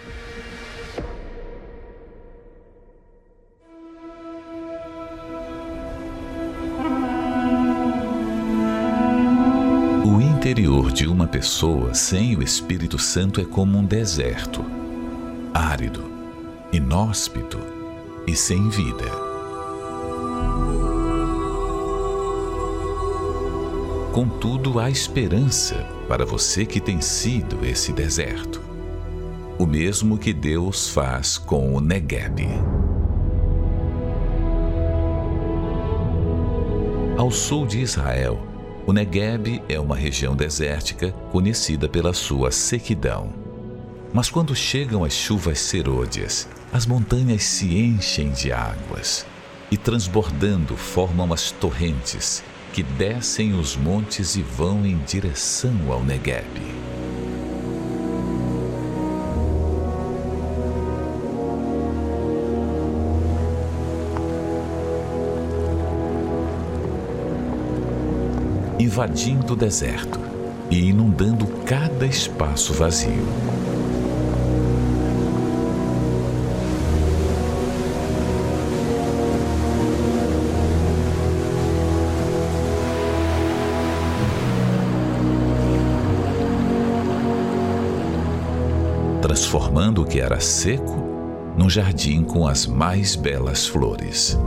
interior 10.41 10.91
de 10.91 11.05
uma 11.05 11.27
pessoa 11.27 11.93
sem 11.93 12.35
o 12.35 12.41
Espírito 12.41 12.97
Santo 12.97 13.39
é 13.39 13.45
como 13.45 13.77
um 13.77 13.85
deserto, 13.85 14.65
árido, 15.53 16.03
inóspito 16.73 17.59
e 18.25 18.35
sem 18.35 18.67
vida. 18.67 19.05
Contudo, 24.11 24.79
há 24.79 24.89
esperança 24.89 25.85
para 26.07 26.25
você 26.25 26.65
que 26.65 26.81
tem 26.81 26.99
sido 27.01 27.63
esse 27.63 27.93
deserto. 27.93 28.59
O 29.59 29.67
mesmo 29.67 30.17
que 30.17 30.33
Deus 30.33 30.89
faz 30.89 31.37
com 31.37 31.75
o 31.75 31.79
Negueb. 31.79 32.47
Ao 37.15 37.29
sul 37.29 37.67
de 37.67 37.79
Israel, 37.79 38.50
o 38.85 38.93
Negueb 38.93 39.61
é 39.69 39.79
uma 39.79 39.95
região 39.95 40.35
desértica 40.35 41.11
conhecida 41.31 41.87
pela 41.87 42.13
sua 42.13 42.51
sequidão. 42.51 43.33
Mas 44.13 44.29
quando 44.29 44.55
chegam 44.55 45.03
as 45.03 45.13
chuvas 45.13 45.59
serôdias, 45.59 46.47
as 46.73 46.85
montanhas 46.85 47.43
se 47.43 47.77
enchem 47.77 48.31
de 48.31 48.51
águas 48.51 49.25
e, 49.69 49.77
transbordando, 49.77 50.75
formam 50.75 51.31
as 51.31 51.51
torrentes 51.51 52.43
que 52.73 52.83
descem 52.83 53.53
os 53.53 53.75
montes 53.75 54.35
e 54.35 54.41
vão 54.41 54.85
em 54.85 54.97
direção 54.99 55.91
ao 55.91 56.03
Negueb. 56.03 56.45
Invadindo 68.81 69.53
o 69.53 69.55
deserto 69.55 70.19
e 70.69 70.89
inundando 70.89 71.45
cada 71.65 72.05
espaço 72.05 72.73
vazio. 72.73 73.27
transformando 89.21 90.01
o 90.01 90.05
que 90.05 90.19
era 90.19 90.39
seco 90.41 90.97
num 91.55 91.69
jardim 91.69 92.23
com 92.23 92.45
as 92.45 92.65
mais 92.65 93.15
belas 93.15 93.65
flores. 93.65 94.37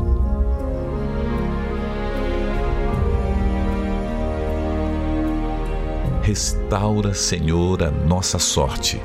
Restaura, 6.24 7.12
Senhor, 7.12 7.82
a 7.82 7.90
nossa 7.90 8.38
sorte, 8.38 8.98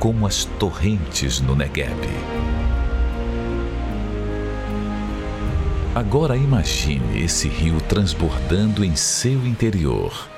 como 0.00 0.26
as 0.26 0.44
torrentes 0.58 1.40
no 1.40 1.54
Negueb. 1.54 2.00
Agora 5.94 6.36
imagine 6.36 7.22
esse 7.22 7.46
rio 7.46 7.80
transbordando 7.82 8.84
em 8.84 8.96
seu 8.96 9.46
interior. 9.46 10.33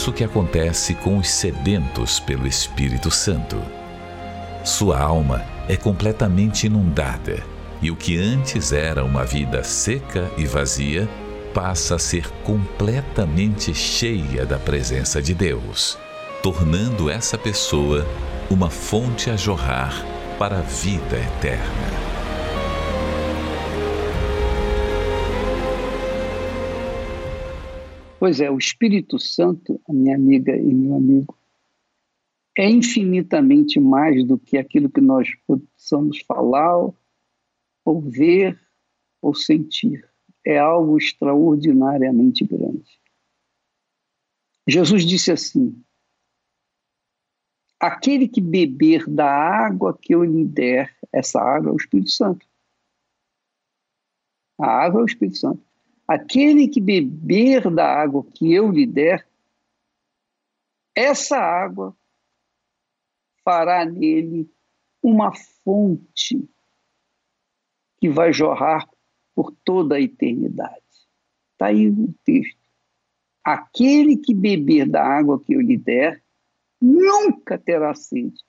Isso 0.00 0.14
que 0.14 0.24
acontece 0.24 0.94
com 0.94 1.18
os 1.18 1.28
sedentos 1.28 2.18
pelo 2.18 2.46
Espírito 2.46 3.10
Santo. 3.10 3.60
Sua 4.64 4.98
alma 4.98 5.44
é 5.68 5.76
completamente 5.76 6.64
inundada 6.66 7.42
e 7.82 7.90
o 7.90 7.96
que 7.96 8.18
antes 8.18 8.72
era 8.72 9.04
uma 9.04 9.26
vida 9.26 9.62
seca 9.62 10.30
e 10.38 10.46
vazia 10.46 11.06
passa 11.52 11.96
a 11.96 11.98
ser 11.98 12.30
completamente 12.42 13.74
cheia 13.74 14.46
da 14.46 14.58
presença 14.58 15.20
de 15.20 15.34
Deus, 15.34 15.98
tornando 16.42 17.10
essa 17.10 17.36
pessoa 17.36 18.06
uma 18.48 18.70
fonte 18.70 19.28
a 19.28 19.36
jorrar 19.36 20.02
para 20.38 20.60
a 20.60 20.62
vida 20.62 21.18
eterna. 21.18 22.09
Pois 28.20 28.38
é, 28.38 28.50
o 28.50 28.58
Espírito 28.58 29.18
Santo, 29.18 29.80
minha 29.88 30.14
amiga 30.14 30.54
e 30.54 30.74
meu 30.74 30.94
amigo, 30.94 31.34
é 32.54 32.68
infinitamente 32.68 33.80
mais 33.80 34.22
do 34.26 34.38
que 34.38 34.58
aquilo 34.58 34.90
que 34.90 35.00
nós 35.00 35.34
possamos 35.46 36.20
falar, 36.20 36.92
ou 37.82 38.00
ver, 38.02 38.60
ou 39.22 39.34
sentir. 39.34 40.06
É 40.44 40.58
algo 40.58 40.98
extraordinariamente 40.98 42.44
grande. 42.44 43.00
Jesus 44.68 45.06
disse 45.06 45.32
assim: 45.32 45.82
Aquele 47.80 48.28
que 48.28 48.42
beber 48.42 49.08
da 49.08 49.30
água 49.30 49.96
que 49.96 50.14
eu 50.14 50.22
lhe 50.24 50.44
der, 50.44 50.94
essa 51.10 51.40
água 51.40 51.70
é 51.70 51.72
o 51.72 51.76
Espírito 51.78 52.10
Santo. 52.10 52.46
A 54.58 54.66
água 54.66 55.00
é 55.00 55.04
o 55.04 55.06
Espírito 55.06 55.38
Santo. 55.38 55.69
Aquele 56.10 56.66
que 56.66 56.80
beber 56.80 57.70
da 57.70 57.86
água 57.86 58.24
que 58.24 58.52
eu 58.52 58.68
lhe 58.72 58.84
der, 58.84 59.24
essa 60.92 61.36
água 61.36 61.96
fará 63.44 63.84
nele 63.84 64.52
uma 65.00 65.32
fonte 65.32 66.50
que 68.00 68.08
vai 68.08 68.32
jorrar 68.32 68.90
por 69.36 69.52
toda 69.64 69.94
a 69.94 70.00
eternidade. 70.00 70.82
Está 71.52 71.66
aí 71.66 71.88
o 71.88 72.12
texto. 72.24 72.58
Aquele 73.44 74.16
que 74.16 74.34
beber 74.34 74.88
da 74.88 75.06
água 75.06 75.38
que 75.38 75.52
eu 75.52 75.60
lhe 75.60 75.78
der, 75.78 76.20
nunca 76.80 77.56
terá 77.56 77.94
sede, 77.94 78.42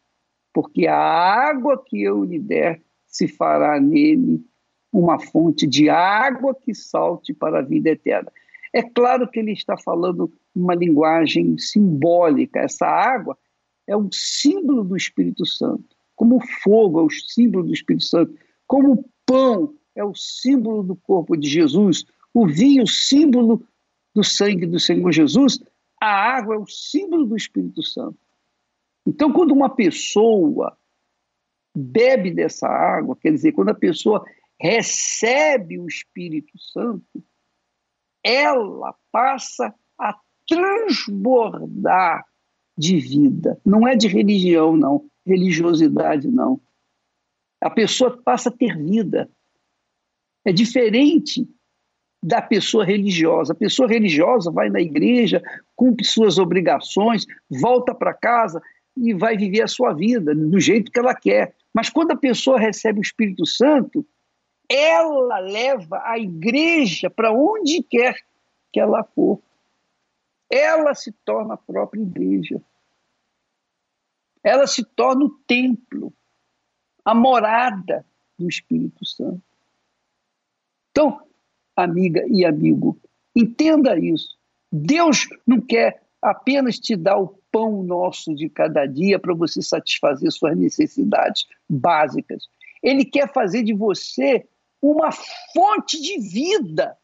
porque 0.52 0.88
a 0.88 0.98
água 0.98 1.80
que 1.86 2.02
eu 2.02 2.24
lhe 2.24 2.40
der 2.40 2.82
se 3.06 3.28
fará 3.28 3.80
nele 3.80 4.44
uma 4.92 5.20
fonte 5.20 5.66
de 5.66 5.90
água 5.90 6.54
que 6.54 6.74
salte 6.74 7.34
para 7.34 7.60
a 7.60 7.64
vida 7.64 7.90
eterna. 7.90 8.32
É 8.74 8.82
claro 8.82 9.30
que 9.30 9.40
ele 9.40 9.52
está 9.52 9.78
falando 9.78 10.32
uma 10.56 10.76
linguagem 10.76 11.58
simbólica. 11.58 12.60
Essa 12.60 12.86
água 12.86 13.38
é 13.88 13.96
um 13.96 14.10
símbolo 14.12 14.84
do 14.84 14.96
Espírito 14.96 15.46
Santo, 15.46 15.96
como 16.16 16.38
o 16.38 16.48
fogo 16.64 17.00
é 17.00 17.04
o 17.04 17.10
símbolo 17.10 17.66
do 17.66 17.74
Espírito 17.74 18.06
Santo, 18.06 18.34
como 18.68 18.94
o 18.94 19.06
pão 19.26 19.74
é 19.96 20.04
o 20.04 20.14
símbolo 20.16 20.84
do 20.84 20.96
corpo 20.96 21.36
de 21.36 21.48
Jesus, 21.48 22.06
o 22.34 22.48
vinho, 22.48 22.88
símbolo 22.88 23.66
do 24.16 24.24
sangue 24.24 24.66
do 24.66 24.80
Senhor 24.80 25.12
Jesus, 25.12 25.60
a 26.00 26.08
água 26.08 26.56
é 26.56 26.58
o 26.58 26.68
símbolo 26.68 27.26
do 27.26 27.36
Espírito 27.36 27.84
Santo. 27.84 28.18
Então, 29.06 29.32
quando 29.32 29.52
uma 29.52 29.70
pessoa 29.70 30.78
bebe 31.76 32.32
dessa 32.32 32.68
água, 32.68 33.16
quer 33.16 33.32
dizer, 33.32 33.52
quando 33.52 33.70
a 33.70 33.76
pessoa 33.76 34.26
recebe 34.62 35.80
o 35.80 35.88
Espírito 35.88 36.56
Santo, 36.60 37.24
ela 38.24 38.96
passa 39.12 39.74
a 39.98 40.16
transbordar 40.48 42.24
de 42.78 42.98
vida. 42.98 43.60
Não 43.66 43.88
é 43.88 43.96
de 43.96 44.08
religião, 44.08 44.78
não. 44.78 45.10
Religiosidade, 45.26 46.28
não. 46.28 46.62
A 47.60 47.72
pessoa 47.72 48.22
passa 48.24 48.50
a 48.50 48.52
ter 48.52 48.78
vida. 48.78 49.28
É 50.46 50.54
diferente 50.54 51.50
da 52.24 52.40
pessoa 52.40 52.86
religiosa. 52.86 53.54
A 53.54 53.56
pessoa 53.56 53.90
religiosa 53.90 54.52
vai 54.52 54.70
na 54.70 54.80
igreja, 54.80 55.42
cumpre 55.76 56.06
suas 56.06 56.38
obrigações, 56.38 57.26
volta 57.50 57.96
para 57.96 58.14
casa 58.14 58.62
e 58.96 59.12
vai 59.12 59.36
viver 59.36 59.64
a 59.64 59.68
sua 59.68 59.92
vida 59.92 60.36
do 60.36 60.60
jeito 60.60 60.92
que 60.92 61.00
ela 61.00 61.16
quer. 61.16 61.56
Mas 61.74 61.90
quando 61.90 62.12
a 62.12 62.18
pessoa 62.18 62.60
recebe 62.60 63.00
o 63.00 63.02
Espírito 63.02 63.44
Santo, 63.48 64.06
ela 64.74 65.40
leva 65.40 66.02
a 66.06 66.18
igreja 66.18 67.10
para 67.10 67.34
onde 67.34 67.84
quer 67.84 68.16
que 68.72 68.80
ela 68.80 69.04
for. 69.04 69.42
Ela 70.50 70.96
se 70.96 71.12
torna 71.12 71.56
a 71.56 71.58
própria 71.58 72.02
igreja. 72.02 72.62
Ela 74.42 74.66
se 74.66 74.86
torna 74.86 75.26
o 75.26 75.30
templo, 75.46 76.14
a 77.04 77.14
morada 77.14 78.06
do 78.40 78.48
Espírito 78.48 79.06
Santo. 79.06 79.44
Então, 80.92 81.22
amiga 81.76 82.24
e 82.30 82.46
amigo, 82.46 82.98
entenda 83.36 84.00
isso. 84.00 84.38
Deus 84.72 85.28
não 85.46 85.60
quer 85.60 86.02
apenas 86.22 86.80
te 86.80 86.96
dar 86.96 87.18
o 87.18 87.38
pão 87.52 87.84
nosso 87.84 88.34
de 88.34 88.48
cada 88.48 88.86
dia 88.86 89.20
para 89.20 89.34
você 89.34 89.62
satisfazer 89.62 90.32
suas 90.32 90.58
necessidades 90.58 91.46
básicas. 91.70 92.48
Ele 92.82 93.04
quer 93.04 93.32
fazer 93.34 93.64
de 93.64 93.74
você 93.74 94.48
uma 94.82 95.12
fonte 95.54 96.02
de 96.02 96.20
vida. 96.20 96.98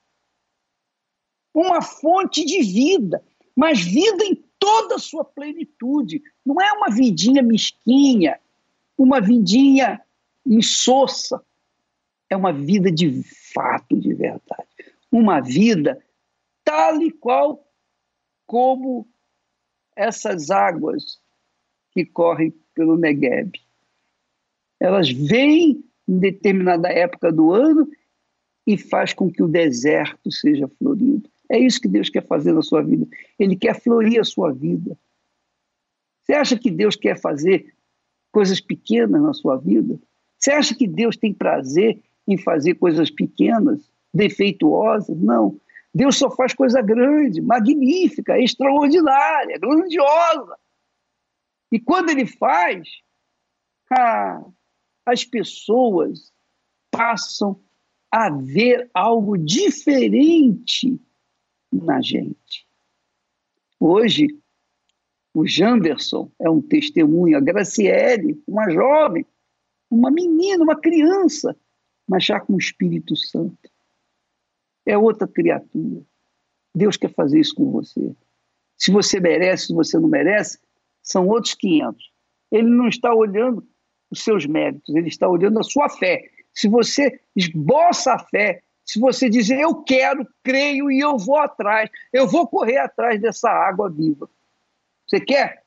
Uma 1.53 1.82
fonte 1.82 2.45
de 2.45 2.61
vida, 2.61 3.23
mas 3.55 3.80
vida 3.82 4.23
em 4.23 4.36
toda 4.59 4.95
a 4.95 4.99
sua 4.99 5.23
plenitude. 5.23 6.21
Não 6.45 6.61
é 6.61 6.71
uma 6.73 6.89
vidinha 6.89 7.41
mesquinha, 7.41 8.39
uma 8.97 9.21
vidinha 9.21 10.01
insossa. 10.45 11.43
É 12.30 12.36
uma 12.36 12.51
vida 12.51 12.91
de 12.91 13.23
fato, 13.53 13.97
de 13.97 14.13
verdade. 14.13 14.67
Uma 15.11 15.39
vida 15.39 16.03
tal 16.63 17.01
e 17.01 17.11
qual 17.11 17.65
como 18.45 19.07
essas 19.95 20.51
águas 20.51 21.19
que 21.91 22.05
correm 22.05 22.51
pelo 22.73 22.97
Negev. 22.97 23.51
Elas 24.80 25.09
vêm 25.09 25.84
em 26.07 26.19
determinada 26.19 26.89
época 26.89 27.31
do 27.31 27.51
ano 27.51 27.87
e 28.65 28.77
faz 28.77 29.13
com 29.13 29.31
que 29.31 29.41
o 29.41 29.47
deserto 29.47 30.31
seja 30.31 30.67
florido. 30.67 31.29
É 31.49 31.57
isso 31.57 31.79
que 31.79 31.87
Deus 31.87 32.09
quer 32.09 32.25
fazer 32.25 32.51
na 32.53 32.61
sua 32.61 32.81
vida. 32.81 33.07
Ele 33.39 33.55
quer 33.55 33.79
florir 33.79 34.19
a 34.19 34.25
sua 34.25 34.51
vida. 34.51 34.97
Você 36.21 36.33
acha 36.33 36.57
que 36.57 36.69
Deus 36.69 36.95
quer 36.95 37.17
fazer 37.19 37.73
coisas 38.31 38.59
pequenas 38.59 39.21
na 39.21 39.33
sua 39.33 39.55
vida? 39.55 39.97
Você 40.37 40.51
acha 40.51 40.75
que 40.75 40.85
Deus 40.85 41.15
tem 41.15 41.33
prazer 41.33 42.01
em 42.27 42.37
fazer 42.37 42.75
coisas 42.75 43.09
pequenas, 43.09 43.89
defeituosas? 44.13 45.17
Não. 45.17 45.59
Deus 45.93 46.17
só 46.17 46.29
faz 46.29 46.53
coisa 46.53 46.81
grande, 46.81 47.41
magnífica, 47.41 48.37
extraordinária, 48.37 49.57
grandiosa. 49.57 50.57
E 51.71 51.79
quando 51.79 52.09
ele 52.09 52.25
faz, 52.25 52.87
ah, 53.91 54.43
as 55.07 55.23
pessoas 55.23 56.33
passam 56.91 57.57
a 58.11 58.29
ver 58.29 58.89
algo 58.93 59.37
diferente 59.37 60.99
na 61.71 62.01
gente. 62.01 62.67
Hoje, 63.79 64.27
o 65.33 65.47
Janderson 65.47 66.29
é 66.39 66.49
um 66.49 66.61
testemunho, 66.61 67.37
a 67.37 67.39
Graciele, 67.39 68.41
uma 68.45 68.69
jovem, 68.69 69.25
uma 69.89 70.11
menina, 70.11 70.63
uma 70.63 70.75
criança, 70.75 71.55
mas 72.05 72.25
já 72.25 72.41
com 72.41 72.53
o 72.53 72.59
Espírito 72.59 73.15
Santo. 73.15 73.69
É 74.85 74.97
outra 74.97 75.27
criatura. 75.27 76.03
Deus 76.75 76.97
quer 76.97 77.13
fazer 77.13 77.39
isso 77.39 77.55
com 77.55 77.71
você. 77.71 78.13
Se 78.77 78.91
você 78.91 79.21
merece, 79.21 79.67
se 79.67 79.73
você 79.73 79.97
não 79.97 80.09
merece, 80.09 80.59
são 81.01 81.27
outros 81.27 81.53
500. 81.53 82.11
Ele 82.51 82.67
não 82.67 82.89
está 82.89 83.13
olhando 83.13 83.65
os 84.09 84.23
seus 84.23 84.45
méritos, 84.45 84.95
ele 84.95 85.07
está 85.07 85.27
olhando 85.27 85.59
a 85.59 85.63
sua 85.63 85.89
fé. 85.89 86.29
Se 86.53 86.67
você 86.67 87.19
esboça 87.35 88.13
a 88.13 88.19
fé, 88.19 88.61
se 88.83 88.99
você 88.99 89.29
dizer 89.29 89.59
eu 89.59 89.83
quero, 89.83 90.25
creio 90.43 90.89
e 90.89 90.99
eu 90.99 91.17
vou 91.17 91.37
atrás, 91.37 91.89
eu 92.13 92.27
vou 92.27 92.47
correr 92.47 92.77
atrás 92.77 93.21
dessa 93.21 93.49
água 93.49 93.89
viva. 93.89 94.29
Você 95.05 95.19
quer? 95.19 95.63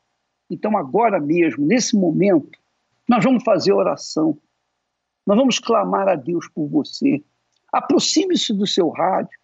Então, 0.49 0.77
agora 0.77 1.21
mesmo, 1.21 1.65
nesse 1.65 1.97
momento, 1.97 2.59
nós 3.09 3.23
vamos 3.23 3.45
fazer 3.45 3.73
oração. 3.73 4.39
Nós 5.27 5.37
vamos 5.37 5.59
clamar 5.59 6.09
a 6.09 6.17
Deus 6.17 6.49
por 6.49 6.67
você. 6.67 7.23
Aproxime-se 7.73 8.53
do 8.53 8.67
seu 8.67 8.89
rádio, 8.89 9.39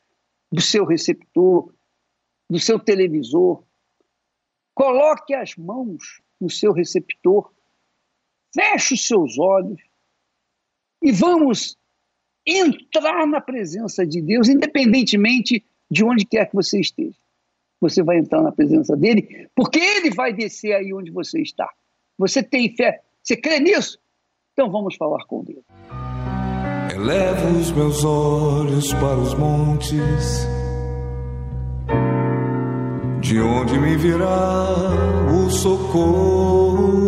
do 0.50 0.60
seu 0.60 0.84
receptor, 0.84 1.72
do 2.48 2.58
seu 2.58 2.78
televisor. 2.78 3.62
Coloque 4.74 5.34
as 5.34 5.54
mãos 5.56 6.20
no 6.40 6.50
seu 6.50 6.72
receptor 6.72 7.52
Feche 8.56 8.94
os 8.94 9.06
seus 9.06 9.38
olhos 9.38 9.78
e 11.02 11.12
vamos 11.12 11.76
entrar 12.46 13.26
na 13.26 13.38
presença 13.38 14.06
de 14.06 14.22
Deus, 14.22 14.48
independentemente 14.48 15.62
de 15.90 16.02
onde 16.02 16.24
quer 16.24 16.48
que 16.48 16.54
você 16.54 16.80
esteja. 16.80 17.18
você 17.78 18.02
vai 18.02 18.16
entrar 18.16 18.42
na 18.42 18.50
presença 18.50 18.96
dele, 18.96 19.50
porque 19.54 19.78
ele 19.78 20.10
vai 20.10 20.32
descer 20.32 20.72
aí 20.72 20.94
onde 20.94 21.10
você 21.10 21.42
está. 21.42 21.70
Você 22.16 22.42
tem 22.42 22.74
fé? 22.74 23.02
Você 23.22 23.36
crê 23.36 23.60
nisso? 23.60 23.98
Então 24.54 24.70
vamos 24.70 24.96
falar 24.96 25.22
com 25.26 25.44
Deus. 25.44 25.62
Elevo 26.90 27.58
os 27.58 27.70
meus 27.72 28.02
olhos 28.02 28.94
para 28.94 29.18
os 29.18 29.34
montes, 29.34 30.46
de 33.20 33.38
onde 33.38 33.78
me 33.78 33.96
virá 33.98 34.70
o 35.30 35.50
socorro. 35.50 37.05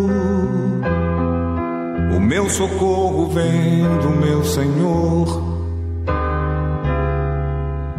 Meu 2.29 2.51
socorro 2.51 3.27
vem 3.31 3.81
do 4.03 4.11
meu 4.11 4.45
Senhor, 4.45 5.43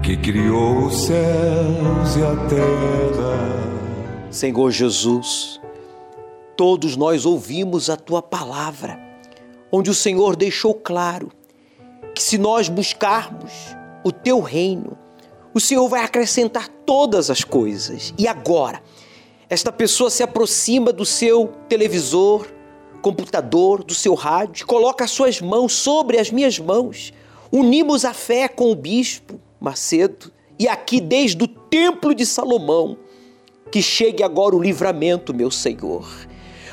que 0.03 0.15
criou 0.15 0.85
os 0.85 1.05
céus 1.05 2.15
e 2.15 2.21
a 2.21 2.35
terra. 2.47 4.29
Senhor 4.29 4.69
Jesus, 4.69 5.59
todos 6.55 6.95
nós 6.95 7.25
ouvimos 7.25 7.89
a 7.89 7.97
tua 7.97 8.21
palavra, 8.21 8.99
onde 9.71 9.89
o 9.89 9.95
Senhor 9.95 10.35
deixou 10.35 10.75
claro 10.75 11.31
que 12.13 12.21
se 12.21 12.37
nós 12.37 12.69
buscarmos 12.69 13.51
o 14.03 14.11
teu 14.11 14.41
reino, 14.41 14.95
o 15.55 15.59
Senhor 15.59 15.89
vai 15.89 16.03
acrescentar 16.03 16.67
todas 16.85 17.31
as 17.31 17.43
coisas. 17.43 18.13
E 18.15 18.27
agora, 18.27 18.79
esta 19.49 19.71
pessoa 19.71 20.11
se 20.11 20.21
aproxima 20.21 20.93
do 20.93 21.03
seu 21.03 21.47
televisor, 21.67 22.58
computador, 22.99 23.83
do 23.83 23.93
seu 23.93 24.13
rádio, 24.13 24.65
coloca 24.65 25.03
as 25.03 25.11
suas 25.11 25.41
mãos 25.41 25.73
sobre 25.73 26.19
as 26.19 26.31
minhas 26.31 26.59
mãos. 26.59 27.13
Unimos 27.51 28.05
a 28.05 28.13
fé 28.13 28.47
com 28.47 28.71
o 28.71 28.75
bispo 28.75 29.39
Macedo 29.59 30.31
e 30.57 30.67
aqui 30.67 31.01
desde 31.01 31.43
o 31.43 31.47
templo 31.47 32.13
de 32.13 32.25
Salomão, 32.25 32.97
que 33.71 33.81
chegue 33.81 34.23
agora 34.23 34.55
o 34.55 34.61
livramento, 34.61 35.33
meu 35.33 35.49
Senhor. 35.49 36.07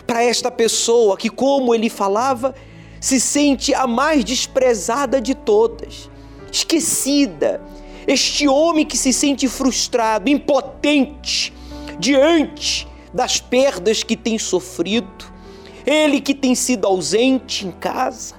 Para 0.06 0.22
esta 0.22 0.50
pessoa 0.50 1.16
que, 1.16 1.28
como 1.28 1.74
ele 1.74 1.88
falava, 1.88 2.54
se 3.00 3.20
sente 3.20 3.74
a 3.74 3.86
mais 3.86 4.24
desprezada 4.24 5.20
de 5.20 5.34
todas, 5.34 6.10
esquecida. 6.50 7.60
Este 8.06 8.48
homem 8.48 8.84
que 8.84 8.96
se 8.96 9.12
sente 9.12 9.48
frustrado, 9.48 10.28
impotente 10.28 11.52
diante 11.98 12.86
das 13.12 13.40
perdas 13.40 14.02
que 14.02 14.16
tem 14.16 14.38
sofrido, 14.38 15.35
ele 15.86 16.20
que 16.20 16.34
tem 16.34 16.54
sido 16.54 16.86
ausente 16.86 17.66
em 17.66 17.70
casa, 17.70 18.34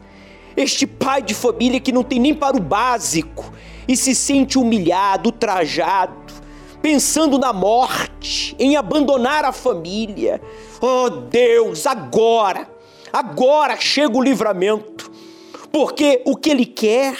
este 0.56 0.86
pai 0.86 1.22
de 1.22 1.34
família 1.34 1.80
que 1.80 1.91
não 1.91 2.04
tem 2.04 2.20
nem 2.20 2.34
para 2.34 2.58
o 2.58 2.60
básico 2.60 3.52
e 3.88 3.95
se 3.95 4.14
sente 4.14 4.60
humilhado, 4.60 5.32
trajado, 5.32 6.34
pensando 6.82 7.39
na 7.39 7.54
morte, 7.54 8.56
em 8.60 8.76
abandonar 8.76 9.45
a 9.45 9.52
família. 9.52 10.41
Oh 10.82 11.10
Deus, 11.10 11.88
agora 11.88 12.78
Agora 13.12 13.78
chega 13.78 14.18
o 14.18 14.22
livramento, 14.22 15.12
porque 15.72 16.22
o 16.26 16.36
que 16.36 16.50
Ele 16.50 16.66
quer, 16.66 17.18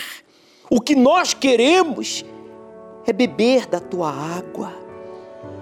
o 0.70 0.82
que 0.82 0.96
nós 0.96 1.34
queremos, 1.34 2.26
é 3.06 3.14
beber 3.14 3.66
da 3.68 3.80
tua 3.80 4.12
água, 4.12 4.74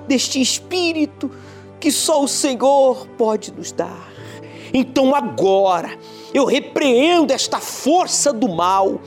deste 0.08 0.42
Espírito 0.42 1.32
que 1.80 1.92
só 1.92 2.24
o 2.24 2.28
Senhor 2.28 3.08
pode 3.18 3.52
nos 3.52 3.72
dar. 3.72 4.15
Então 4.78 5.16
agora 5.16 5.98
eu 6.34 6.44
repreendo 6.44 7.32
esta 7.32 7.60
força 7.60 8.34
do 8.34 8.50
mal, 8.50 9.00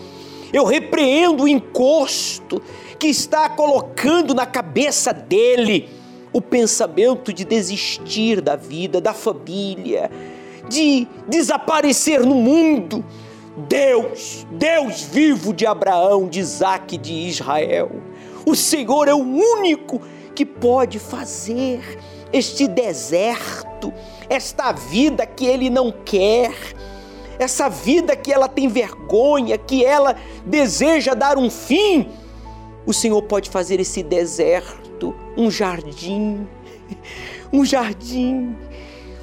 eu 0.51 0.65
repreendo 0.65 1.43
o 1.43 1.49
encosto 1.49 2.63
que 2.99 3.07
está 3.07 3.51
colocando 3.51 4.35
na 4.35 4.47
cabeça 4.47 5.13
dele 5.13 5.91
o 6.33 6.41
pensamento 6.41 7.35
de 7.35 7.45
desistir 7.45 8.41
da 8.41 8.57
vida, 8.57 8.99
da 8.99 9.13
família, 9.13 10.11
de 10.71 11.07
desaparecer 11.29 12.25
no 12.25 12.35
mundo. 12.35 13.05
Deus, 13.69 14.47
Deus 14.53 15.03
vivo 15.03 15.53
de 15.53 15.67
Abraão, 15.67 16.29
de 16.29 16.41
Isaac, 16.41 16.97
de 16.97 17.13
Israel. 17.13 17.91
O 18.47 18.55
Senhor 18.55 19.07
é 19.07 19.13
o 19.13 19.19
único 19.19 20.01
que 20.35 20.47
pode 20.47 20.99
fazer 20.99 21.83
este 22.33 22.67
deserto, 22.67 23.93
esta 24.29 24.73
vida 24.73 25.27
que 25.27 25.47
ele 25.47 25.71
não 25.71 25.93
quer, 25.93 26.53
essa 27.39 27.69
vida 27.69 28.17
que 28.17 28.33
ela 28.33 28.49
tem 28.49 28.69
vergonha, 28.69 29.57
que 29.57 29.85
ela 29.85 30.17
deseja 30.45 31.15
dar 31.15 31.39
um 31.39 31.51
fim. 31.51 32.09
O 32.87 32.93
Senhor 32.93 33.23
pode 33.23 33.51
fazer 33.51 33.81
esse 33.81 34.03
deserto 34.03 35.15
um 35.37 35.51
jardim, 35.51 36.47
um 37.53 37.65
jardim 37.65 38.57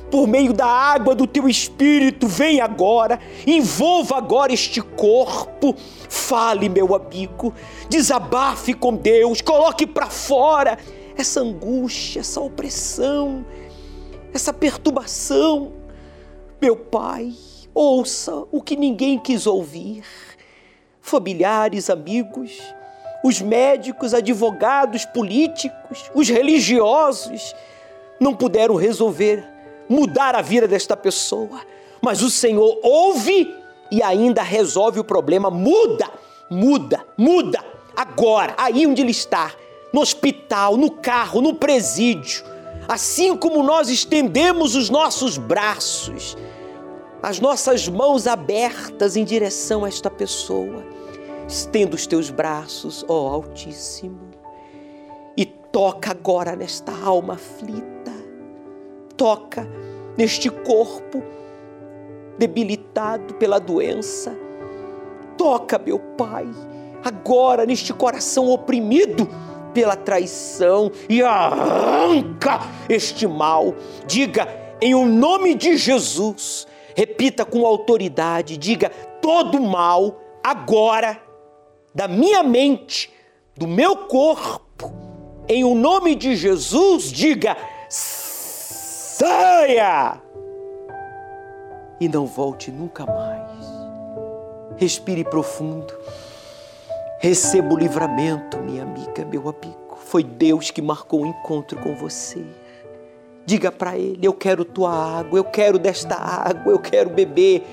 por 0.10 0.28
meio 0.28 0.53
da 0.53 0.68
água 0.68 1.14
do 1.14 1.28
teu 1.28 1.49
espírito, 1.49 2.28
vem 2.28 2.62
agora, 2.62 3.20
envolva 3.45 4.18
agora 4.18 4.53
este 4.53 4.82
corpo. 4.82 5.76
Fale, 6.08 6.70
meu 6.70 6.95
amigo, 6.95 7.53
desabafe 7.89 8.74
com 8.74 8.95
Deus, 8.95 9.41
coloque 9.41 9.86
para 9.86 10.08
fora 10.08 10.78
essa 11.18 11.41
angústia, 11.41 12.22
essa 12.22 12.39
opressão, 12.39 13.45
essa 14.36 14.52
perturbação. 14.52 15.72
Meu 16.62 16.76
Pai, 16.76 17.34
ouça 17.74 18.44
o 18.52 18.62
que 18.62 18.76
ninguém 18.76 19.18
quis 19.18 19.48
ouvir. 19.48 20.04
Familiares, 21.02 21.90
amigos, 21.90 22.62
os 23.24 23.42
médicos, 23.42 24.14
advogados, 24.14 25.06
políticos, 25.06 26.12
os 26.14 26.28
religiosos 26.28 27.56
não 28.20 28.36
puderam 28.36 28.76
resolver 28.76 29.42
mudar 29.88 30.36
a 30.36 30.42
vida 30.42 30.68
desta 30.68 30.98
pessoa, 30.98 31.62
mas 32.02 32.22
o 32.22 32.30
Senhor 32.30 32.78
ouve 32.84 33.56
e 33.90 34.04
ainda 34.04 34.42
resolve 34.42 35.00
o 35.00 35.04
problema. 35.04 35.50
Muda, 35.50 36.10
muda, 36.50 37.06
muda. 37.18 37.64
Agora, 37.96 38.54
aí 38.58 38.86
onde 38.86 39.02
ele 39.02 39.12
está, 39.12 39.54
no 39.94 40.02
hospital, 40.02 40.76
no 40.76 40.92
carro, 40.92 41.40
no 41.40 41.54
presídio, 41.54 42.44
assim 42.88 43.36
como 43.36 43.64
nós 43.64 43.90
estendemos 43.90 44.76
os 44.76 44.90
nossos 44.90 45.38
braços, 45.38 46.38
as 47.22 47.40
nossas 47.40 47.88
mãos 47.88 48.28
abertas 48.28 49.16
em 49.16 49.24
direção 49.24 49.86
a 49.86 49.88
esta 49.88 50.10
pessoa, 50.10 50.84
estenda 51.48 51.96
os 51.96 52.06
teus 52.06 52.30
braços, 52.30 53.06
ó 53.08 53.30
Altíssimo, 53.34 54.32
e 55.36 55.46
toca 55.46 56.12
agora 56.12 56.56
nesta 56.56 56.92
alma 56.92 57.34
aflita 57.34 58.06
toca 59.18 59.68
neste 60.18 60.50
corpo 60.50 61.24
debilitado 62.38 63.36
pela 63.36 63.60
doença. 63.60 64.38
Toca, 65.38 65.78
meu 65.78 66.00
Pai, 66.00 66.48
agora 67.04 67.66
neste 67.66 67.94
coração 67.94 68.50
oprimido 68.50 69.28
pela 69.76 69.96
traição 69.98 70.92
e 71.08 71.22
arranca 71.22 72.62
este 72.90 73.28
mal. 73.28 73.76
Diga 74.08 74.48
em 74.82 74.96
o 74.96 75.06
nome 75.06 75.54
de 75.54 75.78
Jesus. 75.78 76.66
Repita 76.96 77.46
com 77.46 77.66
autoridade, 77.66 78.56
diga 78.56 78.90
todo 79.22 79.62
mal 79.62 80.22
agora 80.42 81.22
da 81.94 82.08
minha 82.08 82.42
mente, 82.42 83.14
do 83.56 83.68
meu 83.68 84.08
corpo, 84.08 84.94
em 85.48 85.66
o 85.66 85.76
nome 85.76 86.16
de 86.16 86.36
Jesus, 86.36 87.12
diga 87.12 87.58
saia! 89.16 89.30
E 92.00 92.08
não 92.10 92.26
volte 92.26 92.72
nunca 92.72 93.06
mais. 93.06 93.66
Respire 94.78 95.24
profundo. 95.24 95.94
Receba 97.26 97.74
o 97.74 97.78
livramento, 97.80 98.60
minha 98.60 98.84
amiga, 98.84 99.26
meu 99.26 99.50
amigo. 99.50 99.98
Foi 99.98 100.24
Deus 100.24 100.70
que 100.70 100.80
marcou 100.80 101.24
o 101.24 101.26
encontro 101.26 101.76
com 101.80 101.96
você. 101.96 102.46
Diga 103.48 103.72
para 103.72 103.98
Ele: 103.98 104.28
Eu 104.28 104.32
quero 104.32 104.64
tua 104.64 104.94
água, 104.94 105.40
eu 105.40 105.44
quero 105.44 105.80
desta 105.80 106.14
água, 106.14 106.72
eu 106.72 106.78
quero 106.78 107.10
beber 107.10 107.66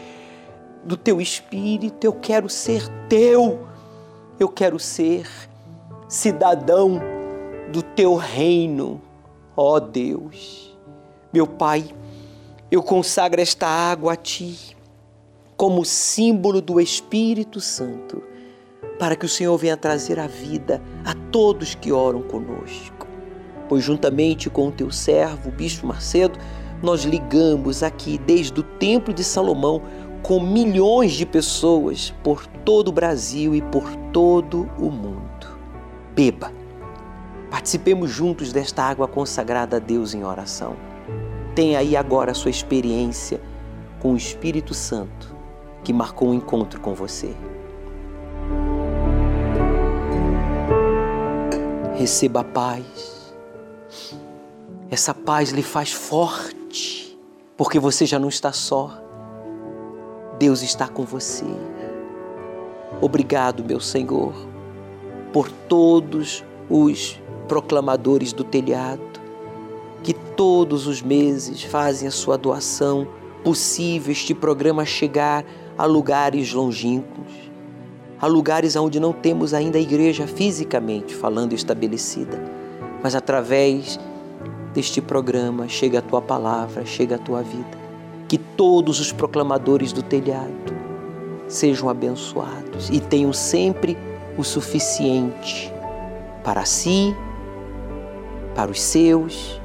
do 0.82 0.96
teu 0.96 1.20
espírito, 1.20 2.02
eu 2.02 2.14
quero 2.14 2.48
ser 2.48 2.88
teu, 3.10 3.68
eu 4.40 4.48
quero 4.48 4.78
ser 4.78 5.28
cidadão 6.08 6.98
do 7.70 7.82
teu 7.82 8.14
reino, 8.14 9.02
ó 9.54 9.78
Deus. 9.78 10.74
Meu 11.30 11.46
Pai, 11.46 11.94
eu 12.70 12.82
consagro 12.82 13.38
esta 13.38 13.66
água 13.66 14.14
a 14.14 14.16
Ti 14.16 14.74
como 15.58 15.84
símbolo 15.84 16.62
do 16.62 16.80
Espírito 16.80 17.60
Santo, 17.60 18.31
para 19.02 19.16
que 19.16 19.26
o 19.26 19.28
Senhor 19.28 19.58
venha 19.58 19.76
trazer 19.76 20.20
a 20.20 20.28
vida 20.28 20.80
a 21.04 21.12
todos 21.12 21.74
que 21.74 21.90
oram 21.90 22.22
conosco. 22.22 23.08
Pois, 23.68 23.82
juntamente 23.82 24.48
com 24.48 24.68
o 24.68 24.70
Teu 24.70 24.92
servo, 24.92 25.48
o 25.48 25.52
Bispo 25.52 25.88
Macedo, 25.88 26.38
nós 26.80 27.02
ligamos 27.02 27.82
aqui 27.82 28.16
desde 28.16 28.60
o 28.60 28.62
Templo 28.62 29.12
de 29.12 29.24
Salomão 29.24 29.82
com 30.22 30.38
milhões 30.38 31.14
de 31.14 31.26
pessoas 31.26 32.14
por 32.22 32.46
todo 32.46 32.90
o 32.90 32.92
Brasil 32.92 33.56
e 33.56 33.60
por 33.60 33.92
todo 34.12 34.70
o 34.78 34.88
mundo. 34.88 35.48
Beba 36.14 36.52
Participemos 37.50 38.08
juntos 38.08 38.52
desta 38.52 38.84
água 38.84 39.08
consagrada 39.08 39.78
a 39.78 39.80
Deus 39.80 40.14
em 40.14 40.22
oração. 40.22 40.76
Tenha 41.56 41.80
aí 41.80 41.96
agora 41.96 42.30
a 42.30 42.34
sua 42.34 42.52
experiência 42.52 43.40
com 43.98 44.12
o 44.12 44.16
Espírito 44.16 44.72
Santo 44.72 45.34
que 45.82 45.92
marcou 45.92 46.28
um 46.28 46.34
encontro 46.34 46.80
com 46.80 46.94
você. 46.94 47.34
Receba 52.02 52.40
a 52.40 52.44
paz. 52.44 53.32
Essa 54.90 55.14
paz 55.14 55.50
lhe 55.50 55.62
faz 55.62 55.92
forte, 55.92 57.16
porque 57.56 57.78
você 57.78 58.04
já 58.04 58.18
não 58.18 58.28
está 58.28 58.52
só. 58.52 59.00
Deus 60.36 60.62
está 60.62 60.88
com 60.88 61.04
você. 61.04 61.44
Obrigado, 63.00 63.64
meu 63.64 63.78
Senhor, 63.78 64.34
por 65.32 65.48
todos 65.48 66.44
os 66.68 67.20
proclamadores 67.46 68.32
do 68.32 68.42
telhado 68.42 69.20
que 70.02 70.12
todos 70.12 70.88
os 70.88 71.00
meses 71.00 71.62
fazem 71.62 72.08
a 72.08 72.10
sua 72.10 72.36
doação 72.36 73.06
possível 73.44 74.10
este 74.10 74.34
programa 74.34 74.84
chegar 74.84 75.44
a 75.78 75.84
lugares 75.84 76.52
longínquos, 76.52 77.51
a 78.22 78.26
lugares 78.28 78.76
onde 78.76 79.00
não 79.00 79.12
temos 79.12 79.52
ainda 79.52 79.78
a 79.78 79.80
igreja 79.80 80.28
fisicamente 80.28 81.12
falando 81.12 81.54
estabelecida, 81.54 82.40
mas 83.02 83.16
através 83.16 83.98
deste 84.72 85.00
programa 85.00 85.66
chega 85.66 85.98
a 85.98 86.02
tua 86.02 86.22
palavra, 86.22 86.86
chega 86.86 87.16
a 87.16 87.18
tua 87.18 87.42
vida. 87.42 87.82
Que 88.28 88.38
todos 88.38 89.00
os 89.00 89.10
proclamadores 89.10 89.92
do 89.92 90.04
telhado 90.04 90.72
sejam 91.48 91.88
abençoados 91.88 92.88
e 92.90 93.00
tenham 93.00 93.32
sempre 93.32 93.98
o 94.38 94.44
suficiente 94.44 95.72
para 96.44 96.64
si, 96.64 97.14
para 98.54 98.70
os 98.70 98.80
seus 98.80 99.60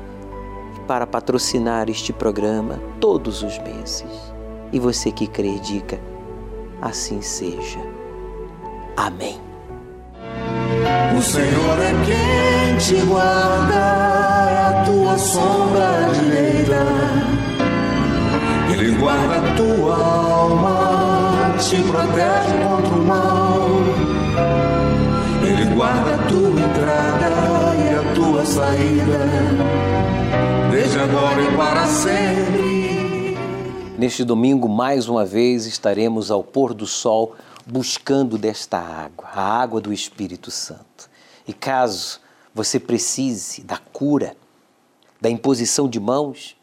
e 0.75 0.79
para 0.81 1.05
patrocinar 1.05 1.91
este 1.91 2.11
programa 2.11 2.81
todos 2.99 3.43
os 3.43 3.59
meses. 3.59 4.33
E 4.73 4.79
você 4.79 5.11
que 5.11 5.27
crê, 5.27 5.59
diga: 5.59 5.99
assim 6.81 7.21
seja. 7.21 7.96
Amém. 8.97 9.39
O 11.15 11.21
Senhor 11.21 11.79
é 11.79 11.93
quem 12.03 12.77
te 12.77 13.05
guarda, 13.05 13.75
é 14.49 14.57
a 14.65 14.83
tua 14.85 15.17
sombra 15.19 16.09
direita. 16.19 16.83
Ele 18.73 18.97
guarda 18.97 19.35
a 19.35 19.55
tua 19.55 19.95
alma, 19.95 21.55
te 21.59 21.75
protege 21.83 22.57
contra 22.63 22.95
o 22.95 23.05
mal. 23.05 23.67
Ele 25.43 25.75
guarda 25.75 26.15
a 26.15 26.17
tua 26.27 26.49
entrada 26.49 27.29
e 27.75 27.93
a 27.93 28.13
tua 28.15 28.45
saída, 28.45 29.19
desde 30.71 30.99
agora 30.99 31.41
e 31.41 31.55
para 31.55 31.85
sempre. 31.85 33.37
Neste 33.97 34.23
domingo, 34.23 34.67
mais 34.67 35.07
uma 35.07 35.23
vez, 35.23 35.67
estaremos 35.67 36.29
ao 36.29 36.43
pôr 36.43 36.73
do 36.73 36.87
sol 36.87 37.35
buscando 37.67 38.37
desta 38.37 38.77
água, 38.77 39.27
a 39.27 39.41
água 39.41 39.81
do 39.81 39.91
Espírito 39.91 40.49
Santo. 40.49 41.09
E 41.45 41.51
caso 41.51 42.21
você 42.55 42.79
precise 42.79 43.61
da 43.61 43.77
cura, 43.77 44.35
da 45.19 45.29
imposição 45.29 45.89
de 45.89 45.99
mãos, 45.99 46.55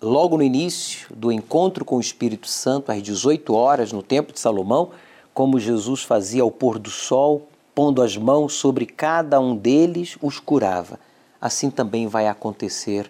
logo 0.00 0.38
no 0.38 0.42
início 0.42 1.14
do 1.14 1.30
encontro 1.30 1.84
com 1.84 1.96
o 1.96 2.00
Espírito 2.00 2.48
Santo, 2.48 2.90
às 2.90 3.02
18 3.02 3.54
horas, 3.54 3.92
no 3.92 4.02
Templo 4.02 4.32
de 4.32 4.40
Salomão, 4.40 4.90
como 5.34 5.60
Jesus 5.60 6.02
fazia 6.02 6.42
ao 6.42 6.50
pôr 6.50 6.78
do 6.78 6.90
sol, 6.90 7.46
pondo 7.74 8.02
as 8.02 8.16
mãos 8.16 8.54
sobre 8.54 8.86
cada 8.86 9.38
um 9.38 9.54
deles, 9.54 10.16
os 10.22 10.40
curava. 10.40 10.98
Assim 11.40 11.70
também 11.70 12.06
vai 12.06 12.26
acontecer 12.26 13.08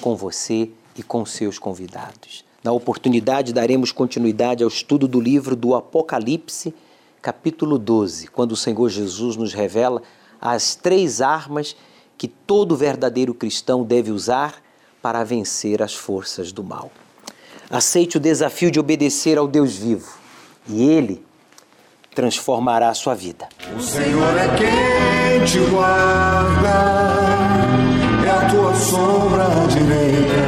com 0.00 0.14
você 0.14 0.70
e 0.96 1.02
com 1.02 1.26
seus 1.26 1.58
convidados. 1.58 2.47
Na 2.62 2.72
oportunidade, 2.72 3.52
daremos 3.52 3.92
continuidade 3.92 4.64
ao 4.64 4.68
estudo 4.68 5.06
do 5.06 5.20
livro 5.20 5.54
do 5.54 5.76
Apocalipse, 5.76 6.74
capítulo 7.22 7.78
12, 7.78 8.26
quando 8.28 8.52
o 8.52 8.56
Senhor 8.56 8.88
Jesus 8.88 9.36
nos 9.36 9.52
revela 9.52 10.02
as 10.40 10.74
três 10.74 11.20
armas 11.20 11.76
que 12.16 12.26
todo 12.26 12.76
verdadeiro 12.76 13.32
cristão 13.32 13.84
deve 13.84 14.10
usar 14.10 14.60
para 15.00 15.22
vencer 15.22 15.80
as 15.80 15.94
forças 15.94 16.50
do 16.50 16.64
mal. 16.64 16.90
Aceite 17.70 18.16
o 18.16 18.20
desafio 18.20 18.72
de 18.72 18.80
obedecer 18.80 19.38
ao 19.38 19.46
Deus 19.46 19.76
vivo 19.76 20.18
e 20.68 20.82
Ele 20.82 21.24
transformará 22.12 22.88
a 22.88 22.94
sua 22.94 23.14
vida. 23.14 23.48
O 23.76 23.80
Senhor 23.80 24.36
é 24.36 24.48
quem 24.56 25.44
te 25.44 25.70
guarda, 25.70 26.68
é 28.26 28.30
a 28.30 28.50
tua 28.50 28.74
sombra 28.74 29.46
direita. 29.68 30.47